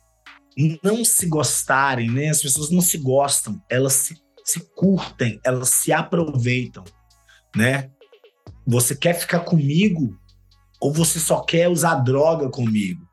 não 0.82 1.04
se 1.04 1.26
gostarem, 1.26 2.10
né? 2.10 2.30
As 2.30 2.42
pessoas 2.42 2.68
não 2.68 2.80
se 2.80 2.98
gostam, 2.98 3.62
elas 3.70 3.92
se, 3.92 4.16
se 4.44 4.58
curtem, 4.74 5.38
elas 5.44 5.68
se 5.68 5.92
aproveitam, 5.92 6.82
né? 7.54 7.92
Você 8.66 8.96
quer 8.96 9.14
ficar 9.14 9.40
comigo 9.40 10.18
ou 10.80 10.92
você 10.92 11.20
só 11.20 11.42
quer 11.42 11.68
usar 11.68 11.94
droga 12.02 12.50
comigo? 12.50 13.08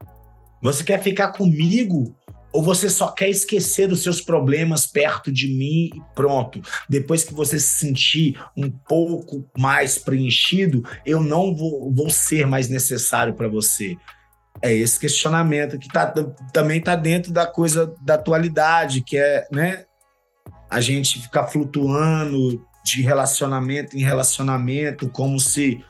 Você 0.59 0.83
quer 0.83 1.03
ficar 1.03 1.33
comigo 1.33 2.15
ou 2.53 2.61
você 2.61 2.89
só 2.89 3.09
quer 3.09 3.29
esquecer 3.29 3.87
dos 3.87 4.03
seus 4.03 4.19
problemas 4.19 4.85
perto 4.85 5.31
de 5.31 5.47
mim 5.47 5.89
e 5.93 6.01
pronto? 6.13 6.61
Depois 6.89 7.23
que 7.23 7.33
você 7.33 7.59
se 7.59 7.79
sentir 7.79 8.39
um 8.55 8.69
pouco 8.69 9.49
mais 9.57 9.97
preenchido, 9.97 10.83
eu 11.05 11.21
não 11.21 11.55
vou, 11.55 11.93
vou 11.93 12.09
ser 12.09 12.45
mais 12.45 12.67
necessário 12.67 13.33
para 13.33 13.47
você. 13.47 13.95
É 14.61 14.73
esse 14.73 14.99
questionamento 14.99 15.79
que 15.79 15.87
tá, 15.87 16.13
também 16.51 16.79
está 16.79 16.95
dentro 16.95 17.31
da 17.31 17.47
coisa 17.47 17.93
da 18.01 18.15
atualidade, 18.15 19.01
que 19.01 19.17
é 19.17 19.47
né, 19.51 19.85
a 20.69 20.81
gente 20.81 21.21
ficar 21.21 21.47
flutuando 21.47 22.65
de 22.83 23.01
relacionamento 23.01 23.95
em 23.95 24.03
relacionamento, 24.03 25.09
como 25.09 25.39
se 25.39 25.83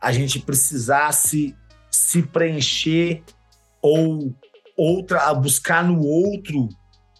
a 0.00 0.10
gente 0.10 0.40
precisasse 0.40 1.54
se 1.90 2.22
preencher 2.22 3.22
ou 3.80 4.34
outra 4.76 5.32
buscar 5.34 5.84
no 5.84 6.00
outro 6.02 6.68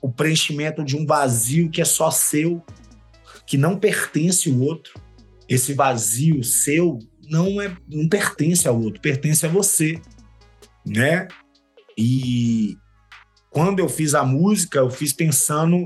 o 0.02 0.10
preenchimento 0.10 0.84
de 0.84 0.96
um 0.96 1.06
vazio 1.06 1.70
que 1.70 1.80
é 1.80 1.84
só 1.84 2.10
seu, 2.10 2.62
que 3.46 3.56
não 3.56 3.78
pertence 3.78 4.50
ao 4.50 4.58
outro. 4.58 5.00
Esse 5.48 5.74
vazio 5.74 6.42
seu 6.42 6.98
não 7.28 7.60
é 7.60 7.76
não 7.88 8.08
pertence 8.08 8.66
ao 8.66 8.80
outro, 8.80 9.00
pertence 9.00 9.46
a 9.46 9.48
você 9.48 10.00
né? 10.84 11.28
E 11.96 12.76
quando 13.50 13.78
eu 13.78 13.88
fiz 13.88 14.14
a 14.14 14.24
música, 14.24 14.78
eu 14.78 14.90
fiz 14.90 15.12
pensando 15.12 15.84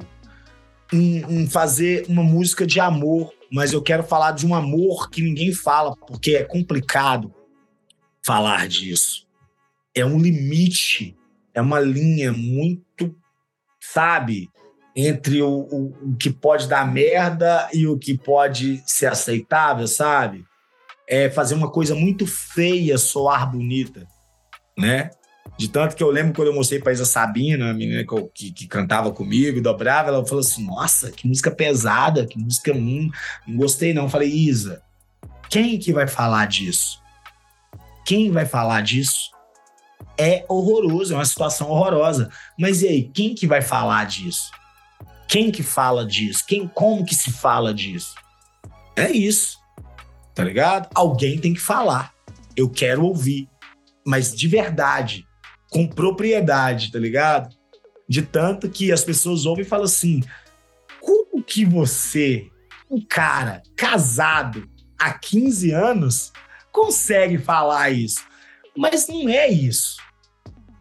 em, 0.93 1.19
em, 1.29 1.47
fazer 1.49 2.07
uma 2.09 2.23
música 2.23 2.67
de 2.67 2.81
amor, 2.81 3.33
mas 3.53 3.73
eu 3.73 3.83
quero 3.83 4.03
falar 4.03 4.33
de 4.33 4.47
um 4.47 4.55
amor 4.55 5.11
que 5.11 5.23
ninguém 5.23 5.53
fala, 5.53 5.95
porque 5.97 6.37
é 6.37 6.45
complicado 6.45 7.33
falar 8.25 8.67
disso. 8.69 9.27
É 9.95 10.05
um 10.05 10.19
limite, 10.19 11.17
é 11.57 11.61
uma 11.61 11.81
linha 11.81 12.33
muito, 12.33 13.17
sabe, 13.81 14.49
entre 14.95 15.43
o, 15.43 15.49
o, 15.49 16.11
o 16.11 16.17
que 16.17 16.31
pode 16.31 16.69
dar 16.69 16.87
merda 16.87 17.69
e 17.73 17.89
o 17.89 17.99
que 17.99 18.17
pode 18.17 18.81
ser 18.87 19.07
aceitável, 19.07 19.89
sabe? 19.89 20.45
É 21.09 21.29
fazer 21.29 21.55
uma 21.55 21.71
coisa 21.71 21.95
muito 21.95 22.27
feia 22.27 22.97
soar 22.97 23.51
bonita 23.51 24.07
né? 24.77 25.11
De 25.57 25.69
tanto 25.69 25.97
que 25.97 26.03
eu 26.03 26.11
lembro 26.11 26.35
quando 26.35 26.49
eu 26.49 26.55
mostrei 26.55 26.79
pra 26.81 26.93
Isa 26.93 27.07
Sabina, 27.07 27.71
a 27.71 27.75
menina 27.75 28.05
que, 28.05 28.29
que, 28.35 28.53
que, 28.53 28.67
cantava 28.67 29.11
comigo, 29.11 29.61
dobrava, 29.61 30.09
ela 30.09 30.27
falou 30.27 30.41
assim: 30.41 30.67
Nossa, 30.67 31.11
que 31.11 31.27
música 31.27 31.51
pesada, 31.51 32.27
que 32.27 32.39
música. 32.39 32.73
Hum, 32.73 33.11
não 33.47 33.57
gostei, 33.57 33.95
não. 33.95 34.05
Eu 34.05 34.09
falei, 34.09 34.29
Isa, 34.29 34.83
quem 35.49 35.79
que 35.79 35.93
vai 35.93 36.07
falar 36.07 36.47
disso? 36.47 37.01
Quem 38.05 38.31
vai 38.31 38.45
falar 38.45 38.83
disso? 38.83 39.31
É 40.19 40.45
horroroso, 40.49 41.13
é 41.13 41.17
uma 41.17 41.25
situação 41.25 41.69
horrorosa. 41.69 42.31
Mas 42.59 42.83
e 42.83 42.89
aí, 42.89 43.11
quem 43.13 43.35
que 43.35 43.47
vai 43.47 43.63
falar 43.63 44.07
disso? 44.07 44.51
Quem 45.29 45.51
que 45.51 45.63
fala 45.63 46.07
disso? 46.07 46.45
Quem, 46.47 46.67
como 46.69 47.05
que 47.05 47.15
se 47.15 47.33
fala 47.33 47.75
disso? 47.75 48.15
É 48.95 49.11
isso. 49.11 49.59
Tá 50.35 50.45
ligado? 50.45 50.89
Alguém 50.95 51.39
tem 51.39 51.53
que 51.53 51.61
falar. 51.61 52.13
Eu 52.57 52.71
quero 52.71 53.05
ouvir 53.05 53.49
mas 54.07 54.33
de 54.33 54.47
verdade, 54.47 55.27
com 55.69 55.85
propriedade, 55.89 56.93
tá 56.93 56.99
ligado? 56.99 57.53
De 58.09 58.23
tanto 58.23 58.71
que 58.71 58.93
as 58.93 59.03
pessoas 59.03 59.45
ouvem 59.45 59.65
e 59.65 59.69
falam 59.69 59.87
assim: 59.87 60.23
como 61.01 61.43
que 61.43 61.65
você, 61.65 62.47
um 62.89 63.05
cara 63.05 63.63
casado 63.77 64.71
há 64.97 65.13
15 65.13 65.73
anos, 65.73 66.33
consegue 66.71 67.37
falar 67.37 67.91
isso? 67.91 68.25
Mas 68.77 69.09
não 69.09 69.29
é 69.29 69.49
isso. 69.49 69.97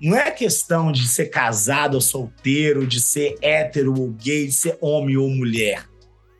Não 0.01 0.15
é 0.15 0.29
questão 0.29 0.91
de 0.91 1.07
ser 1.07 1.27
casado 1.27 1.95
ou 1.95 2.01
solteiro, 2.01 2.85
de 2.85 2.99
ser 2.99 3.37
hétero 3.41 3.99
ou 3.99 4.11
gay, 4.11 4.47
de 4.47 4.51
ser 4.51 4.77
homem 4.81 5.15
ou 5.15 5.29
mulher. 5.29 5.85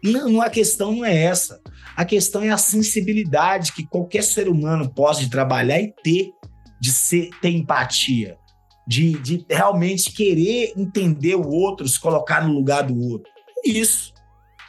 Não, 0.04 0.42
a 0.42 0.50
questão 0.50 0.92
não 0.92 1.06
é 1.06 1.16
essa. 1.16 1.60
A 1.96 2.04
questão 2.04 2.44
é 2.44 2.50
a 2.50 2.58
sensibilidade 2.58 3.72
que 3.72 3.88
qualquer 3.88 4.24
ser 4.24 4.50
humano 4.50 4.94
pode 4.94 5.30
trabalhar 5.30 5.80
e 5.80 5.94
ter, 6.04 6.32
de 6.80 6.92
ser, 6.92 7.30
ter 7.42 7.50
empatia, 7.50 8.38
de, 8.86 9.14
de 9.20 9.46
realmente 9.50 10.12
querer 10.12 10.74
entender 10.76 11.36
o 11.36 11.48
outro, 11.48 11.88
se 11.88 12.00
colocar 12.00 12.46
no 12.46 12.54
lugar 12.54 12.84
do 12.84 13.00
outro. 13.00 13.32
Isso. 13.64 14.14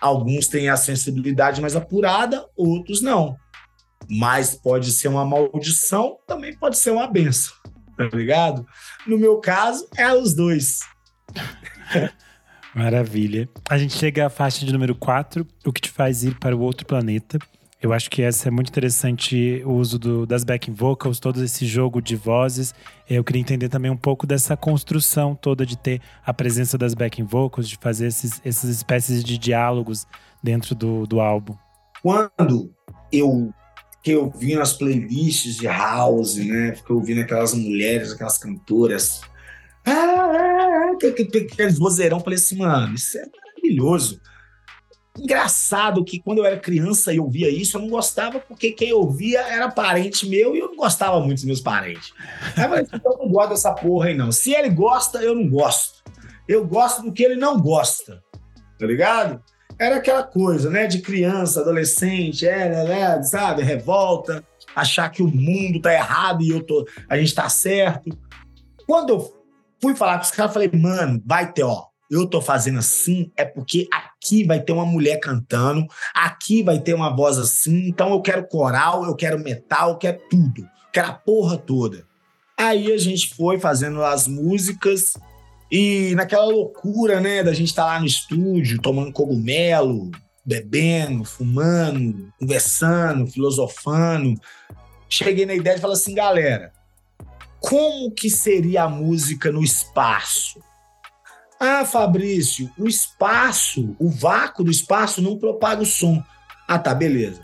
Alguns 0.01 0.47
têm 0.47 0.68
a 0.68 0.76
sensibilidade 0.76 1.61
mais 1.61 1.74
apurada, 1.74 2.47
outros 2.57 3.03
não. 3.03 3.37
Mas 4.09 4.55
pode 4.55 4.93
ser 4.93 5.09
uma 5.09 5.25
maldição, 5.25 6.19
também 6.27 6.57
pode 6.57 6.79
ser 6.79 6.91
uma 6.91 7.07
benção, 7.07 7.55
tá 7.97 8.05
ligado? 8.13 8.67
No 9.07 9.19
meu 9.19 9.39
caso, 9.39 9.89
é 9.97 10.13
os 10.13 10.35
dois. 10.35 10.81
Maravilha. 12.75 13.49
A 13.71 13.79
gente 13.79 13.95
chega 13.95 14.27
à 14.27 14.31
faixa 14.31 14.65
de 14.65 14.73
número 14.73 14.95
4, 14.95 15.47
o 15.65 15.73
que 15.73 15.81
te 15.81 15.91
faz 15.91 16.25
ir 16.25 16.39
para 16.39 16.55
o 16.55 16.61
outro 16.61 16.87
planeta. 16.87 17.39
Eu 17.81 17.93
acho 17.93 18.11
que 18.11 18.23
essa 18.23 18.49
é 18.49 18.51
muito 18.51 18.69
interessante 18.69 19.63
o 19.65 19.73
uso 19.73 19.99
do, 19.99 20.27
das 20.27 20.45
backing 20.45 20.73
vocals, 20.73 21.21
todo 21.21 21.43
esse 21.45 21.67
jogo 21.67 22.01
de 22.03 22.17
vozes. 22.17 22.75
Eu 23.09 23.23
queria 23.23 23.41
entender 23.41 23.69
também 23.69 23.91
um 23.91 23.97
pouco 23.97 24.27
dessa 24.27 24.57
construção 24.57 25.35
toda 25.35 25.65
de 25.65 25.77
ter 25.77 26.01
a 26.25 26.35
presença 26.35 26.77
das 26.77 26.95
backing 26.95 27.25
vocals, 27.25 27.69
de 27.69 27.77
fazer 27.77 28.09
esses, 28.09 28.41
essas 28.45 28.71
espécies 28.71 29.23
de 29.23 29.39
diálogos 29.39 30.07
dentro 30.43 30.75
do, 30.75 31.07
do 31.07 31.21
álbum. 31.21 31.55
Quando 32.03 32.75
eu 33.13 33.55
eu 34.11 34.31
vi 34.31 34.55
nas 34.55 34.73
playlists 34.73 35.57
de 35.57 35.67
house, 35.67 36.37
né? 36.37 36.75
Fiquei 36.77 36.95
ouvindo 36.95 37.21
aquelas 37.21 37.55
mulheres, 37.55 38.13
aquelas 38.13 38.39
cantoras 38.39 39.21
ah, 39.87 40.93
aqueles 40.99 41.79
vozeirão. 41.79 42.21
Falei 42.21 42.39
assim, 42.39 42.57
mano, 42.57 42.95
isso 42.95 43.17
é 43.17 43.25
maravilhoso. 43.25 44.21
Engraçado 45.19 46.05
que 46.05 46.21
quando 46.21 46.39
eu 46.39 46.45
era 46.45 46.59
criança 46.59 47.13
e 47.13 47.21
ouvia 47.21 47.49
isso, 47.49 47.77
eu 47.77 47.83
não 47.83 47.89
gostava 47.89 48.39
porque 48.39 48.73
quem 48.73 48.93
ouvia 48.93 49.41
era 49.41 49.71
parente 49.71 50.29
meu 50.29 50.55
e 50.55 50.59
eu 50.59 50.69
não 50.69 50.77
gostava 50.77 51.19
muito 51.21 51.37
dos 51.37 51.45
meus 51.45 51.61
parentes. 51.61 52.13
Aí 52.55 52.69
falei, 52.69 52.87
então 52.93 53.13
eu 53.13 53.19
não 53.19 53.29
gosto 53.31 53.51
dessa 53.51 53.73
porra 53.73 54.09
aí 54.09 54.15
não. 54.15 54.31
Se 54.31 54.53
ele 54.53 54.69
gosta, 54.69 55.19
eu 55.19 55.35
não 55.35 55.49
gosto. 55.49 56.05
Eu 56.47 56.67
gosto 56.67 57.03
do 57.03 57.13
que 57.13 57.23
ele 57.23 57.37
não 57.37 57.59
gosta. 57.59 58.23
Tá 58.79 58.85
ligado? 58.85 59.43
Era 59.79 59.97
aquela 59.97 60.22
coisa, 60.22 60.70
né? 60.70 60.87
De 60.87 61.01
criança, 61.01 61.61
adolescente, 61.61 62.47
é, 62.47 62.68
né, 62.85 63.22
sabe? 63.22 63.62
Revolta, 63.62 64.43
achar 64.74 65.09
que 65.11 65.22
o 65.22 65.29
mundo 65.29 65.81
tá 65.81 65.93
errado 65.93 66.43
e 66.43 66.51
eu 66.51 66.62
tô, 66.62 66.87
a 67.09 67.16
gente 67.16 67.35
tá 67.35 67.49
certo. 67.49 68.16
Quando 68.87 69.11
eu 69.11 69.37
Fui 69.81 69.95
falar 69.95 70.16
com 70.18 70.24
os 70.24 70.31
caras, 70.31 70.53
falei, 70.53 70.70
mano, 70.72 71.22
vai 71.24 71.53
ter, 71.53 71.62
ó, 71.62 71.85
eu 72.11 72.27
tô 72.27 72.41
fazendo 72.41 72.79
assim 72.79 73.31
é 73.37 73.45
porque 73.45 73.87
aqui 73.93 74.45
vai 74.45 74.61
ter 74.61 74.72
uma 74.72 74.87
mulher 74.87 75.18
cantando, 75.20 75.87
aqui 76.14 76.62
vai 76.62 76.79
ter 76.79 76.95
uma 76.95 77.14
voz 77.14 77.37
assim, 77.37 77.89
então 77.89 78.11
eu 78.11 78.22
quero 78.22 78.49
coral, 78.49 79.05
eu 79.05 79.14
quero 79.14 79.39
metal, 79.39 79.91
eu 79.91 79.97
quero 79.97 80.20
tudo, 80.31 80.62
eu 80.62 80.91
quero 80.93 81.09
a 81.09 81.12
porra 81.12 81.59
toda. 81.59 82.07
Aí 82.59 82.91
a 82.91 82.97
gente 82.97 83.35
foi 83.35 83.59
fazendo 83.59 84.03
as 84.03 84.27
músicas 84.27 85.14
e 85.71 86.14
naquela 86.14 86.45
loucura, 86.45 87.21
né, 87.21 87.43
da 87.43 87.53
gente 87.53 87.69
estar 87.69 87.85
tá 87.85 87.89
lá 87.89 88.01
no 88.01 88.07
estúdio, 88.07 88.81
tomando 88.81 89.12
cogumelo, 89.12 90.11
bebendo, 90.45 91.25
fumando, 91.25 92.33
conversando, 92.39 93.27
filosofando. 93.27 94.41
Cheguei 95.09 95.45
na 95.45 95.55
ideia 95.55 95.77
de 95.77 95.83
falar 95.83 95.95
assim, 95.95 96.14
galera, 96.14 96.73
como 97.61 98.12
que 98.12 98.31
seria 98.31 98.85
a 98.85 98.89
música 98.89 99.51
no 99.51 99.62
espaço? 99.62 100.61
Ah, 101.59 101.85
Fabrício, 101.85 102.71
o 102.79 102.87
espaço, 102.87 103.97
o 103.99 104.09
vácuo 104.09 104.62
do 104.62 104.71
espaço 104.71 105.23
não 105.23 105.39
propaga 105.39 105.83
o 105.83 105.87
som. 105.87 106.23
Ah, 106.69 106.79
tá, 106.79 106.95
beleza. 106.95 107.43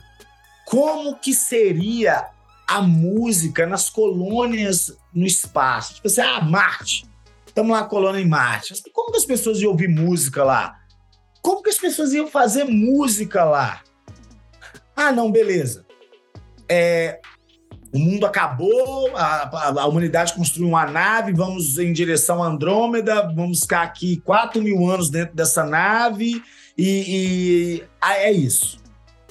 Como 0.67 1.17
que 1.17 1.35
seria 1.35 2.29
a 2.69 2.83
música 2.83 3.67
nas 3.67 3.89
colônias 3.91 4.97
no 5.13 5.27
espaço? 5.27 5.95
Tipo 5.95 6.09
assim, 6.09 6.21
ah, 6.21 6.41
Marte. 6.41 7.12
Estamos 7.53 7.73
lá, 7.73 7.85
colônia 7.85 8.19
em 8.19 8.27
Marte. 8.27 8.73
Como 8.95 9.13
que 9.13 9.19
as 9.19 9.27
pessoas 9.27 9.61
iam 9.61 9.73
ouvir 9.73 9.87
música 9.87 10.43
lá? 10.43 10.79
Como 11.43 11.63
que 11.63 11.69
as 11.69 11.77
pessoas 11.77 12.15
iam 12.15 12.27
fazer 12.27 12.65
música 12.65 13.45
lá? 13.45 13.83
Ah, 14.97 15.13
não, 15.13 15.31
beleza. 15.31 15.85
É, 16.67 17.21
o 17.93 17.99
mundo 17.99 18.25
acabou, 18.25 19.15
a, 19.15 19.43
a, 19.43 19.83
a, 19.83 19.87
humanidade 19.87 20.33
construiu 20.33 20.67
uma 20.67 20.87
nave, 20.87 21.35
vamos 21.35 21.77
em 21.77 21.93
direção 21.93 22.43
a 22.43 22.47
Andrômeda, 22.47 23.31
vamos 23.35 23.61
ficar 23.61 23.83
aqui 23.83 24.17
4 24.25 24.63
mil 24.63 24.89
anos 24.89 25.11
dentro 25.11 25.37
dessa 25.37 25.63
nave 25.63 26.43
e, 26.79 27.83
e 27.85 27.85
é 28.03 28.33
isso. 28.33 28.79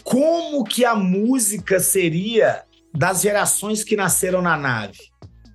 Como 0.04 0.64
que 0.64 0.86
a 0.86 0.94
música 0.94 1.80
seria 1.80 2.66
das 2.94 3.22
gerações 3.22 3.84
que 3.84 3.96
nasceram 3.96 4.44
na 4.44 4.56
nave, 4.56 5.00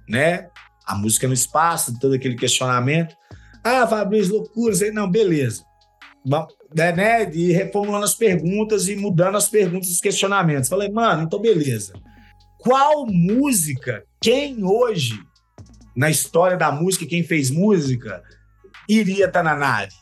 né? 0.09 0.49
A 0.87 0.95
música 0.95 1.27
no 1.27 1.35
espaço, 1.35 1.99
todo 1.99 2.15
aquele 2.15 2.37
questionamento. 2.37 3.15
Ah, 3.65 3.87
Fabrício, 3.87 4.35
loucura, 4.35 4.75
sei, 4.75 4.93
não, 4.93 5.11
beleza. 5.11 5.65
Né, 6.75 6.93
né? 6.93 7.31
E 7.33 7.53
reformulando 7.53 8.05
as 8.05 8.15
perguntas 8.15 8.89
e 8.89 8.97
mudando 8.97 9.37
as 9.37 9.49
perguntas 9.49 9.91
os 9.91 10.01
questionamentos. 10.01 10.69
Falei, 10.69 10.91
mano, 10.91 11.23
então 11.23 11.41
beleza 11.41 11.93
qual 12.67 13.07
música, 13.07 14.05
quem 14.21 14.65
hoje, 14.65 15.23
na 15.97 16.11
história 16.11 16.57
da 16.57 16.73
música, 16.73 17.07
quem 17.07 17.23
fez 17.23 17.49
música, 17.49 18.25
iria 18.89 19.27
estar 19.27 19.41
tá 19.41 19.43
na 19.45 19.55
nave? 19.55 19.93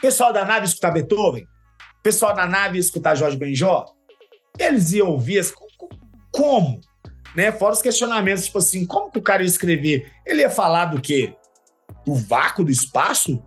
Pessoal 0.00 0.32
da 0.32 0.42
nave 0.42 0.64
escutar 0.64 0.90
Beethoven? 0.90 1.46
Pessoal 2.02 2.34
da 2.34 2.46
nave 2.46 2.78
escutar 2.78 3.14
Jorge 3.14 3.36
Benjó? 3.36 3.84
Eles 4.58 4.92
iam 4.92 5.08
ouvir 5.08 5.44
como? 6.32 6.80
Né? 7.34 7.52
Fora 7.52 7.74
os 7.74 7.82
questionamentos, 7.82 8.46
tipo 8.46 8.58
assim, 8.58 8.86
como 8.86 9.10
que 9.10 9.18
o 9.18 9.22
cara 9.22 9.42
ia 9.42 9.48
escrever? 9.48 10.10
Ele 10.24 10.42
ia 10.42 10.50
falar 10.50 10.86
do 10.86 11.00
quê? 11.00 11.34
Do 12.04 12.14
vácuo 12.14 12.64
do 12.64 12.70
espaço? 12.70 13.42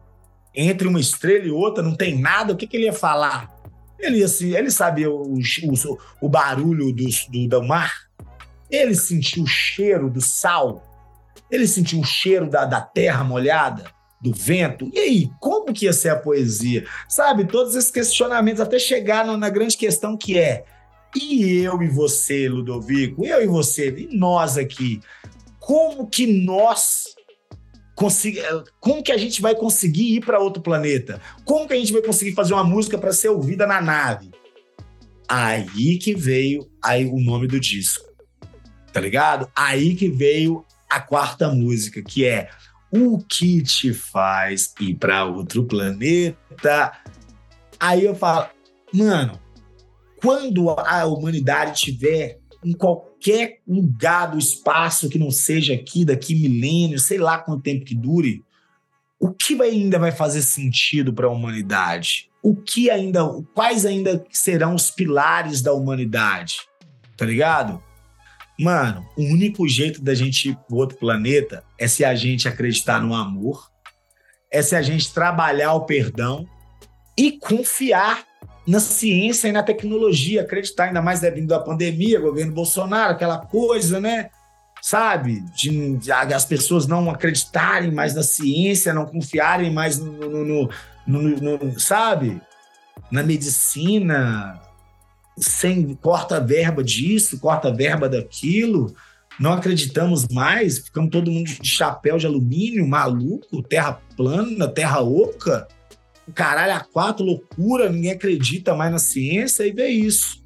Entre 0.53 0.87
uma 0.87 0.99
estrela 0.99 1.45
e 1.45 1.51
outra, 1.51 1.83
não 1.83 1.95
tem 1.95 2.19
nada? 2.19 2.53
O 2.53 2.57
que, 2.57 2.67
que 2.67 2.77
ele 2.77 2.85
ia 2.85 2.93
falar? 2.93 3.49
Ele, 3.99 4.17
ia, 4.17 4.25
assim, 4.25 4.55
ele 4.55 4.71
sabia 4.71 5.09
o, 5.09 5.33
o, 5.33 5.97
o 6.21 6.29
barulho 6.29 6.91
do, 6.91 7.05
do, 7.29 7.47
do 7.47 7.63
mar? 7.63 7.93
Ele 8.69 8.95
sentiu 8.95 9.43
o 9.43 9.47
cheiro 9.47 10.09
do 10.09 10.21
sal, 10.21 10.83
ele 11.49 11.67
sentiu 11.67 11.99
o 11.99 12.05
cheiro 12.05 12.49
da, 12.49 12.65
da 12.65 12.81
terra 12.81 13.23
molhada, 13.23 13.83
do 14.21 14.31
vento. 14.31 14.89
E 14.93 14.99
aí, 14.99 15.31
como 15.39 15.73
que 15.73 15.85
ia 15.85 15.93
ser 15.93 16.09
a 16.09 16.15
poesia? 16.15 16.85
Sabe, 17.09 17.45
todos 17.45 17.75
esses 17.75 17.91
questionamentos 17.91 18.61
até 18.61 18.77
chegar 18.77 19.25
na 19.25 19.49
grande 19.49 19.75
questão 19.75 20.15
que 20.15 20.37
é: 20.37 20.63
e 21.15 21.57
eu 21.57 21.81
e 21.81 21.87
você, 21.87 22.47
Ludovico, 22.47 23.25
eu 23.25 23.41
e 23.41 23.47
você, 23.47 23.89
e 23.89 24.15
nós 24.15 24.57
aqui, 24.57 25.01
como 25.59 26.07
que 26.07 26.25
nós 26.25 27.15
como 28.79 29.03
que 29.03 29.11
a 29.11 29.17
gente 29.17 29.43
vai 29.43 29.53
conseguir 29.53 30.15
ir 30.15 30.25
para 30.25 30.39
outro 30.39 30.63
planeta? 30.63 31.21
Como 31.45 31.67
que 31.67 31.73
a 31.73 31.77
gente 31.77 31.93
vai 31.93 32.01
conseguir 32.01 32.33
fazer 32.33 32.55
uma 32.55 32.63
música 32.63 32.97
para 32.97 33.13
ser 33.13 33.29
ouvida 33.29 33.67
na 33.67 33.79
nave? 33.79 34.31
Aí 35.27 35.99
que 35.99 36.15
veio 36.15 36.67
aí 36.83 37.05
o 37.05 37.19
nome 37.19 37.47
do 37.47 37.59
disco 37.59 38.11
tá 38.91 38.99
ligado? 38.99 39.49
Aí 39.55 39.95
que 39.95 40.09
veio 40.09 40.65
a 40.89 40.99
quarta 40.99 41.49
música, 41.49 42.01
que 42.01 42.25
é 42.25 42.49
O 42.93 43.19
que 43.19 43.63
te 43.63 43.93
faz 43.93 44.73
ir 44.81 44.95
para 44.95 45.23
outro 45.23 45.63
planeta? 45.63 46.91
Aí 47.79 48.03
eu 48.03 48.13
falo, 48.13 48.49
mano, 48.93 49.39
quando 50.21 50.69
a 50.69 51.05
humanidade 51.05 51.81
tiver 51.81 52.39
em 52.63 52.73
qualquer 52.73 53.59
lugar 53.67 54.31
do 54.31 54.37
espaço 54.37 55.09
que 55.09 55.17
não 55.17 55.31
seja 55.31 55.73
aqui, 55.73 56.05
daqui 56.05 56.35
milênios, 56.35 57.03
sei 57.03 57.17
lá 57.17 57.39
quanto 57.39 57.63
tempo 57.63 57.83
que 57.83 57.95
dure, 57.95 58.43
o 59.19 59.31
que 59.31 59.59
ainda 59.61 59.97
vai 59.97 60.11
fazer 60.11 60.41
sentido 60.41 61.11
para 61.13 61.27
a 61.27 61.31
humanidade? 61.31 62.29
O 62.41 62.55
que 62.55 62.89
ainda, 62.89 63.23
quais 63.53 63.85
ainda 63.85 64.23
serão 64.31 64.75
os 64.75 64.91
pilares 64.91 65.61
da 65.61 65.73
humanidade? 65.73 66.55
Tá 67.17 67.25
ligado? 67.25 67.81
Mano, 68.59 69.07
o 69.17 69.23
único 69.23 69.67
jeito 69.67 70.01
da 70.01 70.13
gente 70.13 70.49
ir 70.49 70.57
pro 70.67 70.77
outro 70.77 70.97
planeta 70.97 71.63
é 71.79 71.87
se 71.87 72.05
a 72.05 72.13
gente 72.13 72.47
acreditar 72.47 73.01
no 73.01 73.13
amor, 73.13 73.71
é 74.51 74.61
se 74.61 74.75
a 74.75 74.81
gente 74.81 75.11
trabalhar 75.11 75.73
o 75.73 75.85
perdão 75.85 76.47
e 77.17 77.31
confiar 77.33 78.23
na 78.67 78.79
ciência 78.79 79.47
e 79.47 79.51
na 79.51 79.63
tecnologia, 79.63 80.41
acreditar 80.41 80.85
ainda 80.85 81.01
mais 81.01 81.21
vindo 81.21 81.47
da 81.47 81.59
pandemia, 81.59 82.19
governo 82.19 82.53
Bolsonaro, 82.53 83.13
aquela 83.13 83.39
coisa, 83.39 83.99
né? 83.99 84.29
Sabe? 84.81 85.41
De, 85.55 85.97
de, 85.97 86.11
as 86.11 86.45
pessoas 86.45 86.87
não 86.87 87.09
acreditarem 87.09 87.91
mais 87.91 88.15
na 88.15 88.23
ciência, 88.23 88.93
não 88.93 89.05
confiarem 89.05 89.71
mais 89.71 89.97
no, 89.99 90.11
no, 90.11 90.69
no, 91.07 91.37
no 91.57 91.79
sabe? 91.79 92.41
Na 93.11 93.23
medicina, 93.23 94.59
sem 95.37 95.93
corta 95.95 96.39
verba 96.39 96.83
disso, 96.83 97.39
corta 97.39 97.73
verba 97.73 98.07
daquilo, 98.07 98.93
não 99.39 99.53
acreditamos 99.53 100.27
mais, 100.27 100.79
ficamos 100.79 101.09
todo 101.09 101.31
mundo 101.31 101.47
de 101.47 101.67
chapéu 101.67 102.17
de 102.17 102.27
alumínio, 102.27 102.87
maluco, 102.87 103.63
terra 103.63 103.99
plana, 104.15 104.67
terra 104.67 105.01
oca. 105.01 105.67
Caralho, 106.31 106.73
a 106.73 106.79
quatro, 106.79 107.25
loucura, 107.25 107.89
ninguém 107.89 108.11
acredita 108.11 108.75
mais 108.75 108.91
na 108.91 108.99
ciência 108.99 109.65
e 109.65 109.71
vê 109.71 109.87
isso. 109.87 110.41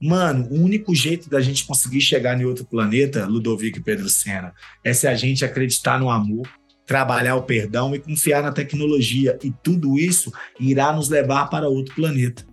Mano, 0.00 0.48
o 0.50 0.62
único 0.62 0.94
jeito 0.94 1.30
da 1.30 1.40
gente 1.40 1.64
conseguir 1.64 2.00
chegar 2.00 2.38
em 2.38 2.44
outro 2.44 2.64
planeta, 2.64 3.26
Ludovico 3.26 3.78
e 3.78 3.82
Pedro 3.82 4.08
Sena, 4.08 4.52
é 4.84 4.92
se 4.92 5.06
a 5.06 5.14
gente 5.14 5.44
acreditar 5.44 5.98
no 5.98 6.10
amor, 6.10 6.46
trabalhar 6.86 7.34
o 7.36 7.42
perdão 7.42 7.94
e 7.94 7.98
confiar 7.98 8.42
na 8.42 8.52
tecnologia. 8.52 9.38
E 9.42 9.50
tudo 9.50 9.98
isso 9.98 10.32
irá 10.60 10.92
nos 10.92 11.08
levar 11.08 11.46
para 11.46 11.68
outro 11.68 11.94
planeta. 11.94 12.44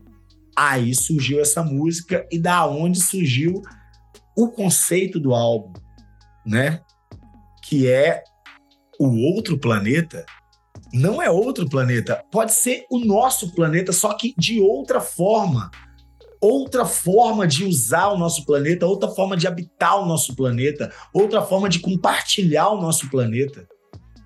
Aí 0.56 0.96
surgiu 0.96 1.42
essa 1.42 1.64
música 1.64 2.26
e 2.32 2.40
da 2.40 2.66
onde 2.66 3.00
surgiu 3.00 3.62
o 4.36 4.48
conceito 4.48 5.20
do 5.20 5.34
álbum, 5.34 5.74
né? 6.46 6.82
Que 7.64 7.88
é 7.88 8.24
o 9.00 9.08
outro 9.34 9.58
planeta. 9.58 10.26
Não 10.94 11.22
é 11.22 11.30
outro 11.30 11.68
planeta, 11.68 12.24
pode 12.32 12.54
ser 12.54 12.86
o 12.90 13.00
nosso 13.00 13.54
planeta, 13.56 13.92
só 13.92 14.14
que 14.14 14.34
de 14.38 14.62
outra 14.62 15.02
forma. 15.02 15.72
Outra 16.40 16.86
forma 16.86 17.48
de 17.48 17.64
usar 17.64 18.10
o 18.10 18.18
nosso 18.18 18.46
planeta, 18.46 18.86
outra 18.86 19.10
forma 19.10 19.36
de 19.38 19.48
habitar 19.48 20.02
o 20.02 20.06
nosso 20.06 20.36
planeta, 20.36 20.92
outra 21.14 21.42
forma 21.42 21.70
de 21.70 21.80
compartilhar 21.80 22.70
o 22.70 22.82
nosso 22.82 23.10
planeta 23.10 23.66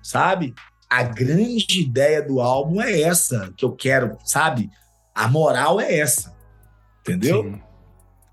sabe? 0.08 0.54
A 0.88 1.02
grande 1.02 1.82
ideia 1.82 2.22
do 2.22 2.40
álbum 2.40 2.80
é 2.80 3.02
essa, 3.02 3.52
que 3.56 3.64
eu 3.64 3.72
quero, 3.72 4.16
sabe? 4.24 4.70
A 5.14 5.28
moral 5.28 5.78
é 5.78 5.98
essa, 5.98 6.34
entendeu? 7.00 7.42
Sim. 7.42 7.62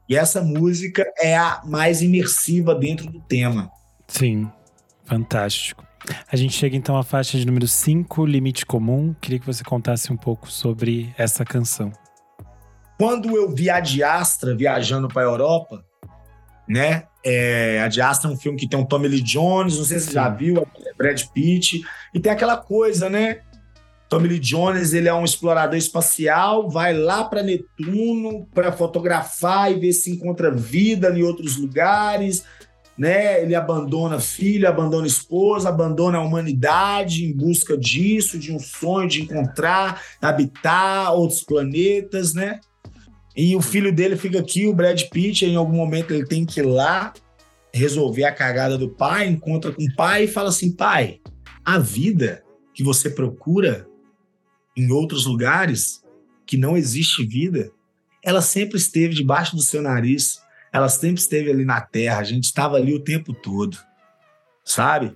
E 0.07 0.15
essa 0.15 0.41
música 0.41 1.05
é 1.19 1.36
a 1.36 1.61
mais 1.65 2.01
imersiva 2.01 2.73
dentro 2.73 3.07
do 3.11 3.19
tema. 3.19 3.69
Sim, 4.07 4.49
fantástico. 5.03 5.84
A 6.32 6.36
gente 6.36 6.53
chega 6.53 6.76
então 6.76 6.97
à 6.97 7.03
faixa 7.03 7.38
de 7.38 7.45
número 7.45 7.68
5, 7.68 8.26
Limite 8.26 8.66
Comum. 8.66 9.16
Queria 9.22 9.39
que 9.39 9.45
você 9.45 9.64
contasse 9.64 10.12
um 10.12 10.18
pouco 10.18 10.51
sobre 10.51 11.14
essa 11.18 11.45
canção. 11.45 11.91
Quando 12.97 13.36
eu 13.36 13.53
vi 13.53 13.70
a 13.70 13.80
Diastra 13.80 14.56
viajando 14.56 15.08
para 15.08 15.22
a 15.22 15.26
Europa, 15.26 15.84
né? 16.68 17.03
É, 17.24 17.82
a 17.82 17.88
Diastra 17.88 18.30
é 18.30 18.34
um 18.34 18.38
filme 18.38 18.58
que 18.58 18.68
tem 18.68 18.80
o 18.80 18.86
Tommy 18.86 19.08
Lee 19.08 19.22
Jones, 19.22 19.78
não 19.78 19.84
sei 19.84 19.99
se 19.99 20.08
você 20.08 20.14
já 20.14 20.30
viu, 20.30 20.66
Brad 20.97 21.22
Pitt, 21.34 21.84
e 22.14 22.20
tem 22.20 22.32
aquela 22.32 22.58
coisa, 22.58 23.10
né? 23.10 23.39
Tommy 24.08 24.28
Lee 24.28 24.39
Jones, 24.39 24.93
ele 24.93 25.10
é 25.10 25.14
um 25.14 25.26
explorador 25.26 25.76
espacial, 25.76 26.70
vai 26.70 26.93
lá 26.93 27.24
para 27.24 27.41
Netuno 27.41 28.47
para 28.53 28.72
fotografar 28.72 29.72
e 29.72 29.80
ver 29.80 29.93
se 29.93 30.12
encontra 30.12 30.51
vida 30.51 31.10
em 31.10 31.24
outros 31.24 31.58
lugares, 31.58 32.45
né? 32.97 33.41
Ele 33.41 33.55
abandona 33.55 34.19
filho, 34.19 34.67
abandona 34.67 35.05
esposa, 35.05 35.69
abandona 35.69 36.17
a 36.17 36.21
humanidade 36.21 37.25
em 37.25 37.33
busca 37.33 37.77
disso, 37.77 38.39
de 38.39 38.51
um 38.51 38.59
sonho 38.59 39.07
de 39.07 39.21
encontrar, 39.21 40.01
habitar 40.21 41.13
outros 41.13 41.43
planetas, 41.43 42.33
né? 42.33 42.59
E 43.35 43.55
o 43.55 43.61
filho 43.61 43.93
dele 43.93 44.15
fica 44.15 44.39
aqui, 44.39 44.65
o 44.65 44.73
Brad 44.73 45.01
Pitt, 45.09 45.45
em 45.45 45.57
algum 45.57 45.75
momento 45.75 46.13
ele 46.13 46.25
tem 46.25 46.45
que 46.45 46.61
ir 46.61 46.63
lá 46.63 47.13
resolver 47.73 48.23
a 48.23 48.31
cagada 48.31 48.77
do 48.77 48.89
pai, 48.89 49.27
encontra 49.27 49.73
com 49.73 49.83
o 49.83 49.95
pai 49.95 50.23
e 50.23 50.27
fala 50.27 50.49
assim: 50.49 50.71
pai, 50.71 51.19
a 51.63 51.77
vida 51.77 52.43
que 52.73 52.83
você 52.83 53.09
procura 53.09 53.85
em 54.77 54.91
outros 54.91 55.25
lugares, 55.25 56.01
que 56.45 56.57
não 56.57 56.77
existe 56.77 57.25
vida, 57.25 57.71
ela 58.23 58.41
sempre 58.41 58.77
esteve 58.77 59.13
debaixo 59.13 59.55
do 59.55 59.61
seu 59.61 59.81
nariz, 59.81 60.39
ela 60.76 60.89
sempre 60.89 61.21
esteve 61.21 61.49
ali 61.49 61.63
na 61.63 61.80
terra, 61.80 62.19
a 62.19 62.23
gente 62.26 62.43
estava 62.43 62.76
ali 62.76 62.93
o 62.93 62.99
tempo 62.99 63.34
todo, 63.34 63.78
sabe? 64.61 65.15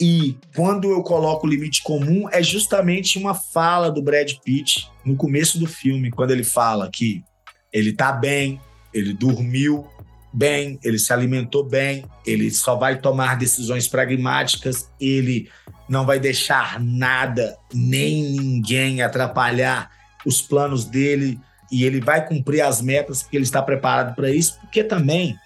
E 0.00 0.38
quando 0.54 0.88
eu 0.88 1.02
coloco 1.02 1.44
o 1.44 1.50
limite 1.50 1.82
comum, 1.82 2.28
é 2.30 2.40
justamente 2.40 3.18
uma 3.18 3.34
fala 3.34 3.90
do 3.90 4.00
Brad 4.00 4.32
Pitt 4.44 4.88
no 5.04 5.16
começo 5.16 5.58
do 5.58 5.66
filme, 5.66 6.12
quando 6.12 6.30
ele 6.30 6.44
fala 6.44 6.88
que 6.92 7.24
ele 7.72 7.92
tá 7.92 8.12
bem, 8.12 8.60
ele 8.92 9.12
dormiu 9.12 9.84
bem, 10.32 10.78
ele 10.84 11.00
se 11.00 11.12
alimentou 11.12 11.64
bem, 11.68 12.04
ele 12.24 12.48
só 12.52 12.76
vai 12.76 13.00
tomar 13.00 13.36
decisões 13.36 13.88
pragmáticas, 13.88 14.88
ele 15.00 15.50
não 15.88 16.06
vai 16.06 16.20
deixar 16.20 16.78
nada 16.78 17.58
nem 17.72 18.30
ninguém 18.30 19.02
atrapalhar 19.02 19.90
os 20.24 20.40
planos 20.40 20.84
dele 20.84 21.40
e 21.74 21.82
ele 21.82 22.00
vai 22.00 22.24
cumprir 22.24 22.60
as 22.60 22.80
metas 22.80 23.20
porque 23.20 23.36
ele 23.36 23.44
está 23.44 23.60
preparado 23.60 24.14
para 24.14 24.30
isso, 24.30 24.56
porque 24.60 24.84
também 24.84 25.36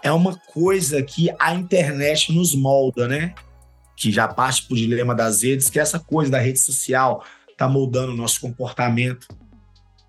é 0.00 0.12
uma 0.12 0.36
coisa 0.36 1.02
que 1.02 1.28
a 1.40 1.52
internet 1.52 2.32
nos 2.32 2.54
molda, 2.54 3.08
né? 3.08 3.34
Que 3.96 4.12
já 4.12 4.28
parte 4.28 4.64
para 4.64 4.74
o 4.74 4.76
dilema 4.76 5.12
das 5.12 5.42
redes, 5.42 5.68
que 5.68 5.80
é 5.80 5.82
essa 5.82 5.98
coisa 5.98 6.30
da 6.30 6.38
rede 6.38 6.60
social 6.60 7.24
está 7.50 7.68
moldando 7.68 8.12
o 8.12 8.16
nosso 8.16 8.40
comportamento. 8.40 9.26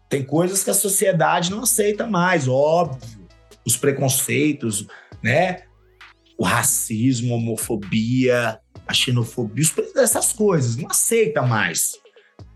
Tem 0.08 0.24
coisas 0.24 0.64
que 0.64 0.70
a 0.70 0.76
sociedade 0.76 1.50
não 1.50 1.64
aceita 1.64 2.06
mais, 2.06 2.48
óbvio. 2.48 3.02
Os 3.66 3.76
preconceitos, 3.76 4.86
né? 5.24 5.64
O 6.38 6.44
racismo, 6.44 7.34
a 7.34 7.38
homofobia, 7.38 8.60
a 8.88 8.94
xenofobia, 8.94 9.66
essas 9.96 10.34
coisas, 10.34 10.76
não 10.76 10.88
aceita 10.88 11.42
mais. 11.42 11.94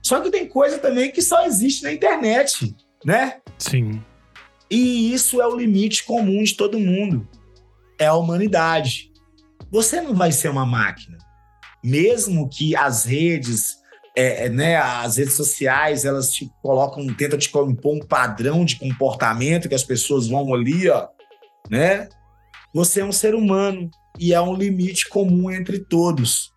Só 0.04 0.22
que 0.22 0.30
tem 0.30 0.48
coisa 0.48 0.78
também 0.78 1.12
que 1.12 1.22
só 1.24 1.46
existe 1.48 1.82
na 1.82 1.92
internet, 1.92 2.76
né? 3.08 3.40
Sim. 3.58 4.04
E 4.70 5.14
isso 5.14 5.42
é 5.42 5.48
o 5.48 5.56
limite 5.56 6.04
comum 6.04 6.44
de 6.44 6.56
todo 6.56 6.78
mundo. 6.78 7.26
É 7.98 8.08
a 8.08 8.14
humanidade. 8.16 9.10
Você 9.72 10.02
não 10.02 10.14
vai 10.14 10.34
ser 10.34 10.50
uma 10.50 10.66
máquina. 10.66 11.18
Mesmo 11.82 12.50
que 12.50 12.76
as 12.76 13.06
redes 13.06 13.78
é, 14.14 14.46
é, 14.46 14.50
né, 14.50 14.76
as 14.76 15.16
redes 15.16 15.36
sociais, 15.36 16.04
elas 16.04 16.32
te 16.32 16.52
colocam, 16.62 17.08
tentam 17.14 17.40
te 17.40 17.48
impor 17.48 17.96
um 17.96 18.00
padrão 18.00 18.66
de 18.66 18.76
comportamento 18.76 19.70
que 19.70 19.76
as 19.76 19.84
pessoas 19.84 20.28
vão 20.28 20.54
ali, 20.54 20.90
ó, 20.90 21.08
né? 21.70 22.10
Você 22.74 23.00
é 23.00 23.06
um 23.06 23.12
ser 23.12 23.36
humano 23.36 23.90
e 24.20 24.34
é 24.34 24.42
um 24.42 24.56
limite 24.56 25.08
comum 25.08 25.50
entre 25.50 25.80
todos. 25.80 26.52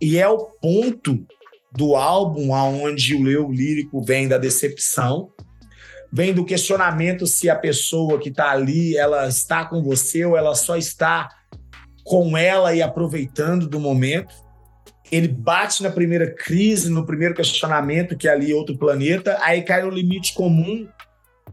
E 0.00 0.18
é 0.18 0.28
o 0.28 0.38
ponto 0.38 1.26
do 1.72 1.96
álbum 1.96 2.54
aonde 2.54 3.14
o 3.14 3.28
eu 3.28 3.50
lírico 3.50 4.02
vem 4.04 4.28
da 4.28 4.36
decepção, 4.38 5.32
vem 6.12 6.34
do 6.34 6.44
questionamento 6.44 7.26
se 7.26 7.48
a 7.48 7.56
pessoa 7.56 8.18
que 8.18 8.28
está 8.28 8.50
ali, 8.50 8.96
ela 8.96 9.28
está 9.28 9.64
com 9.64 9.82
você 9.82 10.24
ou 10.24 10.36
ela 10.36 10.54
só 10.54 10.76
está 10.76 11.28
com 12.04 12.36
ela 12.36 12.74
e 12.74 12.82
aproveitando 12.82 13.68
do 13.68 13.78
momento. 13.78 14.34
Ele 15.10 15.28
bate 15.28 15.82
na 15.82 15.90
primeira 15.90 16.32
crise, 16.32 16.90
no 16.90 17.04
primeiro 17.04 17.34
questionamento, 17.34 18.16
que 18.16 18.28
é 18.28 18.32
ali 18.32 18.54
outro 18.54 18.76
planeta, 18.76 19.38
aí 19.40 19.62
cai 19.62 19.82
no 19.82 19.90
limite 19.90 20.34
comum, 20.34 20.88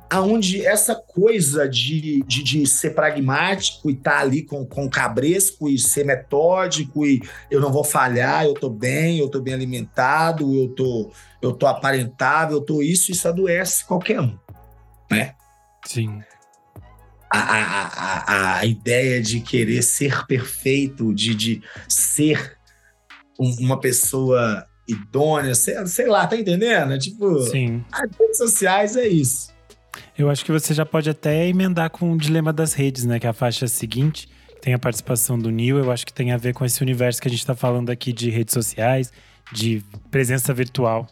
aonde 0.09 0.65
essa 0.65 0.95
coisa 0.95 1.67
de, 1.67 2.23
de, 2.23 2.43
de 2.43 2.65
ser 2.65 2.91
pragmático 2.91 3.89
e 3.89 3.93
estar 3.93 4.11
tá 4.11 4.19
ali 4.19 4.43
com, 4.43 4.65
com 4.65 4.89
cabresco 4.89 5.67
e 5.67 5.77
ser 5.77 6.05
metódico 6.05 7.05
e 7.05 7.21
eu 7.51 7.59
não 7.59 7.71
vou 7.71 7.83
falhar, 7.83 8.45
eu 8.45 8.53
tô 8.53 8.69
bem, 8.69 9.19
eu 9.19 9.27
tô 9.27 9.41
bem 9.41 9.53
alimentado, 9.53 10.55
eu 10.55 10.69
tô, 10.69 11.11
eu 11.41 11.51
tô 11.51 11.67
aparentável, 11.67 12.57
eu 12.57 12.61
tô 12.61 12.81
isso, 12.81 13.11
isso 13.11 13.27
adoece 13.27 13.85
qualquer 13.85 14.21
um, 14.21 14.37
né? 15.09 15.33
Sim. 15.85 16.21
A, 17.31 17.39
a, 17.39 17.87
a, 17.87 18.59
a 18.59 18.65
ideia 18.65 19.21
de 19.21 19.41
querer 19.41 19.81
ser 19.81 20.25
perfeito, 20.25 21.13
de, 21.13 21.35
de 21.35 21.61
ser 21.89 22.57
uma 23.37 23.79
pessoa 23.79 24.65
idônea, 24.87 25.53
sei, 25.53 25.85
sei 25.87 26.07
lá, 26.07 26.25
tá 26.25 26.37
entendendo? 26.37 26.93
É 26.93 26.97
tipo, 26.97 27.41
Sim. 27.41 27.83
as 27.91 28.09
redes 28.17 28.37
sociais 28.37 28.95
é 28.95 29.07
isso. 29.07 29.53
Eu 30.17 30.29
acho 30.29 30.45
que 30.45 30.51
você 30.51 30.73
já 30.73 30.85
pode 30.85 31.09
até 31.09 31.47
emendar 31.47 31.89
com 31.89 32.13
o 32.13 32.17
dilema 32.17 32.53
das 32.53 32.73
redes, 32.73 33.03
né? 33.05 33.19
Que 33.19 33.27
é 33.27 33.29
a 33.29 33.33
faixa 33.33 33.67
seguinte 33.67 34.29
tem 34.67 34.73
a 34.73 34.79
participação 34.79 35.37
do 35.39 35.49
Neil. 35.49 35.77
Eu 35.77 35.91
acho 35.91 36.05
que 36.05 36.13
tem 36.13 36.31
a 36.31 36.37
ver 36.37 36.53
com 36.53 36.65
esse 36.65 36.81
universo 36.81 37.21
que 37.21 37.27
a 37.27 37.31
gente 37.31 37.39
está 37.39 37.55
falando 37.55 37.89
aqui 37.89 38.11
de 38.11 38.29
redes 38.29 38.53
sociais, 38.53 39.11
de 39.51 39.81
presença 40.11 40.53
virtual. 40.53 41.07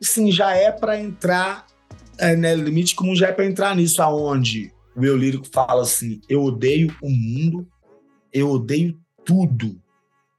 Sim, 0.00 0.30
já 0.30 0.54
é 0.54 0.70
para 0.70 1.00
entrar, 1.00 1.66
é, 2.20 2.36
né? 2.36 2.54
Limite 2.54 2.94
comum 2.94 3.14
já 3.14 3.28
é 3.28 3.32
para 3.32 3.46
entrar 3.46 3.74
nisso, 3.74 4.02
aonde 4.02 4.72
o 4.94 5.04
eu 5.04 5.16
lírico 5.16 5.46
fala 5.52 5.82
assim: 5.82 6.20
eu 6.28 6.42
odeio 6.42 6.94
o 7.02 7.08
mundo, 7.08 7.66
eu 8.32 8.50
odeio 8.50 8.98
tudo, 9.24 9.80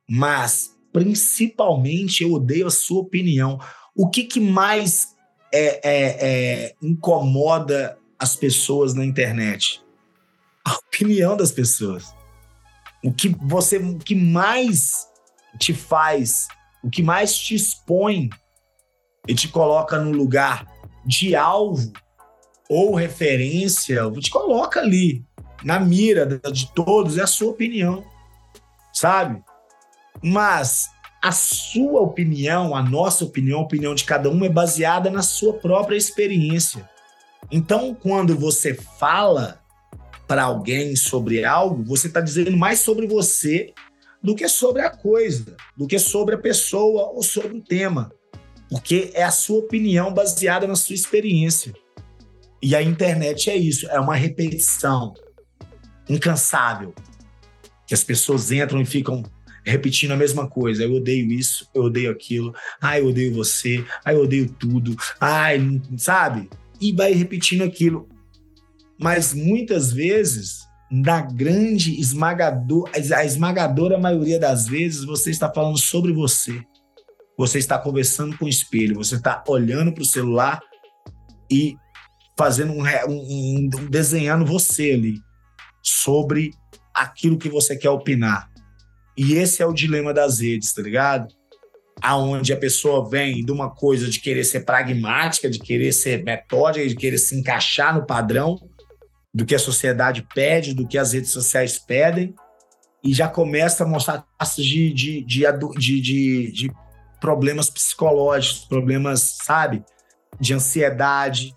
mas 0.09 0.75
principalmente 0.93 2.23
eu 2.23 2.33
odeio 2.33 2.67
a 2.67 2.71
sua 2.71 3.01
opinião. 3.01 3.59
O 3.95 4.09
que, 4.09 4.23
que 4.23 4.39
mais 4.39 5.15
é, 5.53 5.81
é, 5.83 6.27
é, 6.63 6.75
incomoda 6.81 7.97
as 8.17 8.35
pessoas 8.35 8.93
na 8.93 9.03
internet? 9.03 9.83
A 10.65 10.73
opinião 10.73 11.35
das 11.35 11.51
pessoas. 11.51 12.13
O 13.03 13.11
que 13.11 13.29
você, 13.29 13.77
o 13.77 13.97
que 13.97 14.13
mais 14.13 15.07
te 15.57 15.73
faz, 15.73 16.47
o 16.83 16.89
que 16.89 17.01
mais 17.01 17.35
te 17.35 17.55
expõe 17.55 18.29
e 19.27 19.33
te 19.33 19.47
coloca 19.47 19.99
no 19.99 20.11
lugar 20.11 20.65
de 21.05 21.35
alvo 21.35 21.91
ou 22.69 22.95
referência, 22.95 24.09
te 24.19 24.29
coloca 24.29 24.79
ali 24.79 25.25
na 25.63 25.79
mira 25.79 26.25
de 26.25 26.71
todos 26.73 27.17
é 27.17 27.21
a 27.21 27.27
sua 27.27 27.51
opinião, 27.51 28.03
sabe? 28.93 29.41
Mas 30.21 30.89
a 31.21 31.31
sua 31.31 32.01
opinião, 32.01 32.75
a 32.75 32.81
nossa 32.81 33.23
opinião, 33.23 33.59
a 33.59 33.63
opinião 33.63 33.93
de 33.93 34.03
cada 34.03 34.29
um 34.29 34.43
é 34.43 34.49
baseada 34.49 35.09
na 35.09 35.21
sua 35.21 35.53
própria 35.53 35.95
experiência. 35.95 36.89
Então, 37.51 37.93
quando 37.93 38.35
você 38.35 38.73
fala 38.73 39.61
para 40.27 40.43
alguém 40.43 40.95
sobre 40.95 41.43
algo, 41.43 41.83
você 41.83 42.07
está 42.07 42.21
dizendo 42.21 42.55
mais 42.55 42.79
sobre 42.79 43.05
você 43.05 43.73
do 44.23 44.35
que 44.35 44.47
sobre 44.47 44.81
a 44.81 44.89
coisa, 44.89 45.55
do 45.75 45.87
que 45.87 45.99
sobre 45.99 46.35
a 46.35 46.39
pessoa 46.39 47.09
ou 47.09 47.21
sobre 47.21 47.57
o 47.57 47.61
tema. 47.61 48.11
Porque 48.71 49.11
é 49.13 49.21
a 49.21 49.31
sua 49.31 49.59
opinião 49.59 50.13
baseada 50.13 50.65
na 50.65 50.77
sua 50.77 50.95
experiência. 50.95 51.73
E 52.63 52.73
a 52.73 52.81
internet 52.81 53.49
é 53.49 53.57
isso, 53.57 53.85
é 53.89 53.99
uma 53.99 54.15
repetição 54.15 55.13
incansável. 56.07 56.95
Que 57.85 57.93
as 57.93 58.01
pessoas 58.01 58.49
entram 58.49 58.81
e 58.81 58.85
ficam 58.85 59.23
repetindo 59.65 60.11
a 60.11 60.17
mesma 60.17 60.47
coisa. 60.47 60.83
Eu 60.83 60.93
odeio 60.93 61.29
isso, 61.33 61.67
eu 61.75 61.83
odeio 61.83 62.09
aquilo. 62.09 62.53
Ai, 62.79 63.01
eu 63.01 63.07
odeio 63.07 63.35
você. 63.35 63.83
Ai, 64.05 64.15
eu 64.15 64.23
odeio 64.23 64.49
tudo. 64.49 64.95
Ai, 65.19 65.81
sabe? 65.97 66.49
E 66.79 66.93
vai 66.93 67.11
repetindo 67.11 67.63
aquilo. 67.63 68.07
Mas 68.97 69.33
muitas 69.33 69.91
vezes, 69.91 70.59
na 70.89 71.19
grande 71.19 71.99
esmagador, 71.99 72.89
a 73.13 73.25
esmagadora 73.25 73.97
maioria 73.97 74.39
das 74.39 74.65
vezes, 74.65 75.03
você 75.03 75.29
está 75.29 75.51
falando 75.51 75.77
sobre 75.77 76.13
você. 76.13 76.63
Você 77.41 77.57
está 77.57 77.75
conversando 77.79 78.37
com 78.37 78.45
o 78.45 78.49
espelho, 78.49 78.97
você 78.97 79.15
está 79.15 79.43
olhando 79.47 79.91
para 79.91 80.03
o 80.03 80.05
celular 80.05 80.61
e 81.49 81.75
fazendo 82.37 82.71
um, 82.71 82.83
um, 82.83 83.69
um, 83.75 83.89
desenhando 83.89 84.45
você 84.45 84.91
ali 84.91 85.19
sobre 85.81 86.51
aquilo 86.93 87.39
que 87.39 87.49
você 87.49 87.75
quer 87.75 87.89
opinar. 87.89 88.47
E 89.17 89.33
esse 89.33 89.59
é 89.59 89.65
o 89.65 89.73
dilema 89.73 90.13
das 90.13 90.39
redes, 90.39 90.71
tá 90.71 90.83
ligado? 90.83 91.33
Aonde 91.99 92.53
a 92.53 92.57
pessoa 92.57 93.09
vem 93.09 93.43
de 93.43 93.51
uma 93.51 93.71
coisa 93.71 94.07
de 94.07 94.19
querer 94.19 94.43
ser 94.43 94.59
pragmática, 94.59 95.49
de 95.49 95.57
querer 95.57 95.93
ser 95.93 96.23
metódica, 96.23 96.87
de 96.87 96.95
querer 96.95 97.17
se 97.17 97.35
encaixar 97.35 97.95
no 97.95 98.05
padrão 98.05 98.61
do 99.33 99.47
que 99.47 99.55
a 99.55 99.59
sociedade 99.59 100.27
pede, 100.35 100.75
do 100.75 100.87
que 100.87 100.95
as 100.95 101.13
redes 101.13 101.31
sociais 101.31 101.79
pedem, 101.79 102.35
e 103.03 103.11
já 103.15 103.27
começa 103.27 103.83
a 103.83 103.87
mostrar 103.87 104.27
traços 104.37 104.63
de, 104.63 104.93
de, 104.93 105.23
de, 105.23 105.43
de, 105.79 106.51
de 106.51 106.71
problemas 107.21 107.69
psicológicos, 107.69 108.65
problemas, 108.65 109.37
sabe, 109.43 109.85
de 110.39 110.53
ansiedade, 110.55 111.55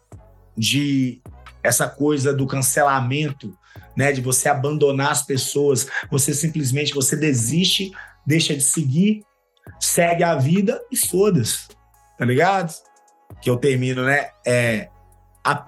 de 0.57 1.23
essa 1.63 1.89
coisa 1.89 2.33
do 2.33 2.47
cancelamento, 2.47 3.57
né, 3.97 4.13
de 4.13 4.21
você 4.21 4.49
abandonar 4.49 5.11
as 5.11 5.23
pessoas, 5.23 5.89
você 6.11 6.35
simplesmente 6.35 6.95
você 6.95 7.17
desiste, 7.17 7.91
deixa 8.27 8.55
de 8.55 8.63
seguir, 8.63 9.25
segue 9.81 10.23
a 10.23 10.35
vida 10.37 10.81
e 10.93 10.97
foda-se, 10.97 11.67
tá 12.19 12.25
ligado? 12.25 12.75
Que 13.41 13.49
eu 13.49 13.57
termino, 13.57 14.05
né? 14.05 14.29
É, 14.47 14.91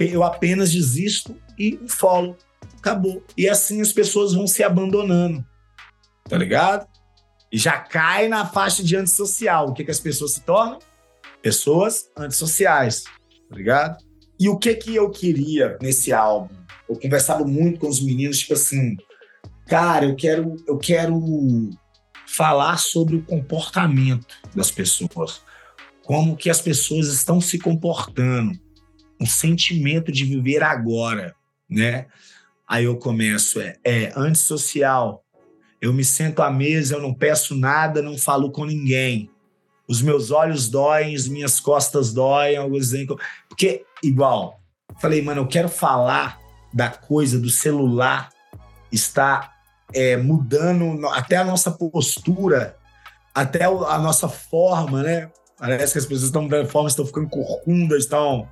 eu 0.00 0.22
apenas 0.22 0.70
desisto 0.70 1.34
e 1.58 1.80
follow, 1.88 2.36
acabou. 2.78 3.24
E 3.36 3.48
assim 3.48 3.80
as 3.80 3.92
pessoas 3.92 4.34
vão 4.34 4.46
se 4.46 4.62
abandonando, 4.62 5.44
tá 6.28 6.36
ligado? 6.36 6.86
E 7.52 7.58
já 7.58 7.78
cai 7.78 8.28
na 8.28 8.46
faixa 8.46 8.82
de 8.82 8.96
antissocial. 8.96 9.68
O 9.68 9.74
que, 9.74 9.84
que 9.84 9.90
as 9.90 10.00
pessoas 10.00 10.32
se 10.32 10.40
tornam? 10.40 10.78
Pessoas 11.42 12.10
antissociais, 12.16 13.04
tá 13.48 13.56
ligado? 13.56 13.98
E 14.38 14.48
o 14.48 14.58
que 14.58 14.74
que 14.74 14.94
eu 14.94 15.10
queria 15.10 15.78
nesse 15.80 16.12
álbum? 16.12 16.54
Eu 16.88 16.98
conversava 16.98 17.44
muito 17.44 17.80
com 17.80 17.88
os 17.88 18.00
meninos, 18.00 18.38
tipo 18.38 18.52
assim, 18.52 18.96
cara, 19.66 20.04
eu 20.04 20.14
quero, 20.14 20.56
eu 20.66 20.78
quero 20.78 21.70
falar 22.26 22.76
sobre 22.78 23.16
o 23.16 23.22
comportamento 23.22 24.36
das 24.54 24.70
pessoas, 24.70 25.40
como 26.02 26.36
que 26.36 26.50
as 26.50 26.60
pessoas 26.60 27.08
estão 27.08 27.40
se 27.40 27.58
comportando, 27.58 28.52
um 29.20 29.26
sentimento 29.26 30.12
de 30.12 30.24
viver 30.24 30.62
agora, 30.62 31.34
né? 31.68 32.06
Aí 32.68 32.84
eu 32.84 32.96
começo, 32.98 33.60
é, 33.60 33.76
é 33.84 34.12
antissocial. 34.16 35.24
Eu 35.86 35.92
me 35.92 36.04
sento 36.04 36.42
à 36.42 36.50
mesa, 36.50 36.96
eu 36.96 37.00
não 37.00 37.14
peço 37.14 37.54
nada, 37.54 38.02
não 38.02 38.18
falo 38.18 38.50
com 38.50 38.64
ninguém. 38.64 39.30
Os 39.86 40.02
meus 40.02 40.32
olhos 40.32 40.68
doem, 40.68 41.14
as 41.14 41.28
minhas 41.28 41.60
costas 41.60 42.12
doem, 42.12 42.56
algo 42.56 42.76
assim. 42.76 43.06
Porque, 43.48 43.84
igual, 44.02 44.60
falei, 45.00 45.22
mano, 45.22 45.42
eu 45.42 45.46
quero 45.46 45.68
falar 45.68 46.40
da 46.74 46.90
coisa 46.90 47.38
do 47.38 47.48
celular 47.48 48.30
está 48.90 49.52
é, 49.94 50.16
mudando 50.16 51.06
até 51.08 51.36
a 51.36 51.44
nossa 51.44 51.70
postura, 51.70 52.76
até 53.32 53.64
a 53.64 53.98
nossa 53.98 54.28
forma, 54.28 55.04
né? 55.04 55.30
Parece 55.56 55.92
que 55.92 55.98
as 56.00 56.04
pessoas 56.04 56.24
estão 56.24 56.42
mudando 56.42 56.68
forma, 56.68 56.88
estão 56.88 57.06
ficando 57.06 57.28
corcundas, 57.28 58.02
estão. 58.02 58.48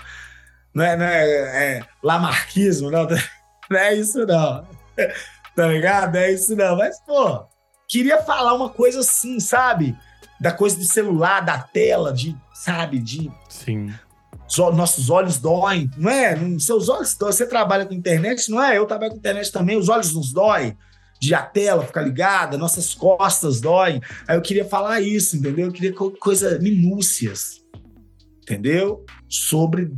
Não 0.73 0.85
é, 0.85 0.97
não 0.97 1.05
é, 1.05 1.79
é 1.79 1.87
lamarquismo, 2.01 2.93
não, 2.93 3.09
não 3.69 3.79
é 3.79 3.95
isso, 3.95 4.25
não. 4.25 4.65
Tá 5.55 5.67
ligado? 5.69 6.17
É 6.17 6.33
isso, 6.33 6.55
não. 6.57 6.77
Mas, 6.77 7.01
pô, 7.01 7.45
queria 7.89 8.23
falar 8.23 8.55
uma 8.55 8.69
coisa 8.69 9.01
assim, 9.01 9.39
sabe? 9.41 9.97
Da 10.41 10.53
coisa 10.53 10.77
do 10.77 10.85
celular, 10.85 11.41
da 11.41 11.59
tela, 11.59 12.13
de, 12.13 12.37
sabe? 12.53 12.99
De. 12.99 13.31
Sim 13.49 13.93
nossos 14.75 15.11
olhos 15.11 15.39
doem, 15.39 15.91
não 15.97 16.11
é? 16.11 16.37
Seus 16.59 16.89
olhos 16.89 17.15
doem. 17.15 17.33
Você 17.33 17.47
trabalha 17.47 17.87
com 17.87 17.95
internet, 17.95 18.51
não 18.51 18.63
é? 18.63 18.79
Eu 18.79 18.87
trabalho 18.87 19.13
com 19.13 19.19
internet 19.19 19.51
também, 19.51 19.77
os 19.77 19.89
olhos 19.89 20.15
nos 20.15 20.33
doem. 20.33 20.77
De 21.21 21.35
a 21.35 21.43
tela 21.43 21.87
ficar 21.87 22.03
ligada, 22.03 22.59
nossas 22.59 22.95
costas 22.95 23.61
doem. 23.61 24.01
Aí 24.29 24.37
eu 24.37 24.43
queria 24.43 24.65
falar 24.65 25.01
isso, 25.01 25.37
entendeu? 25.37 25.67
Eu 25.67 25.73
queria 25.73 25.95
coisa 25.95 26.59
minúcias, 26.59 27.63
entendeu? 28.43 29.05
Sobre 29.29 29.91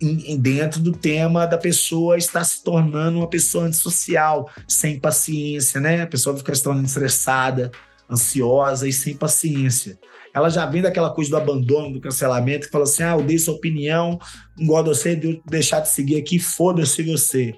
em, 0.00 0.38
dentro 0.38 0.80
do 0.80 0.92
tema 0.92 1.46
da 1.46 1.58
pessoa 1.58 2.16
estar 2.16 2.44
se 2.44 2.62
tornando 2.62 3.18
uma 3.18 3.28
pessoa 3.28 3.64
antissocial, 3.64 4.48
sem 4.68 4.98
paciência, 4.98 5.80
né? 5.80 6.02
A 6.02 6.06
pessoa 6.06 6.36
fica 6.36 6.54
se 6.54 6.62
tornando 6.62 6.86
estressada, 6.86 7.70
ansiosa 8.10 8.88
e 8.88 8.92
sem 8.92 9.16
paciência 9.16 9.98
ela 10.32 10.48
já 10.48 10.66
vem 10.66 10.82
daquela 10.82 11.10
coisa 11.10 11.30
do 11.30 11.36
abandono, 11.36 11.92
do 11.92 12.00
cancelamento, 12.00 12.66
que 12.66 12.72
fala 12.72 12.84
assim: 12.84 13.02
ah, 13.02 13.12
eu 13.12 13.22
dei 13.22 13.38
sua 13.38 13.54
opinião, 13.54 14.18
não 14.56 14.66
gosto 14.66 14.84
de 14.84 14.88
você, 14.90 15.16
de 15.16 15.42
deixar 15.46 15.80
de 15.80 15.88
seguir 15.88 16.16
aqui, 16.16 16.38
foda-se 16.38 17.02
você. 17.02 17.54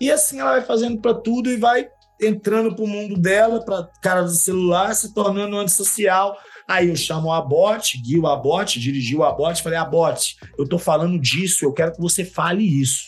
E 0.00 0.10
assim 0.10 0.40
ela 0.40 0.52
vai 0.52 0.62
fazendo 0.62 1.00
para 1.00 1.14
tudo 1.14 1.50
e 1.50 1.56
vai 1.56 1.88
entrando 2.20 2.74
pro 2.74 2.86
mundo 2.86 3.16
dela, 3.16 3.64
para 3.64 3.88
cara 4.02 4.22
do 4.22 4.30
celular, 4.30 4.94
se 4.94 5.12
tornando 5.12 5.58
antissocial. 5.58 6.36
Aí 6.68 6.88
eu 6.88 6.96
chamo 6.96 7.28
o 7.28 7.32
Abote, 7.32 7.98
guio 7.98 8.22
o 8.22 8.26
Abote, 8.26 8.80
dirigi 8.80 9.14
o 9.14 9.24
Abote, 9.24 9.62
falei, 9.62 9.78
Abote, 9.78 10.36
eu 10.58 10.68
tô 10.68 10.78
falando 10.78 11.18
disso, 11.18 11.64
eu 11.64 11.72
quero 11.72 11.92
que 11.92 12.00
você 12.00 12.24
fale 12.24 12.64
isso. 12.64 13.04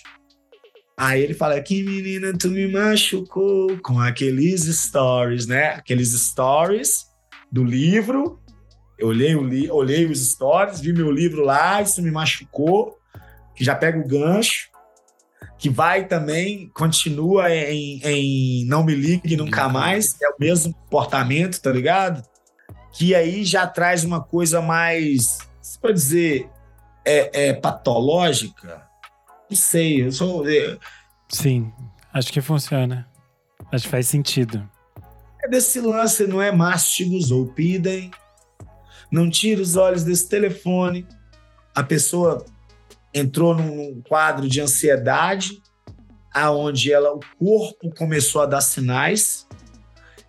Aí 0.97 1.23
ele 1.23 1.35
fala, 1.35 1.61
que 1.61 1.83
menina, 1.83 2.37
tu 2.37 2.49
me 2.49 2.69
machucou 2.69 3.77
com 3.79 4.01
aqueles 4.01 4.65
stories, 4.65 5.47
né? 5.47 5.69
Aqueles 5.71 6.11
stories 6.13 7.07
do 7.51 7.65
livro 7.65 8.41
eu 8.99 9.09
olhei, 9.09 9.33
li, 9.35 9.71
olhei 9.71 10.07
os 10.07 10.33
stories, 10.33 10.81
vi 10.81 10.93
meu 10.93 11.11
livro 11.11 11.45
lá, 11.45 11.81
isso 11.81 12.03
me 12.03 12.11
machucou, 12.11 12.99
que 13.55 13.63
já 13.65 13.75
pega 13.75 13.97
o 13.97 14.07
gancho, 14.07 14.69
que 15.57 15.71
vai 15.71 16.07
também, 16.07 16.69
continua 16.75 17.49
em, 17.55 18.01
em 18.03 18.65
Não 18.67 18.85
Me 18.85 18.95
Ligue 18.95 19.37
Nunca 19.37 19.69
Mais, 19.69 20.21
é 20.21 20.29
o 20.29 20.37
mesmo 20.39 20.75
comportamento, 20.75 21.61
tá 21.61 21.71
ligado? 21.71 22.23
Que 22.93 23.15
aí 23.15 23.45
já 23.45 23.67
traz 23.67 24.05
uma 24.05 24.23
coisa 24.23 24.61
mais, 24.61 25.39
se 25.61 25.79
pode 25.79 25.95
dizer, 25.95 26.49
é, 27.05 27.49
é 27.49 27.53
patológica? 27.53 28.87
Não 29.49 29.57
sei, 29.57 30.05
eu 30.05 30.13
sou... 30.13 30.45
Sim, 31.29 31.73
acho 32.13 32.33
que 32.33 32.41
funciona. 32.41 33.09
Acho 33.71 33.85
que 33.85 33.91
faz 33.91 34.09
sentido. 34.09 34.69
É 35.43 35.49
desse 35.49 35.81
lance, 35.81 36.27
não 36.27 36.43
é 36.43 36.51
mastigos 36.51 37.31
ou 37.31 37.47
pidem, 37.47 38.11
não 39.11 39.31
tire 39.31 39.61
os 39.61 39.77
olhos 39.77 40.05
desse 40.05 40.29
telefone. 40.29 41.07
A 41.75 41.83
pessoa 41.83 42.45
entrou 43.13 43.55
num 43.55 44.03
quadro 44.03 44.49
de 44.49 44.61
ansiedade, 44.61 45.63
aonde 46.33 46.93
ela, 46.93 47.15
o 47.15 47.21
corpo 47.39 47.91
começou 47.97 48.43
a 48.43 48.47
dar 48.47 48.61
sinais 48.61 49.47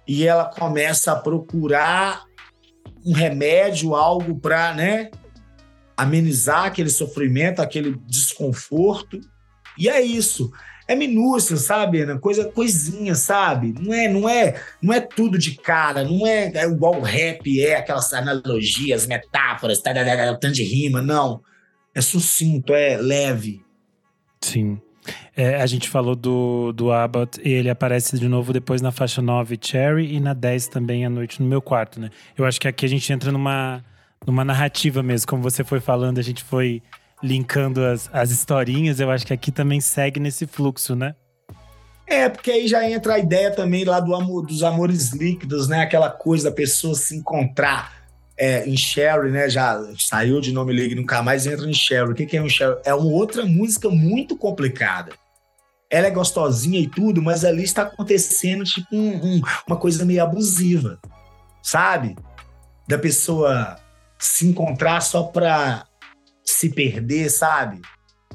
e 0.07 0.26
ela 0.26 0.45
começa 0.45 1.12
a 1.12 1.16
procurar 1.16 2.26
um 3.05 3.13
remédio, 3.13 3.95
algo 3.95 4.39
para, 4.39 4.73
né, 4.73 5.11
amenizar 5.95 6.65
aquele 6.65 6.89
sofrimento, 6.89 7.61
aquele 7.61 7.99
desconforto. 8.07 9.19
E 9.77 9.87
é 9.87 10.01
isso 10.01 10.51
é 10.89 10.95
minúcia, 10.95 11.55
sabe, 11.55 12.01
Ana? 12.01 12.17
Coisa, 12.17 12.45
coisinha, 12.45 13.13
sabe? 13.13 13.75
Não 13.79 13.93
é, 13.93 14.07
não 14.07 14.27
é, 14.27 14.59
não 14.81 14.91
é 14.91 14.99
tudo 14.99 15.37
de 15.37 15.55
cara, 15.55 16.03
não 16.03 16.25
é, 16.25 16.51
é 16.51 16.65
igual 16.65 16.95
o 16.95 17.03
rap 17.03 17.61
é, 17.61 17.75
aquelas 17.75 18.11
analogias, 18.11 19.05
metáforas, 19.05 19.79
tá, 19.83 19.93
tá, 19.93 20.03
tá, 20.03 20.35
tanto 20.37 20.55
de 20.55 20.63
rima, 20.63 20.99
não. 20.99 21.41
É 21.93 22.01
sucinto, 22.01 22.73
é 22.73 22.97
leve. 22.97 23.63
Sim. 24.41 24.81
É, 25.36 25.62
a 25.62 25.66
gente 25.66 25.89
falou 25.89 26.16
do, 26.16 26.72
do 26.74 26.91
Abbott 26.91 27.39
e 27.43 27.49
ele 27.49 27.70
aparece 27.70 28.18
de 28.18 28.28
novo 28.28 28.51
depois 28.51 28.82
na 28.82 28.91
faixa 28.91 29.22
9 29.22 29.57
Cherry 29.62 30.14
e 30.14 30.20
na 30.20 30.34
10 30.34 30.68
também 30.68 31.05
à 31.05 31.10
noite 31.10 31.41
no 31.41 31.47
meu 31.47 31.62
quarto, 31.62 31.99
né? 31.99 32.10
Eu 32.38 32.45
acho 32.45 32.60
que 32.60 32.68
aqui 32.68 32.86
a 32.86 32.89
gente 32.89 33.12
entra 33.12 33.32
numa, 33.32 33.84
numa 34.26 34.43
narrativa 34.43 35.01
mesmo, 35.01 35.28
como 35.28 35.43
você 35.43 35.64
foi 35.64 35.80
falando, 35.80 36.20
a 36.20 36.24
gente 36.24 36.43
foi 36.43 36.82
linkando 37.22 37.84
as, 37.84 38.10
as 38.14 38.32
historinhas, 38.32 38.99
eu 38.99 39.12
acho 39.12 39.26
que 39.26 39.34
aqui 39.34 39.51
também 39.51 39.82
segue 39.82 40.20
nesse 40.20 40.47
fluxo, 40.47 40.95
né? 40.95 41.16
É, 42.07 42.28
porque 42.28 42.49
aí 42.49 42.68
já 42.68 42.89
entra 42.89 43.14
a 43.14 43.20
ideia 43.20 43.51
também 43.51 43.86
lá 43.86 43.99
do 43.99 44.16
amor, 44.16 44.45
dos 44.45 44.64
amores 44.64 45.14
líquidos, 45.14 45.68
né? 45.68 45.82
Aquela 45.82 46.10
coisa 46.10 46.49
da 46.49 46.55
pessoa 46.55 46.95
se 46.95 47.16
encontrar 47.16 47.98
é, 48.39 48.67
em 48.67 48.77
Sherry, 48.77 49.29
né? 49.29 49.49
Já 49.49 49.77
saiu 49.97 50.39
de 50.39 50.53
nome 50.53 50.71
Ligue 50.71 50.95
Nunca 50.95 51.21
Mais 51.21 51.45
entra 51.45 51.69
em 51.69 51.73
Sherry. 51.73 52.11
O 52.11 52.15
que, 52.15 52.25
que 52.25 52.37
é 52.37 52.41
um 52.41 52.47
Sherry? 52.47 52.77
É 52.85 52.93
uma 52.93 53.11
outra 53.11 53.45
música 53.45 53.89
muito 53.89 54.37
complicada. 54.37 55.11
Ela 55.91 56.07
é 56.07 56.11
gostosinha 56.11 56.79
e 56.79 56.87
tudo, 56.87 57.21
mas 57.21 57.43
ali 57.43 57.63
está 57.63 57.81
acontecendo 57.81 58.63
tipo 58.63 58.87
um, 58.95 59.15
um, 59.15 59.41
uma 59.67 59.75
coisa 59.75 60.05
meio 60.05 60.23
abusiva, 60.23 60.99
sabe? 61.61 62.15
Da 62.87 62.97
pessoa 62.97 63.75
se 64.17 64.47
encontrar 64.47 65.01
só 65.01 65.23
pra 65.23 65.85
se 66.45 66.69
perder, 66.69 67.29
sabe? 67.29 67.81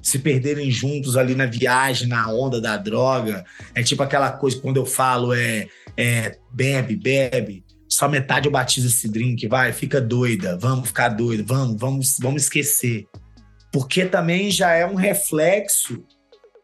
Se 0.03 0.19
perderem 0.19 0.71
juntos 0.71 1.17
ali 1.17 1.35
na 1.35 1.47
viagem, 1.47 2.09
na 2.09 2.29
onda 2.29 2.61
da 2.61 2.77
droga. 2.77 3.45
É 3.75 3.83
tipo 3.83 4.03
aquela 4.03 4.33
coisa, 4.33 4.61
quando 4.61 4.77
eu 4.77 4.85
falo, 4.85 5.33
é, 5.33 5.69
é 5.97 6.37
bebe, 6.53 6.97
bebe, 6.97 7.64
só 7.95 8.09
metade 8.09 8.47
eu 8.47 8.53
batizo 8.53 8.89
esse 8.89 9.09
drink, 9.09 9.47
vai, 9.47 9.73
fica 9.73 10.01
doida, 10.01 10.59
vamos 10.59 10.89
ficar 10.89 11.09
doida, 11.11 11.45
vamos, 11.47 11.81
vamos, 11.81 12.17
vamos 12.21 12.43
esquecer. 12.43 13.07
Porque 13.73 14.05
também 14.05 14.51
já 14.51 14.73
é 14.73 14.85
um 14.85 14.95
reflexo, 14.95 16.05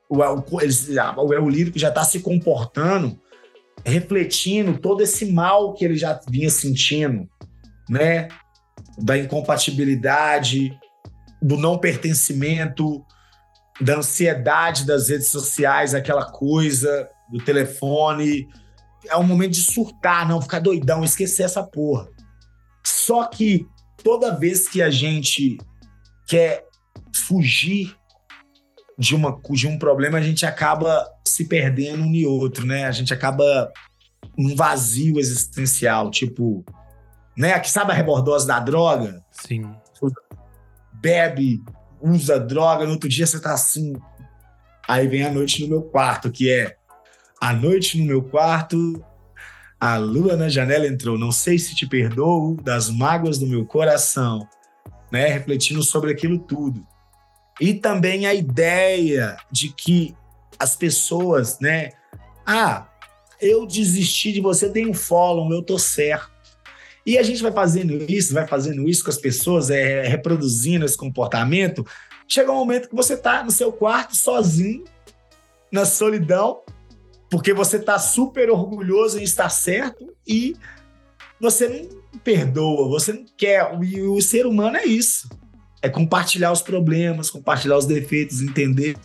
o, 0.09 0.19
o, 0.19 0.45
o, 1.17 1.45
o 1.45 1.49
lírico 1.49 1.79
já 1.79 1.89
está 1.89 2.03
se 2.05 2.21
comportando, 2.21 3.19
refletindo 3.85 4.79
todo 4.79 5.03
esse 5.03 5.25
mal 5.27 5.73
que 5.73 5.85
ele 5.85 5.97
já 5.97 6.21
vinha 6.29 6.51
sentindo, 6.51 7.29
né? 7.89 8.29
Da 8.99 9.17
incompatibilidade, 9.17 10.77
do 11.41 11.57
não 11.57 11.79
pertencimento, 11.79 13.05
da 13.81 13.99
ansiedade 13.99 14.85
das 14.85 15.09
redes 15.09 15.29
sociais, 15.29 15.95
aquela 15.95 16.25
coisa 16.25 17.09
do 17.31 17.39
telefone, 17.43 18.49
é 19.07 19.17
um 19.17 19.23
momento 19.23 19.53
de 19.53 19.63
surtar, 19.63 20.29
não, 20.29 20.41
ficar 20.41 20.61
doidão, 20.61 21.05
esquecer 21.05 21.45
essa 21.45 21.63
porra. 21.63 22.09
Só 22.85 23.27
que 23.27 23.67
toda 24.03 24.37
vez 24.37 24.69
que 24.69 24.83
a 24.83 24.91
gente 24.91 25.59
quer 26.27 26.65
fugir 27.27 27.97
de, 28.99 29.15
uma, 29.15 29.41
de 29.51 29.67
um 29.67 29.79
problema, 29.79 30.19
a 30.19 30.23
gente 30.23 30.45
acaba 30.45 31.07
se 31.27 31.47
perdendo 31.47 32.03
um 32.03 32.15
e 32.15 32.27
outro, 32.27 32.67
né? 32.67 32.85
A 32.85 32.93
gente 32.93 33.13
acaba 33.13 33.73
num 34.37 34.55
vazio 34.55 35.19
existencial, 35.19 36.11
tipo, 36.11 36.65
né? 37.37 37.55
Aqui 37.55 37.71
sabe 37.71 37.93
a 37.93 37.95
rebordose 37.95 38.47
da 38.47 38.61
droga? 38.61 39.25
Sim. 39.31 39.75
Bebe, 40.93 41.63
usa 42.01 42.39
droga, 42.39 42.85
no 42.85 42.93
outro 42.93 43.09
dia 43.09 43.27
você 43.27 43.41
tá 43.41 43.55
assim. 43.55 43.95
Aí 44.87 45.07
vem 45.07 45.25
a 45.25 45.33
noite 45.33 45.63
no 45.63 45.69
meu 45.69 45.83
quarto, 45.83 46.31
que 46.31 46.51
é 46.51 46.77
à 47.41 47.55
noite 47.55 47.99
no 47.99 48.05
meu 48.05 48.23
quarto, 48.23 49.03
a 49.81 49.97
lua 49.97 50.37
na 50.37 50.49
janela 50.49 50.87
entrou. 50.87 51.19
Não 51.19 51.33
sei 51.33 51.59
se 51.59 51.75
te 51.75 51.87
perdoo 51.87 52.55
das 52.63 52.91
mágoas 52.91 53.39
do 53.39 53.47
meu 53.47 53.65
coração, 53.65 54.47
né? 55.11 55.29
Refletindo 55.29 55.83
sobre 55.83 56.13
aquilo 56.13 56.39
tudo. 56.39 56.87
E 57.59 57.73
também 57.73 58.27
a 58.27 58.35
ideia 58.35 59.39
de 59.51 59.71
que 59.73 60.15
as 60.59 60.77
pessoas, 60.77 61.59
né? 61.59 61.93
Ah, 62.47 62.87
eu 63.41 63.67
desisti 63.67 64.33
de 64.33 64.41
você, 64.41 64.69
tem 64.69 64.87
um 64.87 64.95
follow, 64.95 65.51
eu 65.51 65.63
tô 65.63 65.79
certo. 65.79 66.31
E 67.07 67.17
a 67.17 67.23
gente 67.23 67.43
vai 67.43 67.51
fazendo 67.51 68.05
isso, 68.11 68.35
vai 68.35 68.47
fazendo 68.47 68.87
isso 68.87 69.03
com 69.03 69.11
as 69.11 69.17
pessoas, 69.17 69.71
é, 69.71 70.07
reproduzindo 70.07 70.85
esse 70.85 70.97
comportamento. 70.97 71.87
Chega 72.29 72.53
um 72.53 72.57
momento 72.57 72.91
que 72.91 72.95
você 72.95 73.17
tá 73.17 73.43
no 73.43 73.51
seu 73.51 73.73
quarto 73.73 74.15
sozinho, 74.15 74.85
na 75.73 75.87
solidão, 75.87 76.61
porque 77.31 77.55
você 77.55 77.77
está 77.77 77.99
super 77.99 78.51
orgulhoso 78.51 79.19
em 79.19 79.23
estar 79.23 79.49
certo 79.49 80.13
e 80.27 80.57
você 81.41 81.69
não 81.69 82.19
perdoa, 82.19 82.89
você 82.89 83.13
não 83.13 83.25
quer. 83.37 83.73
E 83.83 84.03
o 84.03 84.21
ser 84.21 84.47
humano 84.47 84.77
é 84.77 84.85
isso. 84.85 85.31
É 85.81 85.89
compartilhar 85.89 86.51
os 86.51 86.61
problemas, 86.61 87.31
compartilhar 87.31 87.79
os 87.79 87.87
defeitos, 87.87 88.43
entender. 88.43 88.97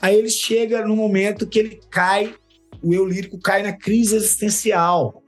Aí 0.00 0.16
ele 0.16 0.30
chega 0.30 0.84
no 0.84 0.96
momento 0.96 1.46
que 1.46 1.58
ele 1.58 1.80
cai, 1.90 2.34
o 2.82 2.92
eu 2.92 3.06
lírico 3.06 3.38
cai 3.38 3.62
na 3.62 3.72
crise 3.72 4.16
existencial. 4.16 5.22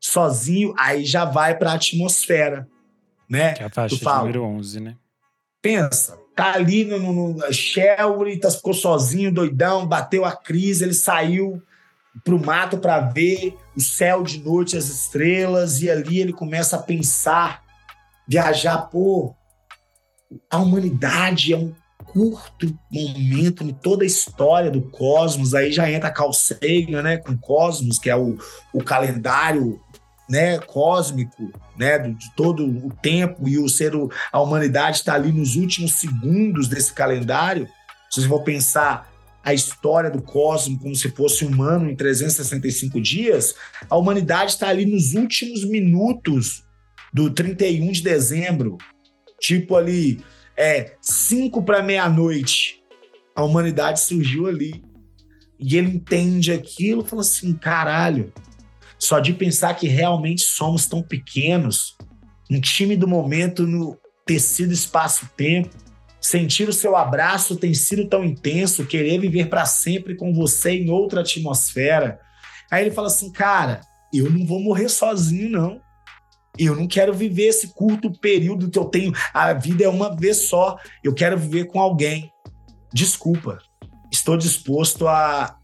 Sozinho, 0.00 0.72
aí 0.78 1.04
já 1.04 1.24
vai 1.24 1.58
para 1.58 1.72
a 1.72 1.74
atmosfera, 1.74 2.68
né? 3.28 3.54
Que 3.54 3.62
é 3.64 3.66
a 3.66 3.70
faixa 3.70 4.18
número 4.18 4.44
11, 4.44 4.80
né? 4.80 4.96
Pensa, 5.60 6.16
tá 6.36 6.52
ali 6.52 6.84
no, 6.84 7.32
no, 7.32 7.52
Shelby, 7.52 8.38
tá, 8.38 8.50
ficou 8.50 8.74
sozinho, 8.74 9.32
doidão, 9.32 9.86
bateu 9.86 10.22
a 10.22 10.36
crise, 10.36 10.84
ele 10.84 10.92
saiu 10.92 11.62
pro 12.22 12.38
mato 12.38 12.76
para 12.76 13.00
ver 13.00 13.56
o 13.74 13.80
céu 13.80 14.22
de 14.22 14.38
noite, 14.40 14.76
as 14.76 14.88
estrelas, 14.88 15.80
e 15.80 15.90
ali 15.90 16.20
ele 16.20 16.34
começa 16.34 16.76
a 16.76 16.82
pensar, 16.82 17.62
viajar, 18.28 18.78
pô, 18.90 19.34
a 20.50 20.58
humanidade 20.58 21.54
é 21.54 21.56
um 21.56 21.74
curto 22.04 22.78
momento 22.90 23.64
em 23.64 23.72
toda 23.72 24.04
a 24.04 24.06
história 24.06 24.70
do 24.70 24.82
cosmos, 24.82 25.54
aí 25.54 25.72
já 25.72 25.90
entra 25.90 26.10
Carl 26.10 26.32
Sagan, 26.32 27.02
né, 27.02 27.16
com 27.16 27.36
Cosmos, 27.36 27.98
que 27.98 28.10
é 28.10 28.16
o, 28.16 28.38
o 28.72 28.82
calendário 28.82 29.80
né, 30.28 30.58
cósmico, 30.58 31.52
né, 31.76 31.98
de 31.98 32.34
todo 32.34 32.64
o 32.64 32.92
tempo 33.02 33.48
e 33.48 33.58
o 33.58 33.68
ser, 33.68 33.92
a 34.32 34.40
humanidade 34.40 34.98
está 34.98 35.14
ali 35.14 35.32
nos 35.32 35.56
últimos 35.56 35.94
segundos 35.94 36.68
desse 36.68 36.92
calendário. 36.92 37.68
Se 38.10 38.20
você 38.20 38.28
for 38.28 38.42
pensar 38.42 39.12
a 39.44 39.54
história 39.54 40.10
do 40.10 40.20
cosmos 40.20 40.80
como 40.80 40.94
se 40.94 41.08
fosse 41.10 41.44
humano 41.44 41.88
em 41.88 41.94
365 41.94 43.00
dias, 43.00 43.54
a 43.88 43.96
humanidade 43.96 44.52
está 44.52 44.68
ali 44.68 44.84
nos 44.84 45.14
últimos 45.14 45.64
minutos 45.64 46.64
do 47.12 47.30
31 47.30 47.92
de 47.92 48.02
dezembro, 48.02 48.76
tipo 49.38 49.76
ali, 49.76 50.20
é, 50.56 50.96
5 51.00 51.62
para 51.62 51.82
meia-noite. 51.82 52.82
A 53.36 53.44
humanidade 53.44 54.00
surgiu 54.00 54.48
ali. 54.48 54.82
E 55.58 55.76
ele 55.76 55.90
entende 55.90 56.52
aquilo 56.52 57.04
fala 57.04 57.22
assim: 57.22 57.54
caralho, 57.54 58.32
só 58.98 59.20
de 59.20 59.32
pensar 59.32 59.74
que 59.74 59.88
realmente 59.88 60.42
somos 60.44 60.86
tão 60.86 61.02
pequenos, 61.02 61.96
um 62.50 62.60
time 62.60 62.96
do 62.96 63.08
momento 63.08 63.66
no 63.66 63.98
tecido 64.24 64.72
espaço-tempo, 64.72 65.70
sentir 66.20 66.68
o 66.68 66.72
seu 66.72 66.96
abraço 66.96 67.56
tem 67.56 67.72
sido 67.72 68.08
tão 68.08 68.24
intenso, 68.24 68.86
querer 68.86 69.20
viver 69.20 69.48
para 69.48 69.64
sempre 69.64 70.16
com 70.16 70.34
você 70.34 70.72
em 70.72 70.90
outra 70.90 71.20
atmosfera. 71.20 72.18
Aí 72.70 72.84
ele 72.84 72.94
fala 72.94 73.06
assim, 73.06 73.30
cara, 73.30 73.80
eu 74.12 74.30
não 74.30 74.44
vou 74.44 74.60
morrer 74.60 74.88
sozinho, 74.88 75.50
não. 75.50 75.80
Eu 76.58 76.74
não 76.74 76.88
quero 76.88 77.12
viver 77.12 77.48
esse 77.48 77.68
curto 77.74 78.10
período 78.18 78.70
que 78.70 78.78
eu 78.78 78.86
tenho. 78.86 79.12
A 79.32 79.52
vida 79.52 79.84
é 79.84 79.88
uma 79.88 80.16
vez 80.16 80.48
só. 80.48 80.76
Eu 81.04 81.14
quero 81.14 81.38
viver 81.38 81.66
com 81.66 81.78
alguém. 81.78 82.30
Desculpa. 82.92 83.58
Estou 84.10 84.36
disposto 84.36 85.06
a, 85.06 85.58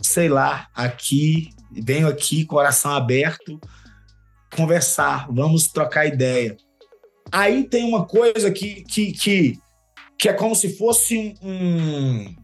sei 0.00 0.28
lá, 0.28 0.68
aqui 0.72 1.50
venho 1.70 2.08
aqui, 2.08 2.44
coração 2.44 2.92
aberto, 2.92 3.60
conversar, 4.54 5.26
vamos 5.30 5.68
trocar 5.68 6.06
ideia. 6.06 6.56
Aí 7.30 7.64
tem 7.64 7.84
uma 7.84 8.06
coisa 8.06 8.50
que, 8.50 8.82
que, 8.84 9.12
que, 9.12 9.58
que 10.18 10.28
é 10.28 10.32
como 10.32 10.54
se 10.54 10.76
fosse 10.76 11.34
um. 11.42 12.34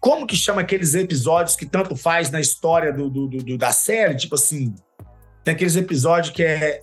Como 0.00 0.26
que 0.26 0.36
chama 0.36 0.60
aqueles 0.60 0.94
episódios 0.94 1.56
que 1.56 1.66
tanto 1.66 1.96
faz 1.96 2.30
na 2.30 2.40
história 2.40 2.92
do, 2.92 3.10
do, 3.10 3.28
do 3.28 3.58
da 3.58 3.72
série? 3.72 4.16
Tipo 4.16 4.36
assim, 4.36 4.74
tem 5.42 5.54
aqueles 5.54 5.76
episódios 5.76 6.32
que 6.34 6.42
é 6.42 6.82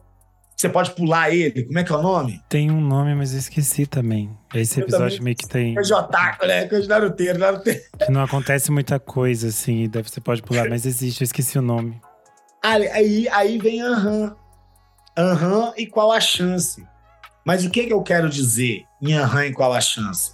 você 0.63 0.69
pode 0.69 0.91
pular 0.91 1.29
ele. 1.29 1.65
Como 1.65 1.77
é 1.77 1.83
que 1.83 1.91
é 1.91 1.95
o 1.95 2.01
nome? 2.01 2.41
Tem 2.47 2.71
um 2.71 2.79
nome, 2.79 3.13
mas 3.13 3.33
eu 3.33 3.39
esqueci 3.39 3.85
também. 3.85 4.29
Esse 4.53 4.79
episódio 4.79 5.21
meio 5.21 5.35
que 5.35 5.47
tem. 5.47 5.77
É 5.77 5.83
Jotaco, 5.83 6.45
né? 6.45 6.67
Coisa 6.67 6.87
naruteiro, 6.87 7.37
naruteiro. 7.37 7.81
Que 7.99 8.09
não 8.09 8.23
acontece 8.23 8.71
muita 8.71 8.97
coisa, 8.97 9.49
assim, 9.49 9.89
deve, 9.89 10.09
você 10.09 10.21
pode 10.21 10.41
pular, 10.41 10.69
mas 10.69 10.85
existe, 10.85 11.21
eu 11.21 11.25
esqueci 11.25 11.59
o 11.59 11.61
nome. 11.61 11.99
Aí, 12.63 13.27
aí 13.27 13.57
vem 13.57 13.81
aham. 13.81 14.37
Aham 15.17 15.73
e 15.75 15.85
qual 15.85 16.13
a 16.13 16.21
chance? 16.21 16.81
Mas 17.45 17.65
o 17.65 17.69
que, 17.69 17.85
que 17.85 17.93
eu 17.93 18.01
quero 18.01 18.29
dizer 18.29 18.83
em 19.01 19.13
aham 19.15 19.47
e 19.47 19.53
qual 19.53 19.73
a 19.73 19.81
chance? 19.81 20.31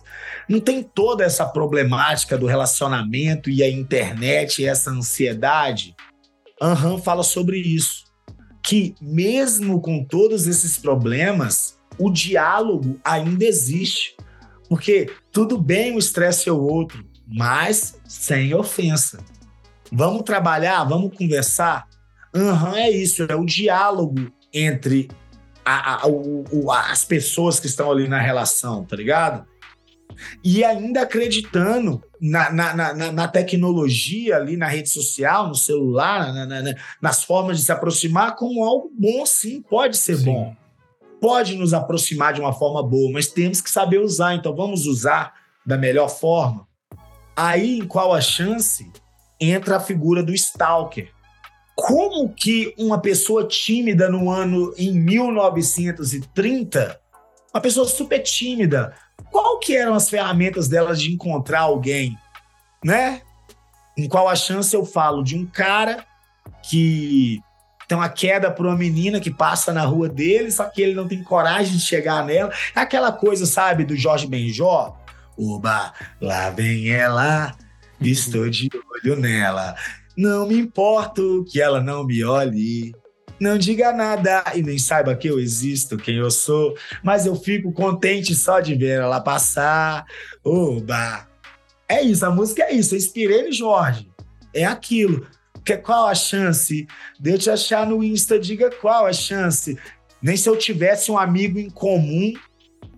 Não 0.47 0.59
tem 0.59 0.83
toda 0.83 1.23
essa 1.23 1.43
problemática 1.43 2.37
do 2.37 2.45
relacionamento 2.45 3.49
e 3.49 3.63
a 3.63 3.69
internet 3.69 4.61
e 4.61 4.67
essa 4.67 4.91
ansiedade? 4.91 5.95
Aham 6.61 6.99
fala 6.99 7.23
sobre 7.23 7.57
isso 7.57 8.08
que, 8.63 8.95
mesmo 9.01 9.81
com 9.81 10.03
todos 10.03 10.47
esses 10.47 10.77
problemas, 10.77 11.77
o 11.97 12.09
diálogo 12.09 12.99
ainda 13.03 13.45
existe. 13.45 14.15
Porque 14.67 15.11
tudo 15.31 15.57
bem 15.57 15.95
o 15.95 15.99
estresse 15.99 16.49
é 16.49 16.51
o 16.51 16.61
outro, 16.61 17.03
mas 17.27 17.99
sem 18.07 18.53
ofensa. 18.53 19.19
Vamos 19.91 20.23
trabalhar, 20.23 20.83
vamos 20.83 21.17
conversar. 21.17 21.87
Uhum, 22.35 22.75
é 22.75 22.89
isso, 22.89 23.23
é 23.23 23.35
o 23.35 23.45
diálogo 23.45 24.31
entre 24.53 25.09
a, 25.65 26.03
a, 26.03 26.07
o, 26.07 26.71
as 26.71 27.03
pessoas 27.03 27.59
que 27.59 27.67
estão 27.67 27.91
ali 27.91 28.07
na 28.07 28.19
relação, 28.19 28.85
tá 28.85 28.95
ligado? 28.95 29.45
E 30.43 30.63
ainda 30.63 31.01
acreditando 31.01 32.01
na, 32.19 32.51
na, 32.51 32.73
na, 32.73 33.11
na 33.11 33.27
tecnologia 33.27 34.37
ali, 34.37 34.57
na 34.57 34.67
rede 34.67 34.89
social, 34.89 35.47
no 35.47 35.55
celular, 35.55 36.33
na, 36.33 36.75
nas 37.01 37.23
formas 37.23 37.57
de 37.57 37.65
se 37.65 37.71
aproximar 37.71 38.35
como 38.35 38.63
algo 38.63 38.91
bom, 38.97 39.25
sim, 39.25 39.61
pode 39.61 39.97
ser 39.97 40.17
sim. 40.17 40.25
bom. 40.25 40.55
Pode 41.21 41.55
nos 41.55 41.73
aproximar 41.73 42.33
de 42.33 42.39
uma 42.39 42.53
forma 42.53 42.81
boa, 42.81 43.11
mas 43.11 43.27
temos 43.27 43.61
que 43.61 43.69
saber 43.69 43.99
usar, 43.99 44.35
então 44.35 44.55
vamos 44.55 44.85
usar 44.85 45.33
da 45.65 45.77
melhor 45.77 46.07
forma. 46.07 46.67
Aí, 47.35 47.79
em 47.79 47.85
qual 47.85 48.13
a 48.13 48.21
chance, 48.21 48.89
entra 49.39 49.77
a 49.77 49.79
figura 49.79 50.23
do 50.23 50.33
stalker 50.33 51.11
como 51.79 52.33
que 52.33 52.73
uma 52.77 52.99
pessoa 52.99 53.47
tímida 53.47 54.09
no 54.09 54.29
ano 54.29 54.73
em 54.77 54.91
1930, 54.91 56.99
uma 57.53 57.61
pessoa 57.61 57.87
super 57.87 58.19
tímida, 58.19 58.93
qual 59.31 59.59
que 59.59 59.75
eram 59.75 59.93
as 59.93 60.09
ferramentas 60.09 60.67
dela 60.67 60.95
de 60.95 61.11
encontrar 61.11 61.61
alguém, 61.61 62.17
né? 62.83 63.21
Em 63.97 64.07
qual 64.07 64.27
a 64.27 64.35
chance 64.35 64.75
eu 64.75 64.85
falo 64.85 65.23
de 65.23 65.35
um 65.35 65.45
cara 65.45 66.05
que 66.63 67.41
tem 67.87 67.97
uma 67.97 68.07
queda 68.07 68.51
para 68.51 68.67
uma 68.67 68.77
menina 68.77 69.19
que 69.19 69.31
passa 69.31 69.73
na 69.73 69.83
rua 69.83 70.07
dele, 70.07 70.51
só 70.51 70.65
que 70.65 70.81
ele 70.81 70.93
não 70.93 71.07
tem 71.07 71.23
coragem 71.23 71.75
de 71.75 71.83
chegar 71.83 72.23
nela. 72.23 72.53
É 72.75 72.79
aquela 72.79 73.11
coisa, 73.11 73.45
sabe, 73.47 73.83
do 73.83 73.95
Jorge 73.95 74.27
Benjó? 74.27 74.95
Oba, 75.35 75.91
lá 76.21 76.51
vem 76.51 76.89
ela, 76.91 77.55
estou 77.99 78.49
de 78.49 78.69
olho 79.03 79.15
nela. 79.19 79.75
Não 80.15 80.47
me 80.47 80.55
importo 80.55 81.45
que 81.49 81.61
ela 81.61 81.81
não 81.81 82.05
me 82.05 82.23
olhe. 82.23 82.93
Não 83.39 83.57
diga 83.57 83.93
nada 83.93 84.43
e 84.53 84.61
nem 84.61 84.77
saiba 84.77 85.15
que 85.15 85.27
eu 85.27 85.39
existo, 85.39 85.97
quem 85.97 86.17
eu 86.17 86.29
sou, 86.29 86.75
mas 87.01 87.25
eu 87.25 87.35
fico 87.35 87.71
contente 87.71 88.35
só 88.35 88.59
de 88.59 88.75
ver 88.75 88.99
ela 88.99 89.21
passar. 89.21 90.05
Oba! 90.43 91.27
É 91.87 92.03
isso, 92.03 92.25
a 92.25 92.29
música 92.29 92.63
é 92.63 92.73
isso. 92.73 92.93
Eu 92.93 92.99
inspirei 92.99 93.43
no 93.43 93.51
Jorge. 93.51 94.07
É 94.53 94.65
aquilo. 94.65 95.25
Que, 95.65 95.77
qual 95.77 96.07
a 96.07 96.15
chance 96.15 96.87
de 97.19 97.31
eu 97.31 97.37
te 97.37 97.49
achar 97.49 97.87
no 97.87 98.03
Insta? 98.03 98.39
Diga 98.39 98.69
qual 98.69 99.05
a 99.05 99.13
chance. 99.13 99.77
Nem 100.21 100.37
se 100.37 100.47
eu 100.49 100.57
tivesse 100.57 101.11
um 101.11 101.17
amigo 101.17 101.57
em 101.57 101.69
comum, 101.69 102.33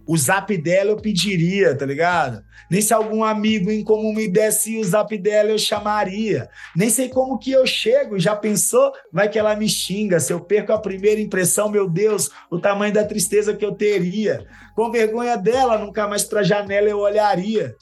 o 0.07 0.17
zap 0.17 0.55
dela 0.57 0.91
eu 0.91 0.97
pediria, 0.97 1.75
tá 1.75 1.85
ligado? 1.85 2.43
Nem 2.69 2.81
se 2.81 2.93
algum 2.93 3.23
amigo 3.23 3.69
em 3.69 3.83
comum 3.83 4.13
me 4.13 4.27
desse 4.27 4.77
o 4.77 4.83
zap 4.83 5.15
dela, 5.17 5.49
eu 5.49 5.57
chamaria. 5.57 6.49
Nem 6.75 6.89
sei 6.89 7.09
como 7.09 7.37
que 7.37 7.51
eu 7.51 7.65
chego, 7.67 8.17
já 8.17 8.35
pensou? 8.35 8.91
Vai 9.11 9.29
que 9.29 9.37
ela 9.37 9.55
me 9.55 9.67
xinga. 9.67 10.19
Se 10.19 10.31
eu 10.31 10.39
perco 10.39 10.71
a 10.71 10.79
primeira 10.79 11.19
impressão, 11.19 11.69
meu 11.69 11.89
Deus, 11.89 12.29
o 12.49 12.59
tamanho 12.59 12.93
da 12.93 13.03
tristeza 13.03 13.53
que 13.53 13.65
eu 13.65 13.73
teria. 13.73 14.45
Com 14.75 14.91
vergonha 14.91 15.37
dela, 15.37 15.77
nunca 15.77 16.07
mais 16.07 16.23
pra 16.23 16.43
janela 16.43 16.87
eu 16.87 16.99
olharia. 16.99 17.75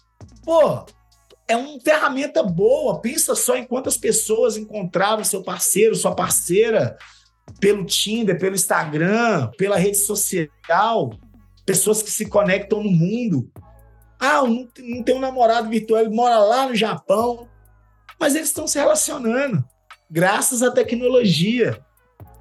Pô, 0.43 0.84
é 1.47 1.55
uma 1.55 1.80
ferramenta 1.80 2.43
boa. 2.43 2.99
Pensa 2.99 3.36
só 3.36 3.55
em 3.55 3.65
quantas 3.65 3.97
pessoas 3.97 4.57
encontraram 4.57 5.24
seu 5.24 5.43
parceiro, 5.43 5.95
sua 5.95 6.15
parceira, 6.15 6.97
pelo 7.59 7.86
Tinder, 7.86 8.39
pelo 8.39 8.55
Instagram, 8.55 9.49
pela 9.57 9.78
rede 9.78 9.97
social. 9.97 11.11
Pessoas 11.70 12.01
que 12.01 12.09
se 12.09 12.26
conectam 12.26 12.82
no 12.82 12.89
mundo. 12.89 13.47
Ah, 14.20 14.41
não, 14.41 14.67
não 14.80 15.03
tem 15.03 15.15
um 15.15 15.20
namorado 15.20 15.70
virtual, 15.70 16.01
ele 16.01 16.09
mora 16.09 16.39
lá 16.39 16.67
no 16.67 16.74
Japão. 16.74 17.47
Mas 18.20 18.34
eles 18.34 18.47
estão 18.47 18.67
se 18.67 18.80
relacionando, 18.80 19.63
graças 20.09 20.63
à 20.63 20.72
tecnologia. 20.72 21.80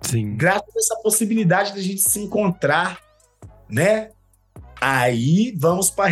Sim. 0.00 0.34
Graças 0.34 0.74
a 0.74 0.78
essa 0.78 0.96
possibilidade 1.02 1.74
de 1.74 1.78
a 1.78 1.82
gente 1.82 2.00
se 2.00 2.18
encontrar, 2.20 2.98
né? 3.68 4.12
Aí 4.80 5.54
vamos 5.58 5.90
para 5.90 6.06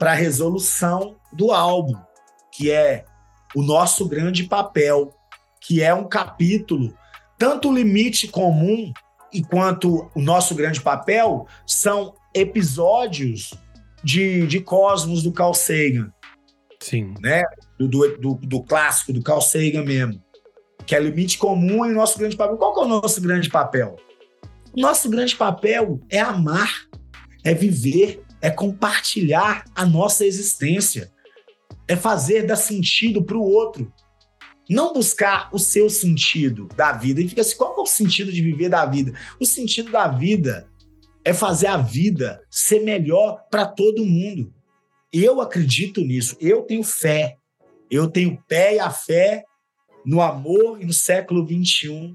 a 0.00 0.14
resolução 0.14 1.16
do 1.34 1.52
álbum, 1.52 2.00
que 2.50 2.70
é 2.70 3.04
o 3.54 3.60
nosso 3.60 4.08
grande 4.08 4.44
papel, 4.44 5.14
que 5.60 5.82
é 5.82 5.92
um 5.92 6.08
capítulo, 6.08 6.96
tanto 7.36 7.68
o 7.68 7.74
limite 7.74 8.26
comum 8.28 8.94
enquanto 9.30 10.10
o 10.14 10.22
nosso 10.22 10.54
grande 10.54 10.80
papel 10.80 11.46
são 11.66 12.14
episódios 12.36 13.54
de, 14.04 14.46
de 14.46 14.60
Cosmos 14.60 15.22
do 15.22 15.32
Carl 15.32 15.54
Sagan. 15.54 16.10
Sim. 16.80 17.14
Né? 17.20 17.42
Do, 17.78 17.88
do, 17.88 18.34
do, 18.34 18.62
clássico, 18.62 19.12
do 19.12 19.22
Carl 19.22 19.40
Sagan 19.40 19.84
mesmo. 19.84 20.22
Que 20.84 20.94
é 20.94 21.00
limite 21.00 21.38
comum 21.38 21.84
e 21.84 21.92
nosso 21.92 22.18
grande 22.18 22.36
papel. 22.36 22.56
Qual 22.56 22.74
que 22.74 22.80
é 22.80 22.84
o 22.84 22.88
nosso 22.88 23.20
grande 23.20 23.48
papel? 23.48 23.96
O 24.76 24.80
nosso 24.80 25.08
grande 25.08 25.34
papel 25.34 26.00
é 26.10 26.20
amar, 26.20 26.70
é 27.42 27.54
viver, 27.54 28.22
é 28.42 28.50
compartilhar 28.50 29.64
a 29.74 29.86
nossa 29.86 30.24
existência, 30.24 31.10
é 31.88 31.96
fazer 31.96 32.42
dar 32.42 32.56
sentido 32.56 33.24
para 33.24 33.38
o 33.38 33.42
outro. 33.42 33.92
Não 34.68 34.92
buscar 34.92 35.48
o 35.52 35.58
seu 35.58 35.88
sentido 35.88 36.68
da 36.76 36.92
vida. 36.92 37.20
E 37.20 37.28
fica 37.28 37.40
assim: 37.40 37.56
qual 37.56 37.76
é 37.78 37.80
o 37.80 37.86
sentido 37.86 38.32
de 38.32 38.42
viver 38.42 38.68
da 38.68 38.84
vida? 38.84 39.12
O 39.40 39.46
sentido 39.46 39.90
da 39.90 40.08
vida 40.08 40.68
é 41.26 41.34
fazer 41.34 41.66
a 41.66 41.76
vida 41.76 42.40
ser 42.48 42.84
melhor 42.84 43.42
para 43.50 43.66
todo 43.66 44.06
mundo. 44.06 44.54
Eu 45.12 45.40
acredito 45.40 46.00
nisso, 46.00 46.36
eu 46.40 46.62
tenho 46.62 46.84
fé. 46.84 47.36
Eu 47.90 48.08
tenho 48.08 48.40
pé 48.46 48.76
e 48.76 48.78
a 48.78 48.90
fé 48.90 49.44
no 50.04 50.22
amor 50.22 50.80
e 50.80 50.84
no 50.84 50.92
século 50.92 51.44
XXI, 51.44 52.14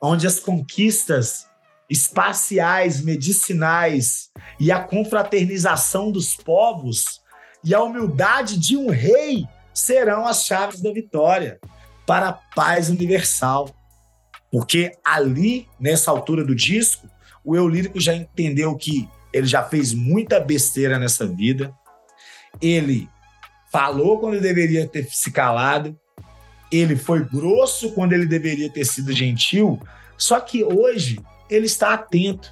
onde 0.00 0.28
as 0.28 0.38
conquistas 0.38 1.48
espaciais, 1.90 3.02
medicinais 3.02 4.30
e 4.60 4.70
a 4.70 4.80
confraternização 4.80 6.12
dos 6.12 6.36
povos 6.36 7.20
e 7.64 7.74
a 7.74 7.82
humildade 7.82 8.60
de 8.60 8.76
um 8.76 8.90
rei 8.90 9.44
serão 9.74 10.24
as 10.24 10.44
chaves 10.44 10.80
da 10.80 10.92
vitória 10.92 11.58
para 12.06 12.28
a 12.28 12.32
paz 12.32 12.90
universal. 12.90 13.74
Porque 14.52 14.92
ali, 15.04 15.68
nessa 15.80 16.12
altura 16.12 16.44
do 16.44 16.54
disco, 16.54 17.08
o 17.46 17.54
eu 17.54 17.68
lírico 17.68 18.00
já 18.00 18.12
entendeu 18.12 18.74
que 18.74 19.08
ele 19.32 19.46
já 19.46 19.62
fez 19.62 19.94
muita 19.94 20.40
besteira 20.40 20.98
nessa 20.98 21.24
vida. 21.24 21.72
Ele 22.60 23.08
falou 23.70 24.18
quando 24.18 24.40
deveria 24.40 24.84
ter 24.88 25.08
se 25.08 25.30
calado. 25.30 25.96
Ele 26.72 26.96
foi 26.96 27.24
grosso 27.24 27.92
quando 27.92 28.14
ele 28.14 28.26
deveria 28.26 28.68
ter 28.68 28.84
sido 28.84 29.12
gentil. 29.12 29.80
Só 30.18 30.40
que 30.40 30.64
hoje 30.64 31.20
ele 31.48 31.66
está 31.66 31.94
atento. 31.94 32.50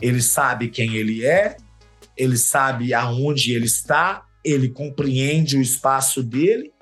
Ele 0.00 0.22
sabe 0.22 0.68
quem 0.68 0.96
ele 0.96 1.26
é, 1.26 1.58
ele 2.16 2.38
sabe 2.38 2.94
aonde 2.94 3.52
ele 3.52 3.66
está, 3.66 4.24
ele 4.42 4.70
compreende 4.70 5.58
o 5.58 5.60
espaço 5.60 6.22
dele 6.22 6.72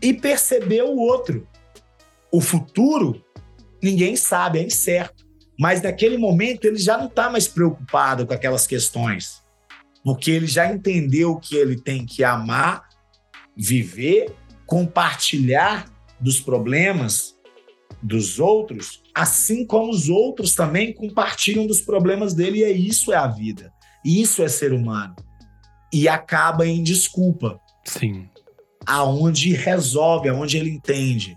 e 0.00 0.14
percebeu 0.14 0.86
o 0.86 0.98
outro. 1.00 1.44
O 2.30 2.40
futuro, 2.40 3.24
ninguém 3.82 4.14
sabe, 4.14 4.60
é 4.60 4.62
incerto. 4.62 5.25
Mas 5.58 5.82
naquele 5.82 6.18
momento 6.18 6.64
ele 6.64 6.78
já 6.78 6.98
não 6.98 7.06
está 7.06 7.30
mais 7.30 7.48
preocupado 7.48 8.26
com 8.26 8.32
aquelas 8.34 8.66
questões, 8.66 9.42
porque 10.04 10.30
ele 10.30 10.46
já 10.46 10.72
entendeu 10.72 11.36
que 11.36 11.56
ele 11.56 11.80
tem 11.80 12.04
que 12.04 12.22
amar, 12.22 12.88
viver, 13.56 14.34
compartilhar 14.66 15.90
dos 16.20 16.40
problemas 16.40 17.36
dos 18.02 18.38
outros, 18.38 19.02
assim 19.14 19.66
como 19.66 19.90
os 19.90 20.08
outros 20.08 20.54
também 20.54 20.92
compartilham 20.92 21.66
dos 21.66 21.80
problemas 21.80 22.34
dele, 22.34 22.58
e 22.58 22.64
é 22.64 22.70
isso 22.70 23.12
é 23.12 23.16
a 23.16 23.26
vida. 23.26 23.72
Isso 24.04 24.42
é 24.42 24.48
ser 24.48 24.72
humano. 24.72 25.16
E 25.92 26.08
acaba 26.08 26.66
em 26.66 26.82
desculpa. 26.82 27.58
Sim. 27.84 28.28
Aonde 28.86 29.52
resolve, 29.54 30.28
aonde 30.28 30.56
ele 30.56 30.70
entende. 30.70 31.36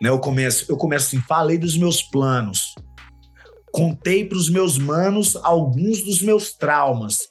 Né, 0.00 0.10
eu 0.10 0.18
começo, 0.18 0.70
eu 0.70 0.76
começo 0.76 1.06
assim, 1.06 1.20
falei 1.26 1.56
dos 1.56 1.76
meus 1.76 2.02
planos. 2.02 2.74
Contei 3.72 4.24
para 4.24 4.38
os 4.38 4.48
meus 4.48 4.78
manos 4.78 5.36
alguns 5.36 6.02
dos 6.02 6.22
meus 6.22 6.52
traumas. 6.52 7.28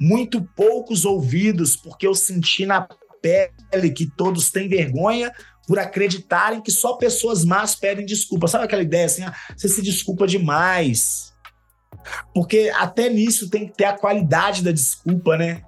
Muito 0.00 0.42
poucos 0.56 1.04
ouvidos, 1.04 1.76
porque 1.76 2.06
eu 2.06 2.14
senti 2.14 2.66
na 2.66 2.86
pele 3.22 3.90
que 3.90 4.06
todos 4.06 4.50
têm 4.50 4.68
vergonha 4.68 5.32
por 5.66 5.78
acreditarem 5.78 6.62
que 6.62 6.70
só 6.70 6.94
pessoas 6.94 7.44
más 7.44 7.74
pedem 7.74 8.06
desculpa. 8.06 8.46
Sabe 8.46 8.64
aquela 8.64 8.82
ideia 8.82 9.06
assim, 9.06 9.24
ah, 9.24 9.34
você 9.56 9.68
se 9.68 9.82
desculpa 9.82 10.26
demais. 10.26 11.34
Porque 12.32 12.70
até 12.76 13.08
nisso 13.08 13.50
tem 13.50 13.66
que 13.66 13.74
ter 13.74 13.84
a 13.84 13.98
qualidade 13.98 14.62
da 14.62 14.70
desculpa, 14.70 15.36
né? 15.36 15.62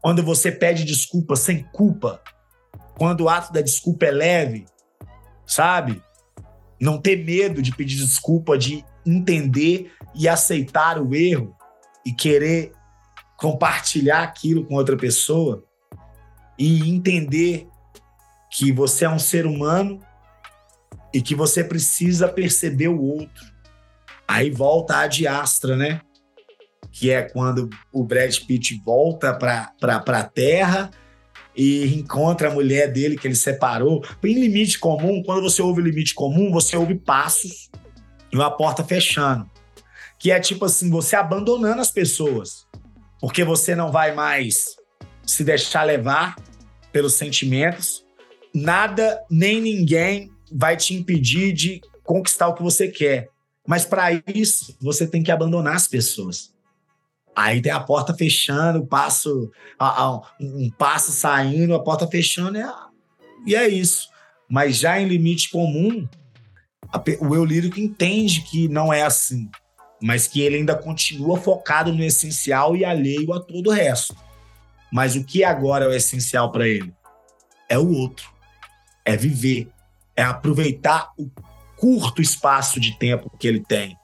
Quando 0.00 0.22
você 0.22 0.50
pede 0.50 0.84
desculpa 0.84 1.36
sem 1.36 1.62
culpa, 1.64 2.22
quando 2.96 3.22
o 3.22 3.28
ato 3.28 3.52
da 3.52 3.60
desculpa 3.60 4.06
é 4.06 4.10
leve, 4.10 4.66
sabe? 5.46 6.02
Não 6.80 6.98
ter 6.98 7.22
medo 7.22 7.60
de 7.60 7.74
pedir 7.74 7.96
desculpa, 7.96 8.56
de 8.56 8.82
entender 9.04 9.92
e 10.14 10.28
aceitar 10.28 11.00
o 11.00 11.14
erro 11.14 11.56
e 12.04 12.12
querer 12.12 12.72
compartilhar 13.36 14.22
aquilo 14.22 14.64
com 14.64 14.74
outra 14.74 14.96
pessoa. 14.96 15.64
e 16.58 16.90
entender 16.90 17.66
que 18.50 18.70
você 18.70 19.06
é 19.06 19.08
um 19.08 19.18
ser 19.18 19.46
humano 19.46 19.98
e 21.10 21.22
que 21.22 21.34
você 21.34 21.64
precisa 21.64 22.28
perceber 22.28 22.88
o 22.88 23.00
outro. 23.00 23.46
Aí 24.28 24.50
volta 24.50 24.98
a 24.98 25.06
diastra, 25.06 25.74
né? 25.74 26.02
Que 26.92 27.10
é 27.10 27.22
quando 27.22 27.70
o 27.90 28.04
Brad 28.04 28.36
Pitt 28.40 28.78
volta 28.84 29.32
para 29.32 29.72
a 29.80 30.24
Terra 30.24 30.90
e 31.56 31.94
encontra 31.94 32.48
a 32.48 32.52
mulher 32.52 32.92
dele 32.92 33.16
que 33.16 33.26
ele 33.26 33.34
separou. 33.34 34.04
Em 34.22 34.34
limite 34.34 34.78
comum, 34.78 35.22
quando 35.22 35.40
você 35.40 35.62
ouve 35.62 35.80
limite 35.80 36.14
comum, 36.14 36.52
você 36.52 36.76
ouve 36.76 36.94
passos 36.94 37.70
e 38.32 38.36
uma 38.36 38.50
porta 38.50 38.84
fechando. 38.84 39.48
Que 40.18 40.30
é 40.30 40.40
tipo 40.40 40.64
assim, 40.64 40.90
você 40.90 41.16
abandonando 41.16 41.80
as 41.80 41.90
pessoas. 41.90 42.66
Porque 43.20 43.44
você 43.44 43.74
não 43.74 43.90
vai 43.90 44.14
mais 44.14 44.76
se 45.26 45.44
deixar 45.44 45.84
levar 45.84 46.36
pelos 46.92 47.14
sentimentos. 47.14 48.04
Nada 48.54 49.22
nem 49.30 49.60
ninguém 49.60 50.30
vai 50.52 50.76
te 50.76 50.94
impedir 50.94 51.52
de 51.52 51.80
conquistar 52.02 52.48
o 52.48 52.54
que 52.54 52.62
você 52.62 52.88
quer. 52.88 53.28
Mas 53.66 53.84
para 53.84 54.10
isso, 54.34 54.76
você 54.80 55.06
tem 55.06 55.22
que 55.22 55.30
abandonar 55.30 55.76
as 55.76 55.86
pessoas. 55.86 56.52
Aí 57.34 57.62
tem 57.62 57.70
a 57.70 57.80
porta 57.80 58.12
fechando, 58.12 58.80
o 58.80 58.86
passo, 58.86 59.50
um 60.40 60.70
passo 60.70 61.12
saindo, 61.12 61.74
a 61.74 61.82
porta 61.82 62.06
fechando, 62.06 62.58
é, 62.58 62.74
e 63.46 63.54
é 63.54 63.68
isso. 63.68 64.08
Mas 64.48 64.76
já 64.76 65.00
em 65.00 65.06
limite 65.06 65.48
comum, 65.50 66.08
o 67.20 67.34
eu 67.34 67.44
lírico 67.44 67.78
entende 67.78 68.42
que 68.42 68.68
não 68.68 68.92
é 68.92 69.02
assim, 69.02 69.48
mas 70.02 70.26
que 70.26 70.40
ele 70.40 70.56
ainda 70.56 70.74
continua 70.74 71.40
focado 71.40 71.92
no 71.92 72.02
essencial 72.02 72.76
e 72.76 72.84
alheio 72.84 73.32
a 73.32 73.40
todo 73.40 73.68
o 73.68 73.72
resto. 73.72 74.16
Mas 74.92 75.14
o 75.14 75.24
que 75.24 75.44
agora 75.44 75.84
é 75.84 75.88
o 75.88 75.92
essencial 75.92 76.50
para 76.50 76.66
ele? 76.66 76.92
É 77.68 77.78
o 77.78 77.92
outro. 77.92 78.28
É 79.04 79.16
viver. 79.16 79.68
É 80.16 80.22
aproveitar 80.22 81.12
o 81.16 81.30
curto 81.76 82.20
espaço 82.20 82.80
de 82.80 82.98
tempo 82.98 83.30
que 83.38 83.46
ele 83.46 83.60
tem, 83.60 83.96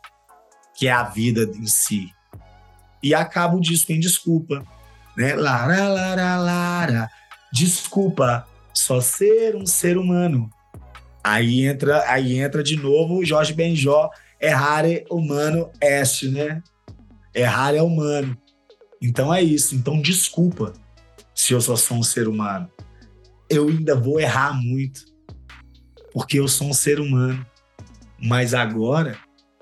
que 0.74 0.86
é 0.86 0.92
a 0.92 1.02
vida 1.02 1.42
em 1.42 1.66
si. 1.66 2.10
E 3.02 3.14
acaba 3.14 3.56
o 3.56 3.60
disco 3.60 3.92
em 3.92 4.00
desculpa. 4.00 4.64
Né? 5.16 5.34
Lara, 5.34 5.88
lara, 5.88 6.36
lara. 6.36 7.10
Desculpa, 7.52 8.46
só 8.72 9.00
ser 9.00 9.56
um 9.56 9.66
ser 9.66 9.98
humano. 9.98 10.50
Aí 11.26 11.66
entra, 11.66 12.08
aí 12.08 12.38
entra 12.38 12.62
de 12.62 12.76
novo 12.76 13.18
o 13.18 13.24
Jorge 13.24 13.52
Benjó, 13.52 14.10
errare 14.40 15.04
humano 15.10 15.72
est, 15.82 16.22
né? 16.30 16.62
Errar 17.34 17.74
é 17.74 17.82
humano. 17.82 18.38
Então 19.02 19.34
é 19.34 19.42
isso. 19.42 19.74
Então 19.74 20.00
desculpa 20.00 20.72
se 21.34 21.52
eu 21.52 21.60
só 21.60 21.74
sou 21.74 21.96
um 21.96 22.02
ser 22.04 22.28
humano. 22.28 22.70
Eu 23.50 23.66
ainda 23.66 23.96
vou 23.96 24.20
errar 24.20 24.52
muito, 24.52 25.00
porque 26.12 26.38
eu 26.38 26.46
sou 26.46 26.68
um 26.68 26.72
ser 26.72 27.00
humano. 27.00 27.44
Mas 28.22 28.54
agora 28.54 29.18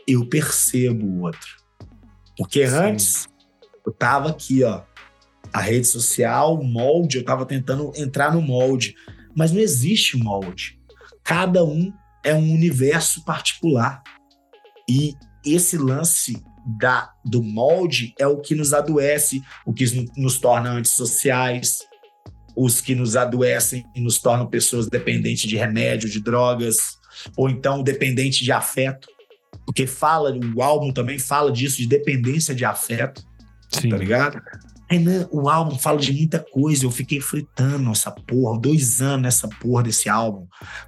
eu 0.07 0.29
percebo 0.29 1.07
o 1.07 1.23
outro. 1.23 1.57
Porque 2.37 2.69
Sim. 2.69 2.75
antes 2.75 3.27
eu 3.87 3.91
tava 3.91 4.29
aqui, 4.29 4.63
ó, 4.65 4.83
a 5.51 5.63
rede 5.63 5.87
social, 5.87 6.61
o 6.61 6.63
molde, 6.63 7.17
eu 7.17 7.25
tava 7.25 7.47
tentando 7.47 7.91
entrar 7.97 8.35
no 8.35 8.43
molde, 8.43 8.95
mas 9.35 9.51
não 9.51 9.61
existe 9.63 10.19
molde. 10.19 10.79
Cada 11.25 11.65
um 11.65 11.93
é 12.23 12.35
um 12.35 12.53
universo 12.53 13.25
particular. 13.25 14.03
E 14.89 15.15
esse 15.45 15.79
lance 15.79 16.43
da, 16.79 17.11
do 17.25 17.43
molde 17.43 18.15
é 18.19 18.27
o 18.27 18.39
que 18.39 18.55
nos 18.55 18.73
adoece, 18.73 19.43
o 19.65 19.73
que 19.73 19.85
nos 20.17 20.39
torna 20.39 20.71
antissociais, 20.71 21.81
os 22.57 22.81
que 22.81 22.95
nos 22.95 23.17
adoecem 23.17 23.85
e 23.95 24.01
nos 24.01 24.19
tornam 24.19 24.47
pessoas 24.47 24.87
dependentes 24.87 25.49
de 25.49 25.57
remédio, 25.57 26.09
de 26.09 26.21
drogas, 26.21 26.99
ou 27.37 27.49
então 27.49 27.83
dependentes 27.83 28.41
de 28.41 28.53
afeto. 28.53 29.09
Porque 29.65 29.87
fala, 29.87 30.35
o 30.55 30.63
álbum 30.63 30.93
também 30.93 31.19
fala 31.19 31.51
disso, 31.51 31.79
de 31.79 31.87
dependência 31.87 32.55
de 32.55 32.65
afeto. 32.65 33.23
Sim. 33.71 33.89
Tá 33.89 33.97
ligado? 33.97 34.41
Renan, 34.91 35.29
o 35.31 35.49
álbum 35.49 35.79
fala 35.79 35.99
de 35.99 36.13
muita 36.13 36.39
coisa. 36.39 36.85
Eu 36.85 36.91
fiquei 36.91 37.21
fritando 37.21 37.91
essa 37.91 38.11
porra, 38.11 38.61
dois 38.61 39.01
anos 39.01 39.23
nessa 39.23 39.49
porra 39.49 39.83
desse 39.83 40.09
álbum, 40.09 40.47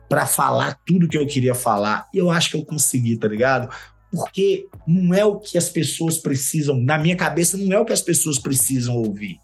para 0.09 0.27
falar 0.27 0.79
tudo 0.87 1.09
que 1.09 1.17
eu 1.17 1.27
queria 1.27 1.55
falar. 1.55 2.07
E 2.13 2.19
eu 2.19 2.31
acho 2.31 2.51
que 2.51 2.57
eu 2.57 2.65
consegui, 2.65 3.17
tá 3.17 3.29
ligado? 3.29 3.69
porque 4.11 4.69
não 4.87 5.15
é 5.15 5.25
o 5.25 5.39
que 5.39 5.59
as 5.59 5.69
pessoas 5.69 6.19
precisam, 6.19 6.77
na 6.77 6.99
minha 6.99 7.17
cabeça, 7.17 7.57
não 7.57 7.77
é 7.77 7.79
o 7.79 7.85
que 7.85 7.93
as 7.93 8.03
pessoas 8.03 8.39
precisam 8.39 8.97
ouvir. 8.97 9.39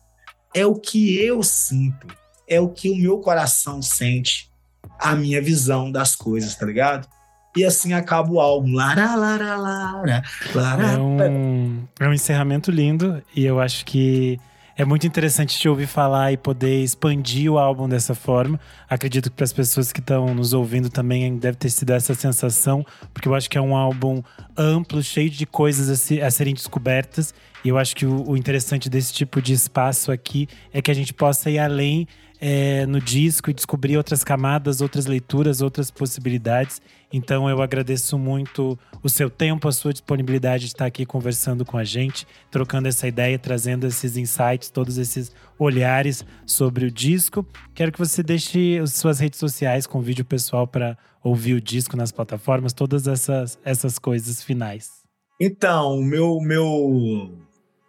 É 0.55 0.65
o 0.65 0.75
que 0.75 1.19
eu 1.19 1.43
sinto, 1.43 2.07
é 2.49 2.61
o 2.61 2.69
que 2.69 2.91
o 2.91 2.97
meu 2.97 3.19
coração 3.19 3.83
sente, 3.83 4.51
a 4.99 5.15
minha 5.15 5.43
visão 5.43 5.91
das 5.91 6.15
coisas, 6.15 6.55
tá 6.55 6.67
ligado? 6.67 7.09
E 7.57 7.65
assim 7.65 7.93
acaba 7.93 8.31
o 8.31 8.41
álbum. 8.41 8.75
Lara, 8.75 9.15
lara, 9.15 9.57
lara, 9.57 10.23
lara. 10.55 10.93
É 10.93 10.99
um, 10.99 11.85
é 12.01 12.09
um 12.09 12.13
encerramento 12.13 12.71
lindo 12.71 13.23
e 13.35 13.45
eu 13.45 13.61
acho 13.61 13.85
que 13.85 14.41
é 14.77 14.85
muito 14.87 15.07
interessante 15.07 15.59
te 15.59 15.69
ouvir 15.69 15.87
falar 15.87 16.33
e 16.33 16.37
poder 16.37 16.83
expandir 16.83 17.53
o 17.53 17.59
álbum 17.59 17.87
dessa 17.87 18.15
forma. 18.15 18.59
Acredito 18.89 19.31
que 19.31 19.37
para 19.37 19.45
as 19.45 19.53
pessoas 19.53 19.93
que 19.93 20.01
estão 20.01 20.35
nos 20.35 20.55
ouvindo 20.55 20.89
também 20.89 21.37
deve 21.37 21.59
ter 21.59 21.69
sido 21.69 21.91
essa 21.91 22.15
sensação, 22.15 22.85
porque 23.13 23.29
eu 23.29 23.35
acho 23.35 23.51
que 23.51 23.59
é 23.59 23.61
um 23.61 23.77
álbum 23.77 24.23
amplo, 24.57 25.03
cheio 25.03 25.29
de 25.29 25.45
coisas 25.45 25.91
a, 25.91 25.97
se, 25.97 26.23
a 26.23 26.31
serem 26.31 26.55
descobertas. 26.55 27.35
E 27.63 27.69
eu 27.69 27.77
acho 27.77 27.95
que 27.95 28.07
o, 28.07 28.31
o 28.31 28.37
interessante 28.37 28.89
desse 28.89 29.13
tipo 29.13 29.43
de 29.43 29.53
espaço 29.53 30.11
aqui 30.11 30.49
é 30.73 30.81
que 30.81 30.91
a 30.91 30.95
gente 30.95 31.13
possa 31.13 31.51
ir 31.51 31.59
além 31.59 32.09
é, 32.41 32.85
no 32.87 33.01
disco 33.01 33.51
e 33.51 33.55
descobrir 33.55 33.97
outras 33.97 34.25
camadas, 34.25 34.81
outras 34.81 35.07
leituras, 35.07 35.61
outras 35.61 35.93
possibilidades. 35.93 36.83
Então 37.13 37.49
eu 37.49 37.61
agradeço 37.61 38.19
muito 38.19 38.79
o 39.03 39.09
seu 39.09 39.29
tempo, 39.29 39.69
a 39.69 39.73
sua 39.73 39.93
disponibilidade 39.93 40.65
de 40.65 40.69
estar 40.69 40.87
aqui 40.87 41.05
conversando 41.05 41.65
com 41.65 41.77
a 41.77 41.85
gente, 41.85 42.27
trocando 42.51 42.89
essa 42.89 43.07
ideia, 43.07 43.39
trazendo 43.39 43.87
esses 43.87 44.17
insights, 44.17 44.71
todos 44.71 44.97
esses 44.97 45.31
olhares 45.59 46.25
sobre 46.47 46.87
o 46.87 46.91
disco. 46.91 47.47
Quero 47.75 47.93
que 47.93 47.99
você 47.99 48.23
deixe 48.23 48.79
as 48.79 48.95
suas 48.95 49.21
redes 49.21 49.39
sociais, 49.39 49.87
convide 49.87 50.23
o 50.23 50.25
pessoal 50.25 50.67
para 50.67 50.97
ouvir 51.23 51.55
o 51.55 51.61
disco 51.61 51.97
nas 51.97 52.11
plataformas, 52.11 52.73
todas 52.73 53.07
essas, 53.07 53.59
essas 53.65 53.99
coisas 53.99 54.43
finais. 54.43 55.03
Então, 55.41 55.99
o 55.99 56.05
meu, 56.05 56.41
meu, 56.41 56.65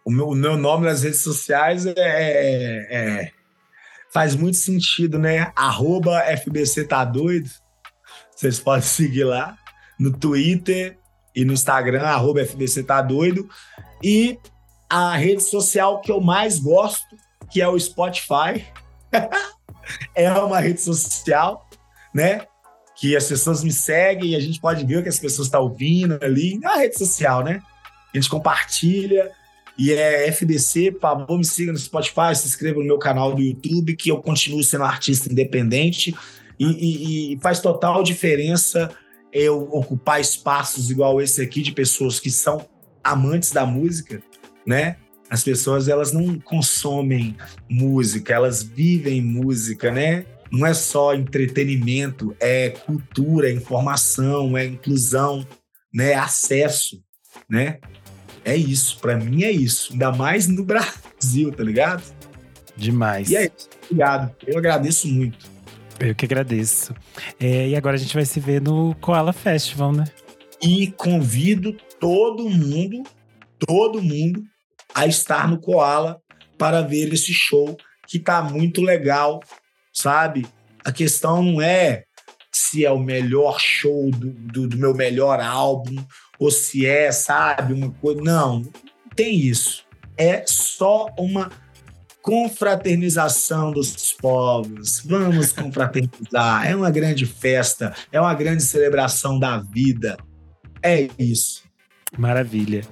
o 0.04 0.10
meu, 0.10 0.30
meu 0.32 0.56
nome 0.56 0.86
nas 0.86 1.02
redes 1.02 1.22
sociais 1.22 1.86
é, 1.86 1.94
é 1.96 3.30
faz 4.12 4.36
muito 4.36 4.56
sentido, 4.56 5.18
né? 5.18 5.52
Arroba 5.56 6.20
FBC 6.36 6.84
tá 6.84 7.04
doido. 7.04 7.50
Vocês 8.34 8.58
podem 8.58 8.82
seguir 8.86 9.24
lá 9.24 9.56
no 9.98 10.12
Twitter 10.12 10.98
e 11.34 11.44
no 11.44 11.52
Instagram, 11.52 12.02
arroba 12.02 12.44
FBC 12.44 12.84
tá 12.84 13.02
doido. 13.02 13.48
E 14.02 14.38
a 14.88 15.16
rede 15.16 15.42
social 15.42 16.00
que 16.00 16.12
eu 16.12 16.20
mais 16.20 16.58
gosto, 16.58 17.16
que 17.50 17.60
é 17.60 17.68
o 17.68 17.78
Spotify. 17.78 18.64
é 20.14 20.30
uma 20.32 20.60
rede 20.60 20.80
social, 20.80 21.68
né? 22.14 22.42
Que 22.96 23.16
as 23.16 23.26
pessoas 23.26 23.64
me 23.64 23.72
seguem 23.72 24.30
e 24.30 24.36
a 24.36 24.40
gente 24.40 24.60
pode 24.60 24.84
ver 24.84 24.98
o 24.98 25.02
que 25.02 25.08
as 25.08 25.18
pessoas 25.18 25.48
estão 25.48 25.62
ouvindo 25.62 26.18
ali. 26.22 26.60
É 26.62 26.68
uma 26.68 26.76
rede 26.76 26.96
social, 26.96 27.42
né? 27.42 27.60
A 28.12 28.16
gente 28.16 28.30
compartilha 28.30 29.32
e 29.76 29.92
é 29.92 30.28
FDC, 30.28 30.92
por 30.92 31.00
favor, 31.00 31.36
me 31.36 31.44
siga 31.44 31.72
no 31.72 31.78
Spotify, 31.78 32.34
se 32.34 32.46
inscreva 32.46 32.78
no 32.78 32.86
meu 32.86 32.98
canal 32.98 33.34
do 33.34 33.42
YouTube, 33.42 33.96
que 33.96 34.10
eu 34.10 34.18
continuo 34.18 34.62
sendo 34.62 34.84
artista 34.84 35.30
independente. 35.30 36.14
E, 36.58 36.66
e, 36.66 37.34
e 37.34 37.40
faz 37.40 37.60
total 37.60 38.02
diferença 38.02 38.90
eu 39.32 39.68
ocupar 39.72 40.20
espaços 40.20 40.90
igual 40.90 41.20
esse 41.20 41.42
aqui 41.42 41.60
de 41.60 41.72
pessoas 41.72 42.20
que 42.20 42.30
são 42.30 42.64
amantes 43.02 43.50
da 43.50 43.66
música, 43.66 44.22
né? 44.64 44.96
As 45.28 45.42
pessoas 45.42 45.88
elas 45.88 46.12
não 46.12 46.38
consomem 46.38 47.36
música, 47.68 48.32
elas 48.32 48.62
vivem 48.62 49.20
música, 49.20 49.90
né? 49.90 50.24
Não 50.52 50.64
é 50.64 50.72
só 50.72 51.14
entretenimento, 51.14 52.36
é 52.38 52.70
cultura, 52.70 53.50
é 53.50 53.52
informação, 53.52 54.56
é 54.56 54.64
inclusão, 54.64 55.44
né? 55.92 56.12
É 56.12 56.14
acesso, 56.14 57.02
né? 57.48 57.78
É 58.44 58.56
isso, 58.56 58.98
para 59.00 59.16
mim 59.16 59.42
é 59.42 59.50
isso. 59.50 59.92
Ainda 59.92 60.12
mais 60.12 60.46
no 60.46 60.62
Brasil, 60.64 61.50
tá 61.50 61.64
ligado? 61.64 62.04
Demais. 62.76 63.30
E 63.30 63.36
é 63.36 63.44
isso. 63.46 63.68
Obrigado. 63.84 64.34
Eu 64.46 64.58
agradeço 64.58 65.08
muito. 65.08 65.53
Eu 66.00 66.14
que 66.14 66.24
agradeço. 66.24 66.94
É, 67.38 67.68
e 67.68 67.76
agora 67.76 67.96
a 67.96 67.98
gente 67.98 68.14
vai 68.14 68.24
se 68.24 68.40
ver 68.40 68.60
no 68.60 68.94
Koala 68.96 69.32
Festival, 69.32 69.92
né? 69.92 70.04
E 70.62 70.90
convido 70.92 71.76
todo 72.00 72.48
mundo, 72.48 73.02
todo 73.58 74.02
mundo, 74.02 74.42
a 74.94 75.06
estar 75.06 75.48
no 75.48 75.58
Koala 75.58 76.20
para 76.58 76.82
ver 76.82 77.12
esse 77.12 77.32
show 77.32 77.76
que 78.06 78.18
tá 78.18 78.42
muito 78.42 78.80
legal, 78.80 79.40
sabe? 79.92 80.46
A 80.84 80.92
questão 80.92 81.42
não 81.42 81.60
é 81.60 82.04
se 82.52 82.84
é 82.84 82.90
o 82.90 82.98
melhor 82.98 83.58
show 83.58 84.10
do, 84.10 84.30
do, 84.30 84.68
do 84.68 84.76
meu 84.76 84.94
melhor 84.94 85.40
álbum 85.40 85.96
ou 86.38 86.50
se 86.50 86.86
é, 86.86 87.10
sabe, 87.10 87.72
uma 87.72 87.90
coisa. 87.90 88.20
Não, 88.20 88.62
tem 89.14 89.36
isso. 89.36 89.84
É 90.16 90.44
só 90.46 91.06
uma 91.18 91.50
confraternização 92.24 93.70
dos 93.70 94.14
povos. 94.14 95.02
Vamos 95.04 95.52
confraternizar. 95.52 96.66
É 96.66 96.74
uma 96.74 96.90
grande 96.90 97.26
festa, 97.26 97.94
é 98.10 98.18
uma 98.18 98.32
grande 98.32 98.62
celebração 98.62 99.38
da 99.38 99.58
vida. 99.58 100.16
É 100.82 101.06
isso. 101.18 101.62
Maravilha. 102.16 102.82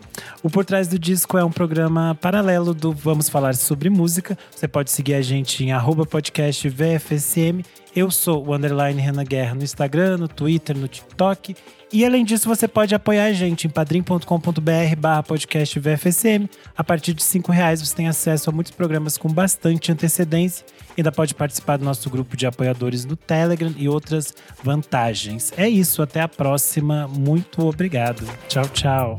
O 0.43 0.51
Por 0.51 0.67
Trás 0.67 0.87
do 0.87 0.99
Disco 0.99 1.39
é 1.39 1.45
um 1.45 1.51
programa 1.51 2.15
paralelo 2.21 2.75
do 2.75 2.93
Vamos 2.93 3.31
Falar 3.31 3.55
sobre 3.55 3.89
Música. 3.89 4.37
Você 4.51 4.69
pode 4.69 4.91
seguir 4.91 5.15
a 5.15 5.23
gente 5.23 5.65
em 5.65 5.73
arroba 5.73 6.05
podcast 6.05 6.69
VFSM. 6.69 7.63
Eu 7.95 8.11
sou 8.11 8.47
o 8.47 8.55
Underline 8.55 9.01
Renan 9.01 9.25
Guerra 9.25 9.55
no 9.55 9.63
Instagram, 9.63 10.17
no 10.17 10.29
Twitter, 10.29 10.77
no 10.77 10.89
TikTok. 10.89 11.55
E 11.93 12.07
além 12.07 12.25
disso, 12.25 12.49
você 12.49 12.67
pode 12.67 12.95
apoiar 12.95 13.27
a 13.27 13.33
gente 13.35 13.67
em 13.67 13.71
padrim.com.br 13.71 14.97
barra 14.97 15.23
podcast 15.23 15.79
VFSM. 15.79 16.49
A 16.75 16.83
partir 16.83 17.13
de 17.13 17.23
cinco 17.23 17.53
reais 17.53 17.83
você 17.83 17.95
tem 17.95 18.09
acesso 18.09 18.49
a 18.49 18.53
muitos 18.53 18.73
programas 18.73 19.19
com 19.19 19.29
bastante 19.29 19.93
antecedência. 19.93 20.65
Ainda 20.97 21.13
pode 21.13 21.35
participar 21.35 21.77
do 21.77 21.85
nosso 21.85 22.09
grupo 22.09 22.35
de 22.35 22.47
apoiadores 22.47 23.05
no 23.05 23.15
Telegram 23.15 23.73
e 23.77 23.89
outras 23.89 24.35
vantagens. 24.63 25.53
É 25.57 25.69
isso, 25.69 26.01
até 26.01 26.23
a 26.23 26.29
próxima. 26.29 27.07
Muito 27.07 27.67
obrigado. 27.67 28.27
Tchau, 28.49 28.69
tchau. 28.71 29.19